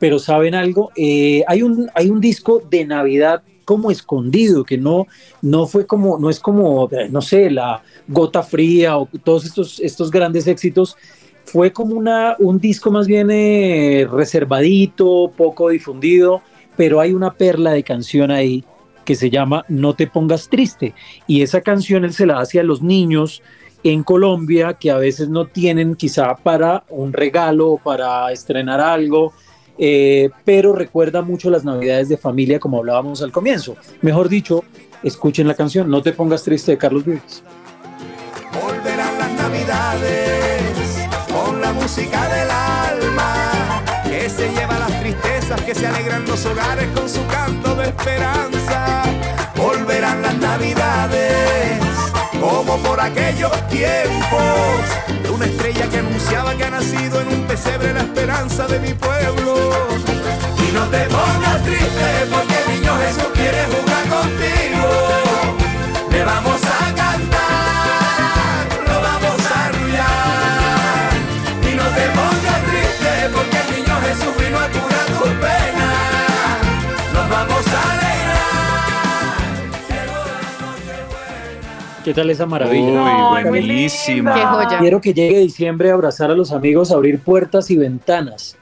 Pero 0.00 0.18
¿saben 0.18 0.56
algo? 0.56 0.90
Eh, 0.96 1.44
hay, 1.46 1.62
un, 1.62 1.88
hay 1.94 2.10
un 2.10 2.20
disco 2.20 2.60
de 2.68 2.84
Navidad 2.84 3.44
como 3.64 3.92
escondido, 3.92 4.64
que 4.64 4.78
no, 4.78 5.06
no 5.42 5.68
fue 5.68 5.86
como, 5.86 6.18
no 6.18 6.28
es 6.28 6.40
como, 6.40 6.90
no 7.08 7.22
sé, 7.22 7.52
la 7.52 7.84
gota 8.08 8.42
fría 8.42 8.98
o 8.98 9.08
todos 9.22 9.44
estos, 9.44 9.78
estos 9.78 10.10
grandes 10.10 10.48
éxitos. 10.48 10.96
Fue 11.44 11.72
como 11.72 11.94
una, 11.94 12.34
un 12.40 12.58
disco 12.58 12.90
más 12.90 13.06
bien 13.06 13.30
eh, 13.30 14.08
reservadito, 14.10 15.30
poco 15.36 15.68
difundido, 15.68 16.42
pero 16.76 16.98
hay 16.98 17.12
una 17.12 17.32
perla 17.32 17.70
de 17.70 17.84
canción 17.84 18.32
ahí 18.32 18.64
que 19.06 19.14
se 19.14 19.30
llama 19.30 19.64
No 19.68 19.94
te 19.94 20.06
pongas 20.06 20.50
triste. 20.50 20.92
Y 21.26 21.40
esa 21.40 21.62
canción 21.62 22.04
él 22.04 22.12
se 22.12 22.26
la 22.26 22.40
hace 22.40 22.60
a 22.60 22.62
los 22.62 22.82
niños 22.82 23.42
en 23.82 24.02
Colombia 24.02 24.74
que 24.74 24.90
a 24.90 24.98
veces 24.98 25.28
no 25.28 25.46
tienen 25.46 25.94
quizá 25.94 26.34
para 26.34 26.84
un 26.90 27.12
regalo 27.12 27.80
para 27.82 28.30
estrenar 28.32 28.80
algo, 28.80 29.32
eh, 29.78 30.30
pero 30.44 30.74
recuerda 30.74 31.22
mucho 31.22 31.50
las 31.50 31.64
navidades 31.64 32.08
de 32.08 32.16
familia 32.16 32.58
como 32.58 32.78
hablábamos 32.78 33.22
al 33.22 33.32
comienzo. 33.32 33.76
Mejor 34.02 34.28
dicho, 34.28 34.64
escuchen 35.02 35.46
la 35.46 35.54
canción 35.54 35.88
No 35.88 36.02
te 36.02 36.12
pongas 36.12 36.42
triste 36.42 36.72
de 36.72 36.78
Carlos 36.78 37.04
Vives. 37.04 37.42
Volverán 38.60 39.18
las 39.18 39.32
navidades 39.34 41.06
con 41.32 41.60
la 41.60 41.72
música 41.72 42.28
del 42.28 42.50
alma 42.50 43.82
que 44.08 44.28
se 44.28 44.48
lleva 44.48 44.78
las 44.78 45.00
tristezas, 45.00 45.35
que 45.54 45.76
se 45.76 45.86
alegran 45.86 46.26
los 46.26 46.44
hogares 46.44 46.88
con 46.92 47.08
su 47.08 47.24
canto 47.28 47.76
de 47.76 47.84
esperanza. 47.84 49.04
Volverán 49.54 50.20
las 50.20 50.36
navidades 50.38 51.80
como 52.40 52.76
por 52.78 53.00
aquellos 53.00 53.52
tiempos 53.68 55.22
de 55.22 55.30
una 55.30 55.46
estrella 55.46 55.88
que 55.88 55.98
anunciaba 55.98 56.56
que 56.56 56.64
ha 56.64 56.70
nacido 56.70 57.20
en 57.20 57.28
un 57.28 57.42
pesebre 57.44 57.92
la 57.94 58.00
esperanza 58.00 58.66
de 58.66 58.80
mi 58.80 58.92
pueblo. 58.94 59.70
Y 60.68 60.72
no 60.72 60.84
te 60.88 61.04
pongas 61.04 61.62
triste 61.62 62.26
porque 62.28 62.54
el 62.66 62.80
niño 62.80 62.92
Jesús 62.98 63.30
quiere 63.34 63.64
jugar 63.66 64.08
contigo. 64.08 64.88
Le 66.10 66.24
vamos 66.24 66.55
¿Qué 82.06 82.14
tal 82.14 82.30
esa 82.30 82.46
maravilla? 82.46 83.32
Uy, 83.32 83.42
buenísima. 83.48 84.32
Qué 84.32 84.40
joya. 84.42 84.78
Quiero 84.78 85.00
que 85.00 85.12
llegue 85.12 85.40
diciembre 85.40 85.90
a 85.90 85.94
abrazar 85.94 86.30
a 86.30 86.36
los 86.36 86.52
amigos, 86.52 86.92
a 86.92 86.94
abrir 86.94 87.18
puertas 87.18 87.68
y 87.72 87.76
ventanas. 87.76 88.56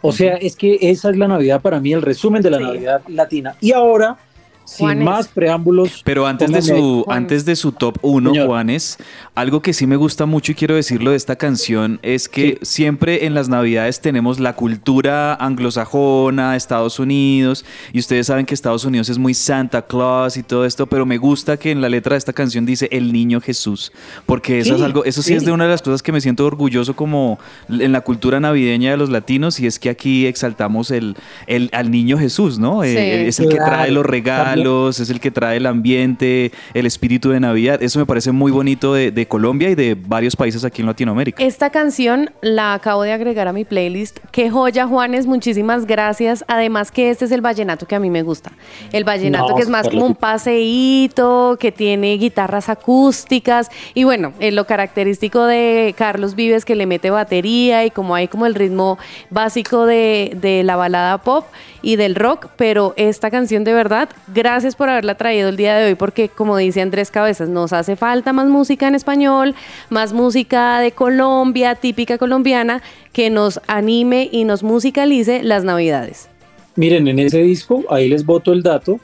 O 0.00 0.10
sea, 0.10 0.36
es 0.36 0.56
que 0.56 0.78
esa 0.80 1.10
es 1.10 1.18
la 1.18 1.28
Navidad 1.28 1.60
para 1.60 1.80
mí, 1.80 1.92
el 1.92 2.00
resumen 2.00 2.40
de 2.40 2.48
la 2.48 2.56
Sí. 2.56 2.64
Navidad 2.64 3.02
latina. 3.08 3.56
Y 3.60 3.72
ahora, 3.72 4.16
sin 4.64 5.02
más 5.04 5.28
preámbulos. 5.28 6.02
Pero 6.04 6.26
antes 6.26 6.50
de 6.52 6.62
su, 6.62 7.02
Juanes. 7.04 7.16
antes 7.22 7.44
de 7.44 7.56
su 7.56 7.72
top 7.72 7.98
1, 8.02 8.30
Señor. 8.30 8.46
Juanes, 8.46 8.98
algo 9.34 9.60
que 9.62 9.72
sí 9.72 9.86
me 9.86 9.96
gusta 9.96 10.26
mucho 10.26 10.52
y 10.52 10.54
quiero 10.54 10.74
decirlo 10.74 11.10
de 11.10 11.16
esta 11.16 11.36
canción 11.36 11.98
es 12.02 12.28
que 12.28 12.58
siempre 12.62 13.26
en 13.26 13.34
las 13.34 13.48
navidades 13.48 14.00
tenemos 14.00 14.40
la 14.40 14.54
cultura 14.54 15.34
anglosajona, 15.34 16.56
Estados 16.56 16.98
Unidos, 16.98 17.64
y 17.92 17.98
ustedes 17.98 18.26
saben 18.26 18.46
que 18.46 18.54
Estados 18.54 18.84
Unidos 18.84 19.08
es 19.08 19.18
muy 19.18 19.34
Santa 19.34 19.82
Claus 19.82 20.36
y 20.36 20.42
todo 20.42 20.64
esto, 20.64 20.86
pero 20.86 21.06
me 21.06 21.18
gusta 21.18 21.56
que 21.56 21.70
en 21.70 21.80
la 21.80 21.88
letra 21.88 22.14
de 22.14 22.18
esta 22.18 22.32
canción 22.32 22.64
dice 22.66 22.88
el 22.92 23.12
niño 23.12 23.40
Jesús, 23.40 23.92
porque 24.26 24.60
eso 24.60 24.70
Sí, 24.74 24.76
es 24.76 24.82
algo, 24.82 25.04
eso 25.04 25.22
sí, 25.22 25.28
sí. 25.30 25.34
es 25.34 25.44
de 25.44 25.52
una 25.52 25.64
de 25.64 25.70
las 25.70 25.82
cosas 25.82 26.02
que 26.02 26.12
me 26.12 26.20
siento 26.20 26.46
orgulloso 26.46 26.94
como 26.96 27.38
en 27.68 27.92
la 27.92 28.00
cultura 28.02 28.40
navideña 28.40 28.90
de 28.92 28.96
los 28.96 29.10
latinos, 29.10 29.58
y 29.60 29.66
es 29.66 29.78
que 29.78 29.90
aquí 29.90 30.26
exaltamos 30.26 30.90
el, 30.90 31.16
el 31.46 31.68
al 31.72 31.90
niño 31.90 32.18
Jesús, 32.18 32.58
¿no? 32.58 32.84
Eh, 32.84 32.92
Sí. 32.92 32.98
es 33.28 33.40
el 33.40 33.48
que 33.48 33.56
trae 33.56 33.90
los 33.90 34.04
regalos, 34.04 34.51
es 34.54 35.10
el 35.10 35.20
que 35.20 35.30
trae 35.30 35.56
el 35.56 35.66
ambiente, 35.66 36.52
el 36.74 36.86
espíritu 36.86 37.30
de 37.30 37.40
Navidad. 37.40 37.82
Eso 37.82 37.98
me 37.98 38.06
parece 38.06 38.32
muy 38.32 38.52
bonito 38.52 38.94
de, 38.94 39.10
de 39.10 39.26
Colombia 39.26 39.70
y 39.70 39.74
de 39.74 39.94
varios 39.94 40.36
países 40.36 40.64
aquí 40.64 40.82
en 40.82 40.86
Latinoamérica. 40.86 41.42
Esta 41.42 41.70
canción 41.70 42.30
la 42.40 42.74
acabo 42.74 43.02
de 43.02 43.12
agregar 43.12 43.48
a 43.48 43.52
mi 43.52 43.64
playlist. 43.64 44.18
Qué 44.30 44.50
joya, 44.50 44.86
Juanes, 44.86 45.26
muchísimas 45.26 45.86
gracias. 45.86 46.44
Además 46.48 46.90
que 46.90 47.10
este 47.10 47.24
es 47.24 47.32
el 47.32 47.40
vallenato 47.40 47.86
que 47.86 47.94
a 47.94 48.00
mí 48.00 48.10
me 48.10 48.22
gusta. 48.22 48.52
El 48.92 49.04
vallenato 49.04 49.50
No, 49.50 49.56
que 49.56 49.62
es 49.62 49.68
más 49.68 49.88
como 49.88 50.06
un 50.06 50.14
paseíto, 50.14 51.56
que 51.58 51.72
tiene 51.72 52.16
guitarras 52.16 52.68
acústicas 52.68 53.70
y 53.94 54.04
bueno, 54.04 54.32
eh, 54.40 54.52
lo 54.52 54.66
característico 54.66 55.44
de 55.44 55.94
Carlos 55.96 56.34
Vives 56.34 56.64
que 56.64 56.74
le 56.74 56.86
mete 56.86 57.10
batería 57.10 57.84
y 57.84 57.90
como 57.90 58.14
hay 58.14 58.28
como 58.28 58.46
el 58.46 58.54
ritmo 58.54 58.98
básico 59.30 59.86
de, 59.86 60.36
de 60.40 60.62
la 60.62 60.76
balada 60.76 61.18
pop 61.18 61.46
y 61.82 61.96
del 61.96 62.14
rock, 62.14 62.48
pero 62.56 62.94
esta 62.96 63.30
canción 63.30 63.64
de 63.64 63.74
verdad, 63.74 64.08
gracias 64.28 64.41
por 64.76 64.88
haberla 64.88 65.14
traído 65.14 65.48
el 65.50 65.56
día 65.56 65.76
de 65.76 65.86
hoy 65.86 65.94
porque 65.94 66.28
como 66.28 66.56
dice 66.56 66.80
Andrés 66.80 67.12
Cabezas, 67.12 67.48
nos 67.48 67.72
hace 67.72 67.94
falta 67.94 68.32
más 68.32 68.48
música 68.48 68.88
en 68.88 68.96
español, 68.96 69.54
más 69.88 70.12
música 70.12 70.80
de 70.80 70.90
Colombia, 70.90 71.76
típica 71.76 72.18
colombiana, 72.18 72.82
que 73.12 73.30
nos 73.30 73.60
anime 73.68 74.28
y 74.32 74.44
nos 74.44 74.64
musicalice 74.64 75.44
las 75.44 75.62
navidades. 75.62 76.28
Miren, 76.74 77.06
en 77.06 77.20
ese 77.20 77.38
disco, 77.38 77.84
ahí 77.88 78.08
les 78.08 78.26
boto 78.26 78.52
el 78.52 78.64
dato, 78.64 78.98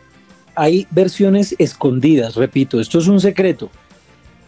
hay 0.57 0.89
versiones 0.91 1.55
escondidas, 1.59 2.35
repito, 2.35 2.81
esto 2.81 2.99
es 2.99 3.07
un 3.07 3.21
secreto, 3.21 3.71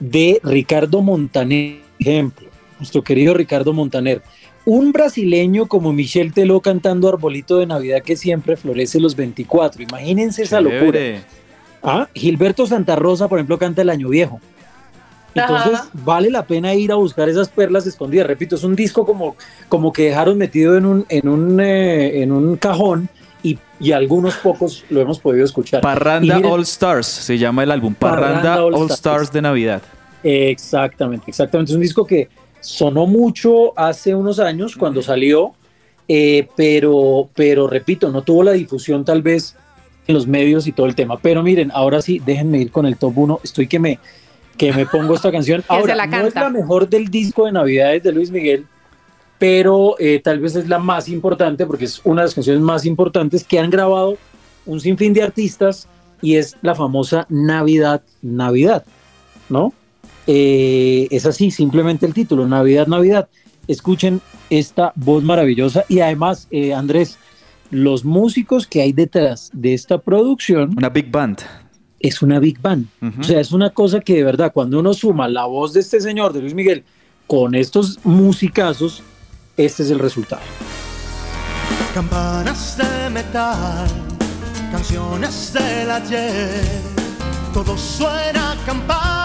de 0.01 0.41
Ricardo 0.43 1.03
Montaner, 1.03 1.77
ejemplo, 2.01 2.49
nuestro 2.81 3.03
querido 3.05 3.35
Ricardo 3.35 3.73
Montaner. 3.73 4.23
Un 4.67 4.93
brasileño 4.93 5.67
como 5.67 5.93
Michel 5.93 6.33
Teló 6.33 6.61
cantando 6.61 7.09
Arbolito 7.09 7.59
de 7.59 7.67
Navidad 7.67 8.03
que 8.03 8.17
siempre 8.17 8.57
florece 8.57 9.01
los 9.01 9.17
24. 9.17 9.83
Imagínense 9.83 10.43
esa 10.43 10.61
locura. 10.61 10.99
Ah, 11.83 12.09
Gilberto 12.15 12.67
Santa 12.67 12.95
Rosa, 12.95 13.27
por 13.27 13.39
ejemplo, 13.39 13.59
canta 13.59 13.83
El 13.83 13.91
Año 13.91 14.09
Viejo. 14.11 14.39
Entonces, 15.35 15.75
Ajá. 15.75 15.89
vale 15.95 16.29
la 16.31 16.45
pena 16.45 16.75
ir 16.75 16.91
a 16.93 16.97
buscar 16.97 17.29
esas 17.29 17.49
perlas 17.49 17.87
escondidas. 17.87 18.27
Repito, 18.27 18.57
es 18.57 18.65
un 18.65 18.75
disco 18.77 19.07
como, 19.07 19.37
como 19.69 19.93
que 19.93 20.07
dejaron 20.07 20.37
metido 20.37 20.77
en 20.77 20.85
un, 20.85 21.07
en 21.09 21.29
un, 21.29 21.61
eh, 21.61 22.23
en 22.23 22.33
un 22.33 22.57
cajón 22.57 23.09
y, 23.43 23.59
y 23.79 23.93
algunos 23.93 24.35
pocos 24.37 24.85
lo 24.91 25.01
hemos 25.01 25.21
podido 25.21 25.45
escuchar. 25.45 25.81
Parranda 25.83 26.37
miren- 26.37 26.51
All 26.51 26.63
Stars 26.63 27.07
se 27.07 27.39
llama 27.39 27.63
el 27.63 27.71
álbum. 27.71 27.95
Parranda, 27.95 28.29
Parranda 28.43 28.65
All 28.65 28.75
All, 28.75 28.91
Stars. 28.91 28.99
Stars 28.99 29.33
de 29.33 29.43
Navidad. 29.43 29.83
Exactamente, 30.23 31.25
exactamente. 31.31 31.73
Es 31.73 31.77
un 31.77 31.83
disco 31.83 32.05
que 32.05 32.29
sonó 32.61 33.07
mucho 33.07 33.79
hace 33.79 34.15
unos 34.15 34.39
años 34.39 34.77
cuando 34.77 35.03
salió, 35.03 35.55
eh, 36.09 36.49
pero, 36.57 37.29
pero 37.35 37.67
repito, 37.69 38.11
no 38.11 38.23
tuvo 38.23 38.43
la 38.43 38.53
difusión 38.53 39.05
tal 39.05 39.23
vez 39.23 39.57
en 40.07 40.15
los 40.15 40.27
medios 40.27 40.67
y 40.67 40.73
todo 40.73 40.87
el 40.87 40.95
tema. 40.95 41.19
Pero 41.19 41.43
miren, 41.43 41.71
ahora 41.73 42.03
sí, 42.03 42.21
déjenme 42.25 42.59
ir 42.59 42.71
con 42.71 42.87
el 42.87 42.97
top 42.97 43.17
1. 43.17 43.41
Estoy 43.45 43.67
que 43.67 43.79
me, 43.79 43.99
que 44.57 44.73
me 44.73 44.87
pongo 44.87 45.15
esta 45.15 45.33
canción. 45.33 45.65
Ahora, 45.69 45.95
la 45.95 46.07
no 46.07 46.27
es 46.27 46.35
la 46.35 46.51
mejor 46.51 46.89
del 46.89 47.09
disco 47.09 47.47
de 47.47 47.53
Navidades 47.53 48.03
de 48.03 48.13
Luis 48.13 48.31
Miguel, 48.31 48.67
pero 49.39 49.97
eh, 49.99 50.21
tal 50.23 50.41
vez 50.41 50.57
es 50.57 50.69
la 50.69 50.79
más 50.79 51.09
importante 51.09 51.65
porque 51.67 51.87
es 51.87 52.01
una 52.05 52.23
de 52.23 52.27
las 52.27 52.35
canciones 52.35 52.61
más 52.61 52.85
importantes 52.85 53.45
que 53.45 53.59
han 53.59 53.71
grabado 53.71 54.19
un 54.67 54.81
sinfín 54.81 55.15
de 55.15 55.23
artistas 55.23 55.89
y 56.21 56.37
es 56.37 56.57
la 56.61 56.75
famosa 56.75 57.27
Navidad, 57.29 58.03
Navidad, 58.21 58.85
¿no? 59.49 59.73
Eh, 60.33 61.09
es 61.11 61.27
así, 61.27 61.51
simplemente 61.51 62.07
el 62.07 62.15
título, 62.15 62.47
Navidad, 62.47 62.87
Navidad. 62.87 63.29
Escuchen 63.67 64.21
esta 64.49 64.93
voz 64.95 65.25
maravillosa 65.25 65.85
y 65.89 65.99
además, 65.99 66.47
eh, 66.53 66.73
Andrés, 66.73 67.19
los 67.73 68.05
músicos 68.05 68.65
que 68.65 68.81
hay 68.81 68.93
detrás 68.93 69.51
de 69.53 69.75
esta 69.75 69.99
producción 69.99 70.75
Una 70.77 70.89
big 70.89 71.11
band. 71.11 71.39
es 71.99 72.23
una 72.23 72.39
big 72.39 72.61
band. 72.61 72.87
O 73.19 73.25
sea, 73.25 73.41
es 73.41 73.51
una 73.51 73.71
cosa 73.71 73.99
que 73.99 74.15
de 74.15 74.23
verdad, 74.23 74.53
cuando 74.53 74.79
uno 74.79 74.95
suma 74.95 75.27
la 75.27 75.47
voz 75.47 75.73
de 75.73 75.81
este 75.81 76.01
señor, 76.01 76.33
de 76.33 76.43
Luis 76.43 76.55
Miguel, 76.55 76.85
con 77.27 77.57
estos 77.57 77.99
musicazos, 78.05 79.03
este 79.57 79.83
es 79.83 79.91
el 79.91 79.99
resultado. 79.99 80.43
Campanas 81.93 82.77
de 82.77 83.11
metal, 83.11 83.89
canciones 84.71 85.53
del 85.53 85.91
ayer. 85.91 86.63
Todo 87.53 87.77
suena 87.77 88.53
a 88.53 88.65
campanas 88.65 89.20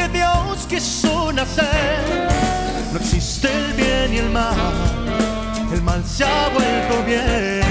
porque 0.00 0.18
Dios 0.18 0.66
quiso 0.68 1.32
nacer. 1.32 2.28
No 2.92 2.98
existe 2.98 3.48
el 3.48 3.72
bien 3.74 4.14
y 4.14 4.18
el 4.18 4.30
mal, 4.30 4.54
el 5.72 5.82
mal 5.82 6.04
se 6.04 6.24
ha 6.24 6.48
vuelto 6.48 7.04
bien. 7.06 7.62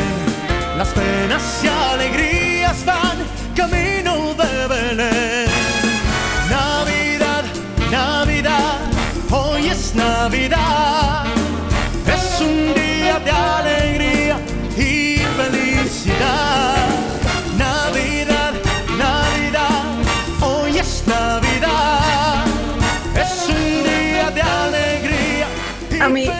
Las 0.77 0.89
penas 0.89 1.61
y 1.63 1.67
alegrías 1.67 2.85
van 2.85 3.17
camino 3.55 4.33
de 4.33 4.67
Belén. 4.67 5.49
Navidad, 6.49 7.43
Navidad, 7.91 8.77
hoy 9.31 9.67
es 9.67 9.93
Navidad. 9.95 10.88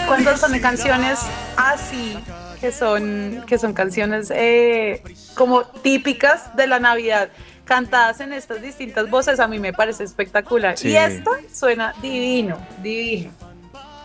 Cuando 0.07 0.35
son 0.37 0.57
canciones 0.59 1.19
así, 1.57 2.17
que 2.59 2.71
son, 2.71 3.43
que 3.47 3.57
son 3.57 3.73
canciones 3.73 4.31
eh, 4.35 5.03
como 5.35 5.63
típicas 5.63 6.55
de 6.55 6.67
la 6.67 6.79
Navidad, 6.79 7.29
cantadas 7.65 8.19
en 8.19 8.33
estas 8.33 8.61
distintas 8.61 9.09
voces, 9.09 9.39
a 9.39 9.47
mí 9.47 9.59
me 9.59 9.73
parece 9.73 10.03
espectacular. 10.03 10.77
Sí. 10.77 10.89
Y 10.89 10.95
esta 10.95 11.31
suena 11.53 11.93
divino, 12.01 12.57
divino. 12.81 13.31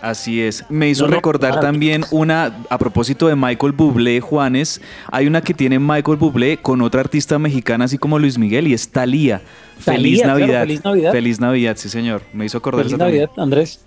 Así 0.04 0.42
es. 0.42 0.66
Me 0.68 0.90
hizo 0.90 1.06
recordar 1.06 1.60
también 1.60 2.04
una, 2.10 2.54
a 2.68 2.76
propósito 2.76 3.26
de 3.26 3.36
Michael 3.36 3.72
Bublé, 3.72 4.20
Juanes, 4.20 4.82
hay 5.10 5.26
una 5.26 5.40
que 5.40 5.54
tiene 5.54 5.78
Michael 5.78 6.18
Bublé 6.18 6.58
con 6.58 6.82
otra 6.82 7.00
artista 7.00 7.38
mexicana, 7.38 7.86
así 7.86 7.96
como 7.96 8.18
Luis 8.18 8.36
Miguel, 8.36 8.68
y 8.68 8.74
es 8.74 8.90
Thalía. 8.90 9.40
Feliz 9.78 10.20
claro, 10.20 10.40
Navidad. 10.40 10.60
Feliz 10.60 10.84
Navidad. 10.84 11.12
Feliz 11.12 11.40
Navidad, 11.40 11.76
sí, 11.78 11.88
señor. 11.88 12.20
Me 12.34 12.44
hizo 12.44 12.58
acordar 12.58 12.80
Feliz 12.82 12.92
esa 12.92 12.98
también. 12.98 13.22
Navidad, 13.24 13.42
Andrés. 13.42 13.80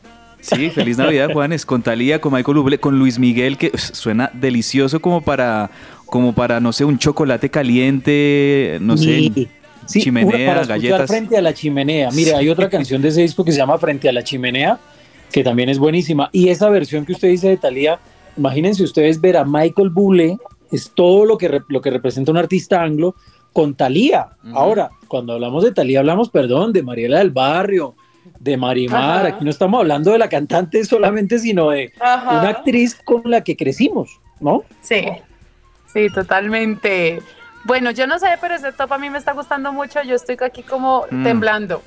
Sí, 0.56 0.70
feliz 0.70 0.98
Navidad, 0.98 1.30
Juanes. 1.34 1.66
Con 1.66 1.82
Talía, 1.82 2.22
con 2.22 2.34
Michael 2.34 2.58
Bublé, 2.58 2.80
con 2.80 2.98
Luis 2.98 3.20
Miguel, 3.20 3.58
que 3.58 3.78
suena 3.78 4.32
delicioso 4.34 5.02
como 5.02 5.22
para, 5.22 5.70
como 6.06 6.34
para, 6.34 6.60
no 6.60 6.72
sé, 6.72 6.86
un 6.86 6.98
chocolate 6.98 7.50
caliente, 7.50 8.78
no 8.80 8.96
sé, 8.96 9.32
sí, 9.86 10.02
chimenea, 10.02 10.54
para 10.54 10.66
galletas. 10.66 11.10
Frente 11.10 11.38
a 11.38 11.42
la 11.42 11.54
chimenea. 11.54 12.12
Mire, 12.12 12.36
hay 12.36 12.50
otra 12.50 12.70
canción 12.72 13.02
de 13.02 13.10
ese 13.10 13.22
disco 13.22 13.44
que 13.44 13.52
se 13.52 13.58
llama 13.58 13.78
Frente 13.78 14.08
a 14.08 14.14
la 14.14 14.24
chimenea, 14.24 14.80
que 15.32 15.44
también 15.44 15.68
es 15.68 15.80
buenísima. 15.80 16.30
Y 16.32 16.50
esa 16.50 16.70
versión 16.70 17.06
que 17.06 17.12
usted 17.12 17.28
dice 17.30 17.50
de 17.50 17.58
Thalía, 17.58 18.00
imagínense 18.38 18.84
ustedes 18.84 19.20
ver 19.20 19.36
a 19.36 19.44
Michael 19.44 19.90
Bublé, 19.90 20.38
es 20.72 20.92
todo 20.96 21.26
lo 21.26 21.38
que, 21.38 21.62
lo 21.68 21.82
que 21.82 21.90
representa 21.90 22.32
un 22.32 22.38
artista 22.38 22.82
anglo 22.82 23.16
con 23.52 23.76
Thalía. 23.76 24.30
Ahora, 24.54 24.92
cuando 25.08 25.34
hablamos 25.34 25.64
de 25.64 25.72
Thalía, 25.72 26.00
hablamos, 26.00 26.30
perdón, 26.30 26.72
de 26.72 26.84
Mariela 26.84 27.20
del 27.20 27.32
Barrio, 27.32 27.96
de 28.40 28.58
Marimar. 28.58 29.26
Ajá. 29.26 29.36
Aquí 29.36 29.44
no 29.46 29.50
estamos 29.52 29.80
hablando 29.80 30.12
de 30.12 30.18
la 30.18 30.30
cantante 30.30 30.84
solamente, 30.86 31.40
sino 31.40 31.70
de 31.72 31.92
Ajá. 32.00 32.40
una 32.40 32.50
actriz 32.50 32.96
con 32.96 33.22
la 33.26 33.42
que 33.42 33.56
crecimos, 33.58 34.20
¿no? 34.40 34.64
Sí, 34.82 35.06
sí, 35.94 36.08
totalmente. 36.10 37.22
Bueno, 37.66 37.92
yo 37.92 38.08
no 38.08 38.18
sé, 38.20 38.28
pero 38.40 38.56
ese 38.56 38.72
top 38.72 38.94
a 38.94 38.98
mí 38.98 39.10
me 39.10 39.18
está 39.18 39.34
gustando 39.34 39.72
mucho. 39.74 40.02
Yo 40.04 40.16
estoy 40.16 40.38
aquí 40.42 40.64
como 40.64 41.06
Mm. 41.12 41.24
temblando. 41.24 41.82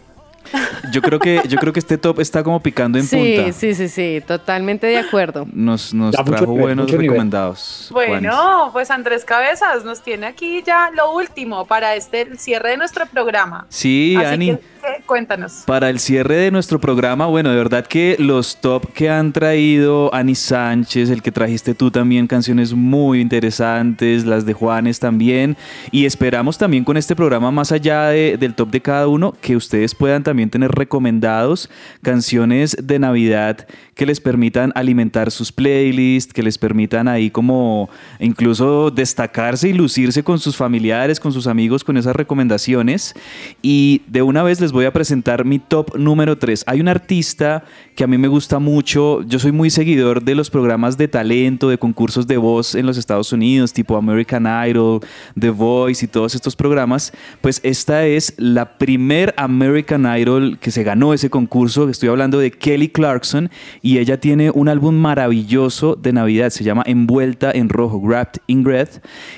Yo 0.91 1.03
creo 1.03 1.19
que, 1.19 1.43
yo 1.47 1.59
creo 1.59 1.71
que 1.73 1.79
este 1.81 1.99
top 1.99 2.19
está 2.19 2.43
como 2.43 2.61
picando 2.61 2.99
en 2.99 3.05
Sí, 3.05 3.37
punta. 3.37 3.53
sí, 3.53 3.75
sí, 3.75 3.89
sí, 3.89 4.23
totalmente 4.27 4.87
de 4.87 4.97
acuerdo. 4.99 5.47
Nos, 5.53 5.93
nos 5.93 6.17
mucho 6.17 6.25
trajo 6.25 6.47
buenos 6.47 6.87
nivel. 6.87 7.03
recomendados. 7.03 7.89
Juanes. 7.93 8.09
Bueno, 8.23 8.71
pues 8.73 8.91
Andrés 8.91 9.25
Cabezas 9.27 9.85
nos 9.85 10.01
tiene 10.03 10.27
aquí 10.27 10.63
ya 10.67 10.91
lo 10.95 11.13
último 11.15 11.67
para 11.67 11.95
este 11.95 12.23
el 12.23 12.39
cierre 12.39 12.71
de 12.71 12.77
nuestro 12.79 13.05
programa. 13.07 13.67
Sí, 13.69 14.17
Así 14.17 14.27
Ani. 14.27 14.47
que 14.57 14.61
cuéntanos. 15.07 15.65
Para 15.67 15.91
el 15.91 15.99
cierre 15.99 16.37
de 16.37 16.51
nuestro 16.51 16.81
programa, 16.81 17.27
bueno, 17.27 17.51
de 17.51 17.57
verdad 17.57 17.87
que 17.87 18.17
los 18.19 18.61
top 18.61 18.93
que 18.93 19.11
han 19.11 19.33
traído 19.33 20.13
Ani 20.15 20.35
Sánchez, 20.35 21.11
el 21.11 21.23
que 21.23 21.33
trajiste 21.33 21.75
tú 21.75 21.91
también, 21.91 22.27
canciones 22.27 22.73
muy 22.75 23.21
interesantes, 23.21 24.25
las 24.25 24.47
de 24.47 24.53
Juanes 24.53 25.01
también, 25.01 25.57
y 25.91 26.05
esperamos 26.05 26.59
también 26.59 26.85
con 26.85 26.97
este 26.97 27.17
programa, 27.17 27.51
más 27.51 27.73
allá 27.73 28.09
de- 28.09 28.37
del 28.37 28.55
top 28.55 28.71
de 28.71 28.81
cada 28.81 29.09
uno, 29.09 29.35
que 29.41 29.57
ustedes 29.57 29.95
puedan 29.95 30.23
también 30.23 30.51
tener 30.51 30.71
recomendados 30.71 31.69
canciones 32.03 32.77
de 32.83 32.99
Navidad 32.99 33.67
que 33.95 34.07
les 34.07 34.21
permitan 34.21 34.73
alimentar 34.75 35.31
sus 35.31 35.53
playlists, 35.53 36.33
que 36.33 36.43
les 36.43 36.57
permitan 36.57 37.07
ahí 37.09 37.31
como 37.31 37.91
incluso 38.19 38.91
destacarse 38.91 39.69
y 39.69 39.73
lucirse 39.75 40.23
con 40.23 40.39
sus 40.39 40.57
familiares, 40.57 41.21
con 41.21 41.33
sus 41.33 41.47
amigos, 41.47 41.85
con 41.85 41.97
esas 41.99 42.17
recomendaciones. 42.17 43.15
Y 43.61 44.03
de 44.07 44.23
una 44.23 44.43
vez 44.43 44.61
les 44.61 44.70
voy 44.73 44.85
a 44.85 44.93
presentar 44.93 45.45
mi 45.45 45.59
top 45.59 45.97
número 45.97 46.39
3. 46.39 46.65
Hay 46.67 46.81
un 46.81 46.89
artista 46.89 47.65
que 47.95 48.05
a 48.05 48.07
mí 48.07 48.19
me 48.19 48.29
gusta 48.29 48.59
mucho, 48.59 49.23
yo 49.23 49.39
soy 49.39 49.53
muy 49.53 49.71
seguidor 49.71 50.23
de 50.23 50.35
los 50.35 50.51
programas 50.51 50.97
de 50.97 51.09
talento, 51.09 51.69
de 51.69 51.79
concursos 51.79 52.27
de 52.27 52.37
voz 52.37 52.75
en 52.75 52.87
los 52.87 52.97
Estados 52.97 53.33
Unidos, 53.33 53.73
tipo 53.73 53.97
American 53.97 54.47
Idol, 54.69 55.01
The 55.39 55.51
Voice 55.51 56.05
y 56.05 56.09
todos 56.09 56.35
estos 56.35 56.57
programas. 56.57 57.13
Pues 57.41 57.61
esta 57.63 58.07
es 58.07 58.35
la 58.37 58.79
primer 58.79 59.35
American 59.37 60.07
Idol 60.19 60.59
que 60.59 60.71
se 60.71 60.83
ganó 60.83 61.13
ese 61.13 61.31
concurso. 61.31 61.89
Estoy 61.89 62.09
hablando 62.09 62.39
de 62.39 62.51
Kelly 62.51 62.89
Clarkson 62.89 63.51
y 63.83 63.99
ella 63.99 64.21
tiene 64.21 64.51
un 64.51 64.69
álbum 64.69 64.95
maravilloso 64.95 65.97
de 65.97 66.13
Navidad. 66.13 66.51
Se 66.51 66.65
llama 66.65 66.83
Envuelta 66.87 67.51
en 67.53 67.69
Rojo, 67.69 67.99
Wrapped 67.99 68.41
in 68.47 68.65
Red. 68.65 68.89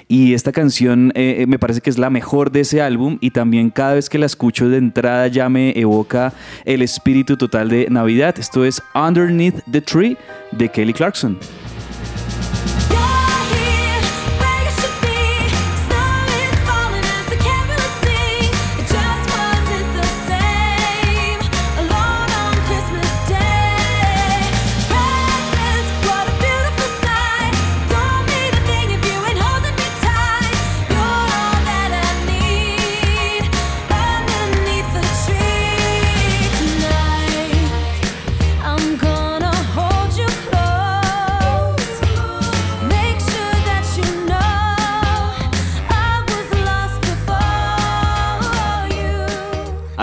Y 0.08 0.34
esta 0.34 0.52
canción 0.52 1.12
eh, 1.14 1.36
eh, 1.40 1.46
me 1.46 1.58
parece 1.58 1.80
que 1.80 1.90
es 1.90 1.98
la 1.98 2.10
mejor 2.10 2.52
de 2.52 2.60
ese 2.60 2.80
álbum 2.80 3.18
y 3.20 3.30
también 3.30 3.70
cada 3.70 3.94
vez 3.94 4.08
que 4.08 4.18
la 4.18 4.26
escucho 4.26 4.68
de 4.68 4.78
entrada 4.78 5.21
ya 5.26 5.48
me 5.48 5.78
evoca 5.78 6.32
el 6.64 6.82
espíritu 6.82 7.36
total 7.36 7.68
de 7.68 7.86
Navidad. 7.90 8.38
Esto 8.38 8.64
es 8.64 8.82
Underneath 8.94 9.62
the 9.70 9.80
Tree 9.80 10.16
de 10.52 10.68
Kelly 10.68 10.92
Clarkson. 10.92 11.38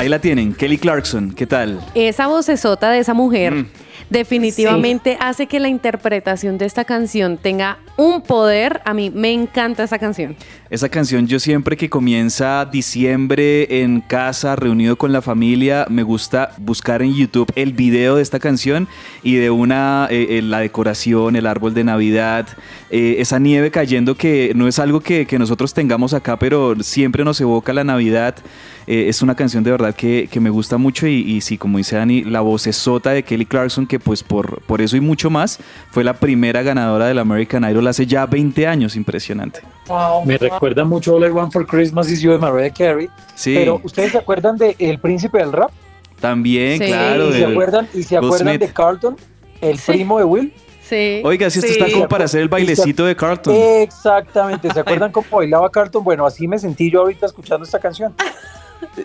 Ahí 0.10 0.12
la 0.12 0.20
tienen, 0.22 0.56
Kelly 0.56 0.80
Clarkson. 0.80 1.34
¿Qué 1.36 1.46
tal? 1.46 1.80
Esa 1.94 2.26
vocesota 2.26 2.90
de 2.90 2.98
esa 2.98 3.14
mujer 3.14 3.54
Mm. 3.54 3.68
Definitivamente 4.10 5.18
hace 5.20 5.48
que 5.48 5.60
la 5.60 5.70
interpretación 5.70 6.58
de 6.58 6.66
esta 6.66 6.86
canción 6.86 7.38
tenga 7.38 7.80
un 7.98 8.22
poder. 8.22 8.82
A 8.86 8.94
mí 8.94 9.10
me 9.10 9.32
encanta 9.32 9.84
esa 9.84 10.00
canción. 10.00 10.36
Esa 10.70 10.88
canción 10.90 11.28
yo 11.28 11.40
siempre 11.40 11.76
que 11.78 11.90
comienza 11.90 12.66
diciembre 12.66 13.82
en 13.82 14.02
casa, 14.02 14.56
reunido 14.56 14.98
con 14.98 15.12
la 15.12 15.22
familia, 15.22 15.86
me 15.90 16.04
gusta 16.04 16.52
buscar 16.58 17.02
en 17.02 17.14
YouTube 17.16 17.52
el 17.56 17.74
video 17.74 18.16
de 18.16 18.22
esta 18.22 18.40
canción 18.40 18.88
y 19.24 19.36
de 19.36 19.50
una, 19.50 20.08
eh, 20.12 20.38
eh, 20.38 20.42
la 20.42 20.60
decoración, 20.60 21.36
el 21.36 21.48
árbol 21.48 21.74
de 21.74 21.84
Navidad, 21.84 22.48
eh, 22.92 23.16
esa 23.20 23.40
nieve 23.40 23.72
cayendo 23.72 24.16
que 24.16 24.52
no 24.56 24.68
es 24.68 24.80
algo 24.80 25.00
que, 25.02 25.26
que 25.26 25.40
nosotros 25.40 25.74
tengamos 25.74 26.14
acá, 26.14 26.38
pero 26.38 26.76
siempre 26.82 27.24
nos 27.24 27.42
evoca 27.42 27.74
la 27.74 27.84
Navidad. 27.84 28.36
Eh, 28.88 29.08
es 29.08 29.22
una 29.22 29.36
canción 29.36 29.64
de 29.64 29.70
verdad 29.70 29.94
que, 29.94 30.28
que 30.32 30.40
me 30.40 30.50
gusta 30.50 30.78
mucho 30.78 31.06
y, 31.06 31.20
y 31.20 31.42
sí, 31.42 31.60
como 31.60 31.78
dice 31.78 31.96
Dani, 31.96 32.24
la 32.24 32.42
vocesota 32.42 33.12
de 33.12 33.22
Kelly 33.22 33.46
Clarkson, 33.46 33.86
que 33.86 33.99
pues 34.00 34.24
por, 34.24 34.62
por 34.64 34.82
eso 34.82 34.98
y 34.98 35.02
mucho 35.02 35.30
más, 35.30 35.60
fue 35.92 36.04
la 36.04 36.14
primera 36.14 36.62
ganadora 36.62 37.06
del 37.08 37.20
American 37.20 37.64
Idol 37.70 37.88
hace 37.88 38.06
ya 38.06 38.26
20 38.26 38.66
años, 38.68 38.96
impresionante. 38.96 39.62
Me 40.26 40.38
recuerda 40.38 40.84
mucho 40.86 41.16
All 41.16 41.26
I 41.26 41.30
Want 41.30 41.52
for 41.54 41.66
Christmas 41.66 42.10
is 42.10 42.22
You 42.22 42.32
de 42.32 42.38
Mariah 42.38 42.72
Carey. 42.74 43.10
Sí. 43.36 43.54
Pero 43.56 43.80
¿ustedes 43.84 44.12
se 44.12 44.18
acuerdan 44.18 44.58
de 44.58 44.76
El 44.80 45.00
Príncipe 45.00 45.38
del 45.40 45.52
Rap? 45.52 45.72
También, 46.20 46.80
Sí. 46.80 46.88
claro. 46.88 47.30
¿Y 47.30 47.34
se 47.34 47.46
acuerdan, 47.46 47.88
y 47.94 48.04
se 48.04 48.18
acuerdan 48.18 48.48
Smith. 48.56 48.60
de 48.62 48.74
Carlton, 48.74 49.16
el 49.62 49.78
Sí. 49.80 49.92
primo 49.94 50.18
de 50.20 50.26
Will? 50.26 50.54
Sí. 50.88 51.22
Oiga, 51.24 51.50
si 51.50 51.60
esto 51.60 51.72
Sí. 51.72 51.80
está 51.80 51.92
como 51.94 52.08
para 52.08 52.26
hacer 52.26 52.42
el 52.42 52.50
bailecito 52.50 53.06
de 53.06 53.16
Carlton. 53.16 53.56
Exactamente, 53.56 54.70
¿se 54.74 54.80
acuerdan 54.80 55.12
cómo 55.12 55.28
bailaba 55.32 55.70
Carlton? 55.70 56.04
Bueno, 56.04 56.26
así 56.26 56.48
me 56.48 56.58
sentí 56.58 56.90
yo 56.92 57.02
ahorita 57.02 57.26
escuchando 57.28 57.64
esta 57.64 57.80
canción. 57.80 58.14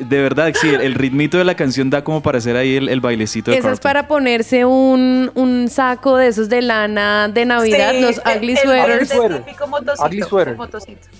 De 0.01 0.23
verdad, 0.23 0.53
sí, 0.61 0.69
el, 0.69 0.81
el 0.81 0.95
ritmito 0.95 1.39
de 1.39 1.45
la 1.45 1.55
canción 1.57 1.91
da 1.91 2.03
como 2.05 2.23
para 2.23 2.39
hacer 2.39 2.57
ahí 2.57 2.77
el, 2.77 2.89
el 2.89 3.01
bailecito 3.01 3.51
de 3.51 3.59
Esa 3.59 3.73
es 3.73 3.81
para 3.81 4.07
ponerse 4.07 4.65
un, 4.65 5.31
un 5.35 5.69
saco 5.69 6.17
de 6.17 6.29
esos 6.29 6.49
de 6.49 6.63
lana 6.63 7.29
de 7.29 7.45
Navidad, 7.45 7.93
Sí, 7.93 8.01
los 8.01 8.19
ugly 8.19 8.53
el- 8.53 8.59
sweaters, 8.59 9.11
el 9.11 9.17
Sweater. 9.17 9.43
típico 9.45 9.67
motocito, 9.67 10.05
Ugly 10.07 10.23
sweater. 10.23 10.57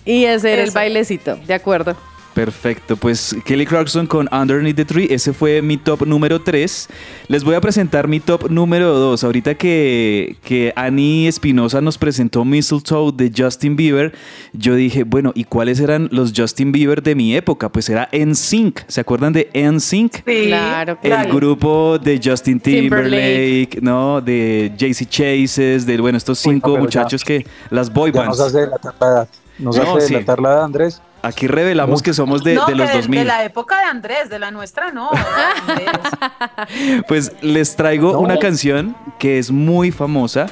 y 0.05 0.27
hacer 0.27 0.59
el 0.59 0.71
bailecito, 0.71 1.37
de 1.37 1.55
acuerdo. 1.55 1.97
Perfecto, 2.35 2.97
pues 2.97 3.37
Kelly 3.45 3.65
Clarkson 3.65 4.09
con 4.09 4.29
Underneath 4.33 4.75
the 4.75 4.85
Tree, 4.85 5.07
ese 5.09 5.33
fue 5.33 5.63
mi 5.63 5.77
top 5.77 6.05
número 6.05 6.41
3. 6.43 6.89
Les 7.29 7.45
voy 7.45 7.55
a 7.55 7.61
presentar 7.61 8.09
mi 8.09 8.19
top 8.19 8.51
número 8.51 8.93
2. 8.99 9.23
Ahorita 9.23 9.55
que, 9.55 10.37
que 10.43 10.73
Annie 10.75 11.29
Espinosa 11.29 11.81
nos 11.81 11.97
presentó 11.97 12.45
Mistletoe 12.45 13.13
de 13.15 13.31
Justin 13.37 13.77
Bieber, 13.77 14.13
yo 14.53 14.75
dije, 14.75 15.05
bueno, 15.05 15.31
¿y 15.37 15.45
cuáles 15.45 15.79
eran 15.79 16.09
los 16.11 16.33
Justin 16.37 16.73
Bieber 16.73 17.05
de 17.05 17.15
mi 17.15 17.37
época? 17.37 17.69
Pues 17.71 17.89
era 17.89 18.09
NSYNC. 18.13 18.81
¿Se 18.89 19.01
acuerdan 19.01 19.33
de 19.33 19.49
NSYNC? 19.55 20.17
Sí, 20.27 20.45
Claro, 20.49 20.99
El 21.03 21.11
claro. 21.11 21.35
grupo 21.35 21.99
de 22.01 22.21
Justin 22.23 22.59
Timberlake. 22.59 23.69
Timberlake, 23.71 23.81
¿no? 23.81 24.21
De 24.21 24.73
JC 24.77 25.09
Chases, 25.09 25.87
de, 25.87 25.99
bueno, 26.01 26.19
estos 26.19 26.45
Uy, 26.45 26.51
no, 26.51 26.55
cinco 26.57 26.75
ya- 26.75 26.81
muchachos 26.81 27.23
que, 27.25 27.47
las 27.71 27.93
boy 27.93 28.11
Ya 28.13 28.25
nos 28.25 28.39
bands. 28.39 28.41
hace 28.55 28.61
delatar 28.63 28.95
la 29.01 29.07
edad. 29.07 29.29
Nos 29.57 29.77
No, 29.77 29.97
hace 29.97 30.09
sí. 30.09 30.15
delatar 30.15 30.41
la 30.41 30.49
edad, 30.51 30.65
Andrés. 30.65 31.01
Aquí 31.25 31.47
revelamos 31.47 32.03
que 32.03 32.13
somos 32.13 32.45
de, 32.45 32.55
no, 32.55 32.67
de 32.67 32.73
que 32.73 32.79
los 32.79 32.89
de, 32.89 32.97
2000. 32.97 33.19
de 33.21 33.25
la 33.25 33.45
época 33.45 33.79
de 33.79 33.85
Andrés, 33.87 34.29
de 34.29 34.39
la 34.39 34.51
nuestra 34.51 34.93
no. 34.93 35.11
Pues 37.09 37.33
les 37.41 37.75
traigo 37.77 38.13
No. 38.13 38.21
una 38.21 38.39
canción 38.39 38.95
que 39.19 39.39
es 39.39 39.51
muy 39.51 39.91
famosa. 39.91 40.47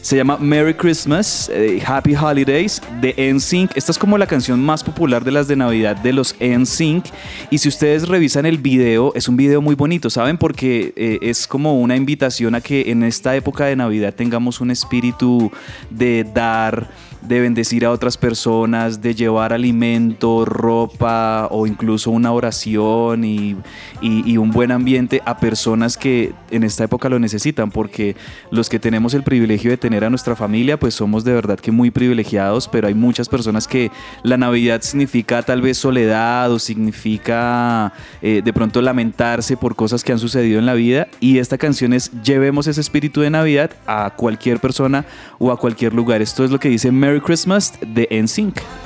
Se 0.00 0.16
llama 0.16 0.36
Merry 0.40 0.72
Christmas, 0.74 1.50
eh, 1.52 1.82
Happy 1.84 2.14
Holidays 2.14 2.80
de 3.00 3.12
NSYNC. 3.34 3.72
Esta 3.76 3.90
es 3.90 3.98
como 3.98 4.16
la 4.16 4.26
canción 4.28 4.64
más 4.64 4.84
popular 4.84 5.24
de 5.24 5.32
las 5.32 5.48
de 5.48 5.56
Navidad 5.56 5.96
de 5.96 6.12
los 6.12 6.36
NSYNC. 6.40 7.06
Y 7.50 7.58
si 7.58 7.68
ustedes 7.68 8.06
revisan 8.06 8.46
el 8.46 8.58
video, 8.58 9.12
es 9.16 9.26
un 9.28 9.36
video 9.36 9.60
muy 9.60 9.74
bonito, 9.74 10.08
¿saben? 10.08 10.38
Porque 10.38 10.92
eh, 10.94 11.18
es 11.22 11.48
como 11.48 11.80
una 11.80 11.96
invitación 11.96 12.54
a 12.54 12.60
que 12.60 12.88
en 12.92 13.02
esta 13.02 13.34
época 13.34 13.64
de 13.64 13.74
Navidad 13.74 14.14
tengamos 14.14 14.60
un 14.60 14.70
espíritu 14.70 15.50
de 15.90 16.22
dar 16.22 16.88
de 17.28 17.40
bendecir 17.40 17.84
a 17.84 17.90
otras 17.90 18.16
personas, 18.16 19.02
de 19.02 19.14
llevar 19.14 19.52
alimento, 19.52 20.44
ropa 20.44 21.48
o 21.50 21.66
incluso 21.66 22.10
una 22.10 22.32
oración 22.32 23.24
y, 23.24 23.56
y- 24.00 24.36
un 24.36 24.50
buen 24.50 24.70
ambiente 24.70 25.22
a 25.24 25.38
personas 25.38 25.96
que 25.96 26.32
en 26.50 26.62
esta 26.62 26.84
época 26.84 27.08
lo 27.08 27.18
necesitan, 27.18 27.70
porque 27.70 28.14
los 28.50 28.68
que 28.68 28.78
tenemos 28.78 29.14
el 29.14 29.22
privilegio 29.22 29.70
de 29.70 29.76
tener 29.76 30.04
a 30.04 30.10
nuestra 30.10 30.36
familia, 30.36 30.78
pues 30.78 30.94
somos 30.94 31.24
de 31.24 31.32
verdad 31.32 31.58
que 31.58 31.72
muy 31.72 31.90
privilegiados, 31.90 32.68
pero 32.68 32.86
hay 32.86 32.94
muchas 32.94 33.28
personas 33.28 33.66
que 33.66 33.90
la 34.22 34.36
Navidad 34.36 34.82
significa 34.82 35.42
tal 35.42 35.62
vez 35.62 35.78
soledad 35.78 36.52
o 36.52 36.58
significa 36.58 37.92
eh, 38.22 38.42
de 38.44 38.52
pronto 38.52 38.82
lamentarse 38.82 39.56
por 39.56 39.74
cosas 39.74 40.04
que 40.04 40.12
han 40.12 40.18
sucedido 40.18 40.58
en 40.58 40.66
la 40.66 40.74
vida 40.74 41.08
y 41.20 41.38
esta 41.38 41.56
canción 41.58 41.92
es 41.92 42.10
llevemos 42.22 42.66
ese 42.66 42.80
espíritu 42.80 43.20
de 43.20 43.30
Navidad 43.30 43.70
a 43.86 44.10
cualquier 44.16 44.58
persona 44.60 45.04
o 45.38 45.50
a 45.50 45.58
cualquier 45.58 45.94
lugar. 45.94 46.20
Esto 46.22 46.44
es 46.44 46.50
lo 46.50 46.58
que 46.60 46.68
dice 46.68 46.90
Merry 47.16 47.24
Christmas 47.24 47.72
de 47.80 48.06
NSYNC. 48.10 48.85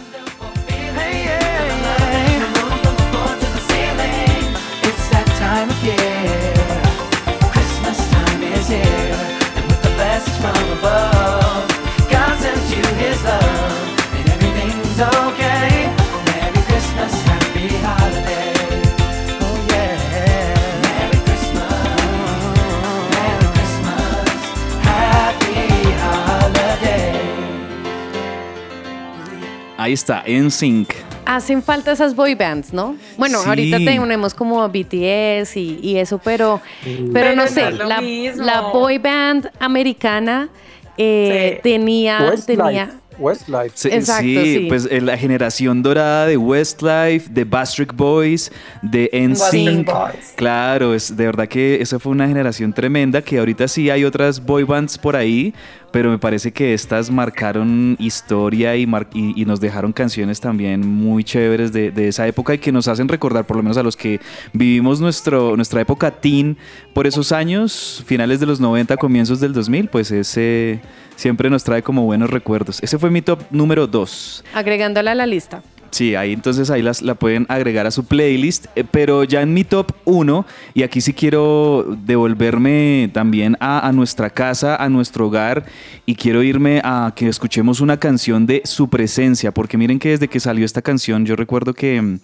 Ahí 29.90 29.94
está, 29.94 30.22
NSYNC. 30.24 30.94
Hacen 31.26 31.64
falta 31.64 31.90
esas 31.90 32.14
boy 32.14 32.36
bands, 32.36 32.72
¿no? 32.72 32.94
Bueno, 33.18 33.40
Sí. 33.42 33.48
ahorita 33.48 33.78
tenemos 33.78 34.34
como 34.34 34.68
BTS 34.68 35.56
y, 35.56 35.80
y 35.82 35.96
eso, 35.96 36.18
pero, 36.22 36.60
pero 36.84 37.10
Pero 37.12 37.30
no 37.34 37.42
no 37.42 37.48
sé, 37.48 37.72
la, 37.72 38.00
la 38.36 38.60
boy 38.72 38.98
band 38.98 39.50
americana 39.58 40.48
eh, 40.96 41.54
Sí. 41.56 41.60
tenía, 41.62 42.32
tenía 42.46 42.84
Westlife. 42.84 43.00
Westlife. 43.18 43.70
Sí, 43.74 43.88
Exacto, 43.92 44.22
sí, 44.22 44.54
sí. 44.60 44.66
pues 44.68 44.86
eh, 44.90 45.00
la 45.00 45.18
generación 45.18 45.82
dorada 45.82 46.26
de 46.26 46.36
Westlife, 46.36 47.28
de 47.30 47.44
Bastric 47.44 47.94
Boys, 47.94 48.50
de 48.80 49.10
Backstreet 49.12 49.68
NSYNC. 49.68 49.86
Boys. 49.92 50.32
Claro, 50.36 50.94
es 50.94 51.14
de 51.16 51.26
verdad 51.26 51.48
que 51.48 51.82
esa 51.82 51.98
fue 51.98 52.12
una 52.12 52.26
generación 52.28 52.72
tremenda 52.72 53.20
que 53.22 53.38
ahorita 53.38 53.66
sí 53.68 53.90
hay 53.90 54.04
otras 54.04 54.40
boy 54.44 54.62
bands 54.64 54.96
por 54.96 55.16
ahí, 55.16 55.52
pero 55.92 56.10
me 56.10 56.18
parece 56.18 56.52
que 56.52 56.72
estas 56.74 57.10
marcaron 57.10 57.96
historia 57.98 58.76
y, 58.76 58.86
mar- 58.86 59.08
y- 59.14 59.44
nos 59.44 59.60
dejaron 59.60 59.92
canciones 59.92 60.40
también 60.40 60.86
muy 60.86 61.24
chéveres 61.24 61.72
de, 61.72 61.90
de 61.90 62.08
esa 62.08 62.26
época 62.26 62.54
y 62.54 62.58
que 62.58 62.70
nos 62.72 62.86
hacen 62.88 63.08
recordar, 63.08 63.46
por 63.46 63.56
lo 63.56 63.62
menos 63.62 63.76
a 63.78 63.82
los 63.82 63.96
que 63.96 64.20
vivimos 64.52 65.00
nuestro, 65.00 65.56
nuestra 65.56 65.80
época 65.80 66.10
teen 66.10 66.56
por 66.94 67.06
esos 67.06 67.32
años, 67.32 68.02
finales 68.06 68.38
de 68.40 68.46
los 68.46 68.60
90, 68.60 68.96
comienzos 68.96 69.40
del 69.40 69.52
2000, 69.52 69.88
pues 69.88 70.10
ese 70.10 70.80
siempre 71.16 71.50
nos 71.50 71.64
trae 71.64 71.82
como 71.82 72.04
buenos 72.04 72.30
recuerdos. 72.30 72.82
Ese 72.82 72.98
fue 72.98 73.10
mi 73.10 73.20
top 73.22 73.40
número 73.50 73.86
2. 73.86 74.44
agregándola 74.54 75.12
a 75.12 75.14
la 75.14 75.26
lista. 75.26 75.62
Sí, 75.90 76.14
ahí 76.14 76.32
entonces 76.32 76.70
ahí 76.70 76.82
las, 76.82 77.02
la 77.02 77.16
pueden 77.16 77.46
agregar 77.48 77.86
a 77.86 77.90
su 77.90 78.04
playlist, 78.04 78.66
eh, 78.76 78.84
pero 78.88 79.24
ya 79.24 79.42
en 79.42 79.52
mi 79.52 79.64
top 79.64 79.92
1, 80.04 80.46
y 80.72 80.84
aquí 80.84 81.00
sí 81.00 81.12
quiero 81.12 81.96
devolverme 82.06 83.10
también 83.12 83.56
a, 83.58 83.86
a 83.86 83.92
nuestra 83.92 84.30
casa, 84.30 84.76
a 84.76 84.88
nuestro 84.88 85.26
hogar, 85.26 85.66
y 86.06 86.14
quiero 86.14 86.44
irme 86.44 86.80
a 86.84 87.12
que 87.16 87.28
escuchemos 87.28 87.80
una 87.80 87.98
canción 87.98 88.46
de 88.46 88.62
su 88.64 88.88
presencia, 88.88 89.52
porque 89.52 89.76
miren 89.76 89.98
que 89.98 90.10
desde 90.10 90.28
que 90.28 90.38
salió 90.38 90.64
esta 90.64 90.80
canción, 90.80 91.26
yo 91.26 91.34
recuerdo 91.34 91.74
que 91.74 92.00
mm, 92.00 92.20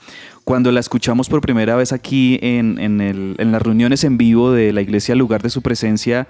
cuando 0.46 0.70
la 0.70 0.78
escuchamos 0.78 1.28
por 1.28 1.40
primera 1.40 1.74
vez 1.74 1.92
aquí 1.92 2.38
en, 2.40 2.78
en 2.78 3.50
las 3.50 3.60
reuniones 3.60 4.04
en 4.04 4.16
vivo 4.16 4.52
de 4.52 4.72
la 4.72 4.80
iglesia 4.80 5.16
Lugar 5.16 5.42
de 5.42 5.50
su 5.50 5.60
Presencia, 5.60 6.28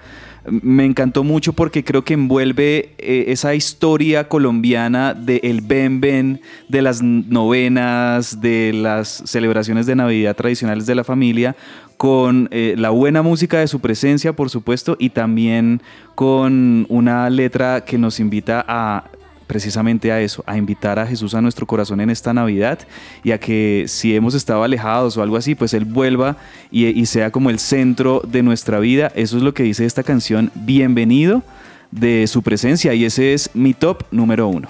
me 0.49 0.85
encantó 0.85 1.23
mucho 1.23 1.53
porque 1.53 1.83
creo 1.83 2.03
que 2.03 2.15
envuelve 2.15 2.95
eh, 2.97 3.25
esa 3.27 3.53
historia 3.53 4.27
colombiana 4.27 5.13
del 5.13 5.41
el 5.43 5.61
Ben 5.61 6.01
Ben, 6.01 6.41
de 6.67 6.81
las 6.81 7.03
novenas, 7.03 8.41
de 8.41 8.73
las 8.73 9.21
celebraciones 9.25 9.85
de 9.85 9.95
Navidad 9.95 10.35
tradicionales 10.35 10.87
de 10.87 10.95
la 10.95 11.03
familia, 11.03 11.55
con 11.97 12.47
eh, 12.49 12.73
la 12.75 12.89
buena 12.89 13.21
música 13.21 13.59
de 13.59 13.67
su 13.67 13.81
presencia, 13.81 14.33
por 14.33 14.49
supuesto, 14.49 14.95
y 14.97 15.11
también 15.11 15.83
con 16.15 16.87
una 16.89 17.29
letra 17.29 17.85
que 17.85 17.99
nos 17.99 18.19
invita 18.19 18.65
a 18.67 19.11
precisamente 19.47 20.11
a 20.11 20.21
eso, 20.21 20.43
a 20.45 20.57
invitar 20.57 20.99
a 20.99 21.07
Jesús 21.07 21.33
a 21.33 21.41
nuestro 21.41 21.65
corazón 21.65 22.01
en 22.01 22.09
esta 22.09 22.33
Navidad 22.33 22.79
y 23.23 23.31
a 23.31 23.39
que 23.39 23.85
si 23.87 24.15
hemos 24.15 24.35
estado 24.35 24.63
alejados 24.63 25.17
o 25.17 25.23
algo 25.23 25.37
así, 25.37 25.55
pues 25.55 25.73
Él 25.73 25.85
vuelva 25.85 26.37
y, 26.69 27.05
sea 27.05 27.31
como 27.31 27.49
el 27.49 27.59
centro 27.59 28.21
de 28.27 28.43
nuestra 28.43 28.79
vida. 28.79 29.11
Eso 29.15 29.37
es 29.37 29.43
lo 29.43 29.53
que 29.53 29.63
dice 29.63 29.85
esta 29.85 30.03
canción, 30.03 30.51
Bienvenido 30.53 31.43
de 31.91 32.27
su 32.27 32.43
presencia 32.43 32.93
y 32.93 33.05
ese 33.05 33.33
es 33.33 33.49
mi 33.53 33.73
top 33.73 34.03
número 34.11 34.47
uno. 34.47 34.67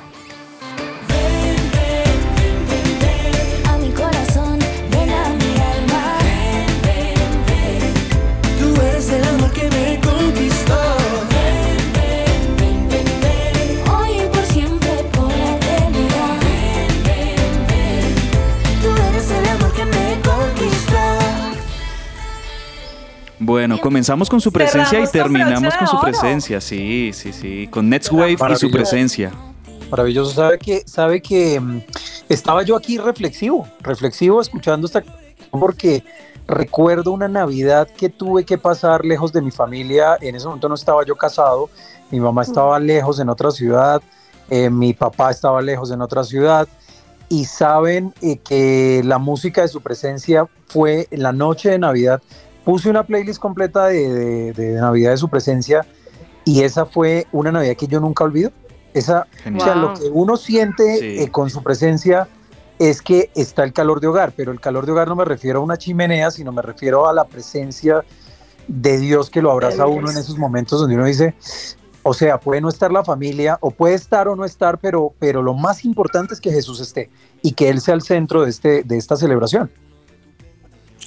Bueno, 23.47 23.79
comenzamos 23.79 24.29
con 24.29 24.41
su 24.41 24.51
presencia 24.51 24.99
y 24.99 25.07
terminamos 25.07 25.73
con 25.75 25.87
su 25.87 25.97
presencia, 26.01 26.59
sí, 26.59 27.11
sí, 27.13 27.31
sí, 27.31 27.69
con 27.71 27.87
Next 27.87 28.11
Wave 28.11 28.33
y 28.33 28.55
su 28.57 28.69
presencia. 28.69 29.31
Maravilloso. 29.89 30.31
Sabe 30.31 30.59
que, 30.59 30.83
sabe 30.85 31.21
que 31.21 31.57
mm, 31.57 31.81
estaba 32.27 32.63
yo 32.63 32.75
aquí 32.75 32.97
reflexivo, 32.97 33.65
reflexivo 33.79 34.41
escuchando 34.41 34.85
esta 34.85 35.01
porque 35.49 36.03
recuerdo 36.45 37.13
una 37.13 37.29
Navidad 37.29 37.87
que 37.87 38.09
tuve 38.09 38.43
que 38.43 38.57
pasar 38.57 39.05
lejos 39.05 39.31
de 39.31 39.41
mi 39.41 39.51
familia. 39.51 40.17
En 40.19 40.35
ese 40.35 40.45
momento 40.45 40.67
no 40.67 40.75
estaba 40.75 41.05
yo 41.05 41.15
casado, 41.15 41.69
mi 42.11 42.19
mamá 42.19 42.41
estaba 42.41 42.77
lejos 42.81 43.17
en 43.21 43.29
otra 43.29 43.51
ciudad, 43.51 44.01
eh, 44.49 44.69
mi 44.69 44.93
papá 44.93 45.31
estaba 45.31 45.61
lejos 45.61 45.89
en 45.91 46.01
otra 46.01 46.25
ciudad. 46.25 46.67
Y 47.29 47.45
saben 47.45 48.13
eh, 48.21 48.39
que 48.39 49.03
la 49.05 49.19
música 49.19 49.61
de 49.61 49.69
su 49.69 49.79
presencia 49.79 50.49
fue 50.67 51.07
en 51.11 51.23
la 51.23 51.31
noche 51.31 51.69
de 51.69 51.79
Navidad. 51.79 52.21
Puse 52.67 52.89
una 52.89 53.03
playlist 53.03 53.39
completa 53.39 53.85
de, 53.87 54.13
de- 54.13 54.51
de 54.53 54.73
Navidad 54.73 55.11
de 55.11 55.17
su 55.17 55.29
presencia 55.29 55.85
y 56.43 56.63
esa 56.63 56.85
fue 56.85 57.25
una 57.31 57.49
Navidad 57.49 57.77
que 57.77 57.87
yo 57.87 58.01
nunca 58.01 58.25
olvido. 58.25 58.51
Esa, 58.93 59.25
o 59.55 59.59
sea, 59.61 59.73
Wow. 59.75 59.81
lo 59.81 59.93
que 59.93 60.09
uno 60.11 60.35
siente 60.35 60.97
Sí. 60.99 61.23
eh, 61.23 61.31
con 61.31 61.49
su 61.49 61.63
presencia 61.63 62.27
es 62.77 63.01
que 63.01 63.31
está 63.35 63.63
el 63.63 63.71
calor 63.71 64.01
de 64.01 64.07
hogar, 64.07 64.33
pero 64.35 64.51
el 64.51 64.59
calor 64.59 64.85
de 64.85 64.91
hogar 64.91 65.07
no 65.07 65.15
me 65.15 65.23
refiero 65.23 65.59
a 65.59 65.63
una 65.63 65.77
chimenea, 65.77 66.29
sino 66.29 66.51
me 66.51 66.61
refiero 66.61 67.07
a 67.07 67.13
la 67.13 67.23
presencia 67.23 68.03
de 68.67 68.97
Dios 68.97 69.29
que 69.29 69.41
lo 69.41 69.49
abraza 69.49 69.83
a 69.83 69.87
uno 69.87 70.11
en 70.11 70.17
esos 70.17 70.37
momentos 70.37 70.81
donde 70.81 70.95
uno 70.95 71.05
dice, 71.05 71.35
o 72.03 72.13
sea, 72.13 72.37
puede 72.37 72.59
no 72.59 72.67
estar 72.67 72.91
la 72.91 73.05
familia, 73.05 73.57
o 73.61 73.71
puede 73.71 73.95
estar 73.95 74.27
o 74.27 74.35
no 74.35 74.43
estar, 74.43 74.77
pero, 74.77 75.13
pero 75.19 75.41
lo 75.41 75.53
más 75.53 75.85
importante 75.85 76.33
es 76.33 76.41
que 76.41 76.51
Jesús 76.51 76.81
esté 76.81 77.09
y 77.41 77.53
que 77.53 77.69
Él 77.69 77.79
sea 77.79 77.93
el 77.93 78.01
centro 78.01 78.43
de, 78.43 78.49
este, 78.49 78.83
de 78.83 78.97
esta 78.97 79.15
celebración. 79.15 79.71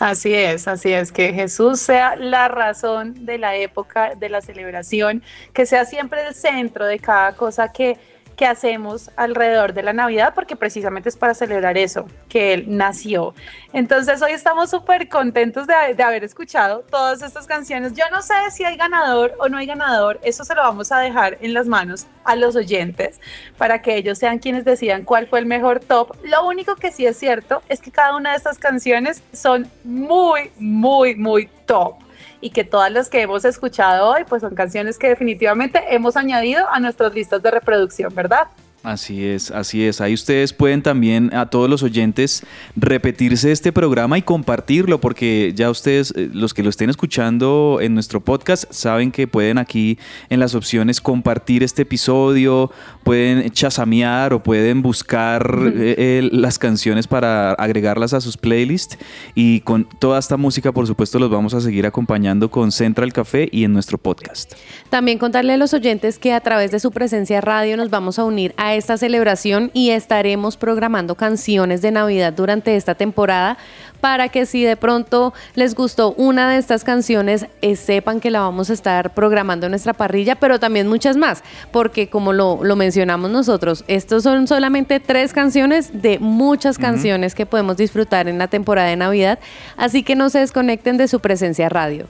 Así 0.00 0.32
es, 0.32 0.66
así 0.66 0.94
es, 0.94 1.12
que 1.12 1.34
Jesús 1.34 1.78
sea 1.78 2.16
la 2.16 2.48
razón 2.48 3.26
de 3.26 3.36
la 3.36 3.56
época, 3.56 4.14
de 4.14 4.30
la 4.30 4.40
celebración, 4.40 5.22
que 5.52 5.66
sea 5.66 5.84
siempre 5.84 6.26
el 6.26 6.34
centro 6.34 6.86
de 6.86 6.98
cada 6.98 7.36
cosa 7.36 7.70
que, 7.70 7.98
que 8.40 8.46
hacemos 8.46 9.10
alrededor 9.16 9.74
de 9.74 9.82
la 9.82 9.92
Navidad, 9.92 10.32
porque 10.34 10.56
precisamente 10.56 11.10
es 11.10 11.16
para 11.18 11.34
celebrar 11.34 11.76
eso, 11.76 12.06
que 12.26 12.54
Él 12.54 12.64
nació. 12.68 13.34
Entonces 13.74 14.22
hoy 14.22 14.32
estamos 14.32 14.70
súper 14.70 15.10
contentos 15.10 15.66
de, 15.66 15.74
de 15.94 16.02
haber 16.02 16.24
escuchado 16.24 16.80
todas 16.90 17.20
estas 17.20 17.46
canciones. 17.46 17.92
Yo 17.92 18.04
no 18.10 18.22
sé 18.22 18.32
si 18.50 18.64
hay 18.64 18.78
ganador 18.78 19.34
o 19.40 19.50
no 19.50 19.58
hay 19.58 19.66
ganador, 19.66 20.18
eso 20.22 20.42
se 20.42 20.54
lo 20.54 20.62
vamos 20.62 20.90
a 20.90 21.00
dejar 21.00 21.36
en 21.42 21.52
las 21.52 21.66
manos 21.66 22.06
a 22.24 22.34
los 22.34 22.56
oyentes 22.56 23.20
para 23.58 23.82
que 23.82 23.96
ellos 23.96 24.16
sean 24.16 24.38
quienes 24.38 24.64
decidan 24.64 25.04
cuál 25.04 25.26
fue 25.26 25.40
el 25.40 25.44
mejor 25.44 25.80
top. 25.80 26.16
Lo 26.24 26.46
único 26.46 26.76
que 26.76 26.92
sí 26.92 27.04
es 27.04 27.18
cierto 27.18 27.62
es 27.68 27.82
que 27.82 27.90
cada 27.90 28.16
una 28.16 28.30
de 28.30 28.38
estas 28.38 28.56
canciones 28.56 29.22
son 29.34 29.70
muy, 29.84 30.50
muy, 30.58 31.14
muy 31.14 31.50
top. 31.66 31.96
Y 32.40 32.50
que 32.50 32.64
todas 32.64 32.90
las 32.90 33.08
que 33.08 33.20
hemos 33.20 33.44
escuchado 33.44 34.08
hoy 34.08 34.24
pues 34.28 34.42
son 34.42 34.54
canciones 34.54 34.98
que 34.98 35.08
definitivamente 35.08 35.82
hemos 35.90 36.16
añadido 36.16 36.68
a 36.70 36.80
nuestras 36.80 37.14
listas 37.14 37.42
de 37.42 37.50
reproducción, 37.50 38.14
¿verdad? 38.14 38.48
Así 38.82 39.26
es, 39.26 39.50
así 39.50 39.84
es. 39.84 40.00
Ahí 40.00 40.14
ustedes 40.14 40.54
pueden 40.54 40.80
también 40.80 41.34
a 41.34 41.50
todos 41.50 41.68
los 41.68 41.82
oyentes 41.82 42.44
repetirse 42.76 43.52
este 43.52 43.72
programa 43.72 44.16
y 44.16 44.22
compartirlo, 44.22 45.02
porque 45.02 45.52
ya 45.54 45.68
ustedes, 45.68 46.14
eh, 46.16 46.30
los 46.32 46.54
que 46.54 46.62
lo 46.62 46.70
estén 46.70 46.88
escuchando 46.88 47.78
en 47.82 47.92
nuestro 47.92 48.20
podcast, 48.20 48.64
saben 48.72 49.12
que 49.12 49.26
pueden 49.26 49.58
aquí 49.58 49.98
en 50.30 50.40
las 50.40 50.54
opciones 50.54 51.02
compartir 51.02 51.62
este 51.62 51.82
episodio, 51.82 52.70
pueden 53.04 53.50
chasamear 53.50 54.32
o 54.32 54.42
pueden 54.42 54.80
buscar 54.80 55.72
eh, 55.74 55.94
eh, 55.98 56.28
las 56.32 56.58
canciones 56.58 57.06
para 57.06 57.52
agregarlas 57.52 58.14
a 58.14 58.22
sus 58.22 58.38
playlists. 58.38 58.96
Y 59.34 59.60
con 59.60 59.86
toda 59.98 60.18
esta 60.18 60.38
música, 60.38 60.72
por 60.72 60.86
supuesto, 60.86 61.18
los 61.18 61.28
vamos 61.28 61.52
a 61.52 61.60
seguir 61.60 61.84
acompañando 61.84 62.50
con 62.50 62.72
Central 62.72 63.12
Café 63.12 63.46
y 63.52 63.64
en 63.64 63.74
nuestro 63.74 63.98
podcast. 63.98 64.54
También 64.88 65.18
contarle 65.18 65.52
a 65.52 65.56
los 65.58 65.74
oyentes 65.74 66.18
que 66.18 66.32
a 66.32 66.40
través 66.40 66.70
de 66.70 66.80
su 66.80 66.90
presencia 66.92 67.42
radio 67.42 67.76
nos 67.76 67.90
vamos 67.90 68.18
a 68.18 68.24
unir 68.24 68.54
a 68.56 68.69
esta 68.74 68.96
celebración 68.96 69.70
y 69.72 69.90
estaremos 69.90 70.56
programando 70.56 71.14
canciones 71.14 71.82
de 71.82 71.90
Navidad 71.90 72.32
durante 72.32 72.76
esta 72.76 72.94
temporada 72.94 73.58
para 74.00 74.28
que 74.28 74.46
si 74.46 74.64
de 74.64 74.76
pronto 74.76 75.34
les 75.54 75.74
gustó 75.74 76.12
una 76.12 76.50
de 76.50 76.58
estas 76.58 76.84
canciones, 76.84 77.46
eh, 77.60 77.76
sepan 77.76 78.20
que 78.20 78.30
la 78.30 78.40
vamos 78.40 78.70
a 78.70 78.72
estar 78.72 79.12
programando 79.14 79.66
en 79.66 79.72
nuestra 79.72 79.92
parrilla, 79.92 80.36
pero 80.36 80.58
también 80.58 80.88
muchas 80.88 81.16
más, 81.16 81.42
porque 81.70 82.08
como 82.08 82.32
lo, 82.32 82.60
lo 82.62 82.76
mencionamos 82.76 83.30
nosotros, 83.30 83.84
estos 83.88 84.22
son 84.22 84.46
solamente 84.48 85.00
tres 85.00 85.32
canciones 85.32 86.02
de 86.02 86.18
muchas 86.18 86.78
canciones 86.78 87.34
que 87.34 87.46
podemos 87.46 87.76
disfrutar 87.76 88.28
en 88.28 88.38
la 88.38 88.48
temporada 88.48 88.88
de 88.88 88.96
Navidad, 88.96 89.38
así 89.76 90.02
que 90.02 90.16
no 90.16 90.30
se 90.30 90.40
desconecten 90.40 90.96
de 90.96 91.08
su 91.08 91.20
presencia 91.20 91.68
radio. 91.68 92.06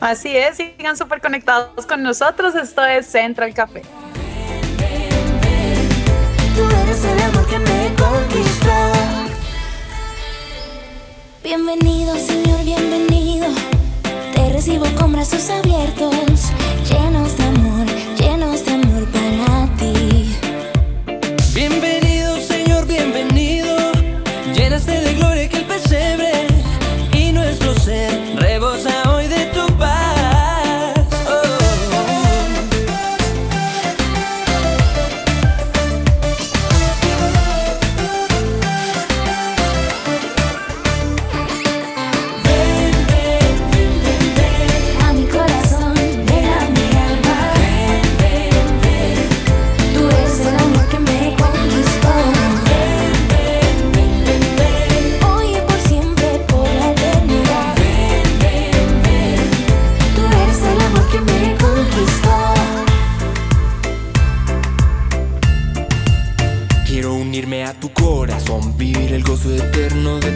Así 0.00 0.34
es, 0.34 0.56
sigan 0.56 0.96
súper 0.96 1.20
conectados 1.20 1.86
con 1.86 2.02
nosotros. 2.02 2.54
Esto 2.54 2.84
es 2.86 3.06
Central 3.06 3.52
Café. 3.52 3.82
Tú 6.56 6.62
eres 6.62 7.04
el 7.04 7.22
amor 7.22 7.46
que 7.46 7.58
me 7.58 7.94
conquistó. 7.94 8.78
Bienvenido, 11.44 12.14
Señor, 12.16 12.64
bienvenido. 12.64 13.46
Te 14.34 14.52
recibo 14.52 14.86
con 14.98 15.12
brazos 15.12 15.48
abiertos, 15.50 16.50
llenos 16.88 17.36
de 17.36 17.49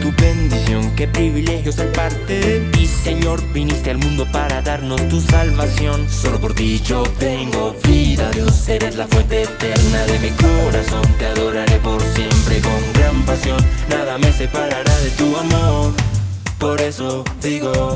tu 0.05 0.21
bendición. 0.21 0.91
Qué 0.95 1.07
privilegio 1.07 1.71
ser 1.71 1.91
parte 1.91 2.39
de 2.39 2.59
ti, 2.71 2.85
Señor. 2.85 3.41
Viniste 3.53 3.89
al 3.91 3.97
mundo 3.97 4.27
para 4.31 4.61
darnos 4.61 5.01
tu 5.09 5.19
salvación. 5.19 6.07
Solo 6.09 6.39
por 6.39 6.53
ti 6.53 6.79
yo 6.85 7.03
tengo 7.17 7.75
vida, 7.83 8.29
Dios. 8.31 8.67
Eres 8.69 8.95
la 8.95 9.07
fuente 9.07 9.43
eterna 9.43 10.05
de 10.05 10.19
mi 10.19 10.29
corazón. 10.29 11.03
Te 11.17 11.25
adoraré 11.25 11.77
por 11.77 12.01
siempre 12.01 12.61
con 12.61 12.93
gran 12.93 13.25
pasión. 13.25 13.57
Nada 13.89 14.17
me 14.17 14.31
separará 14.31 14.99
de 14.99 15.09
tu 15.11 15.35
amor. 15.37 15.93
Por 16.59 16.81
eso 16.81 17.23
digo. 17.41 17.95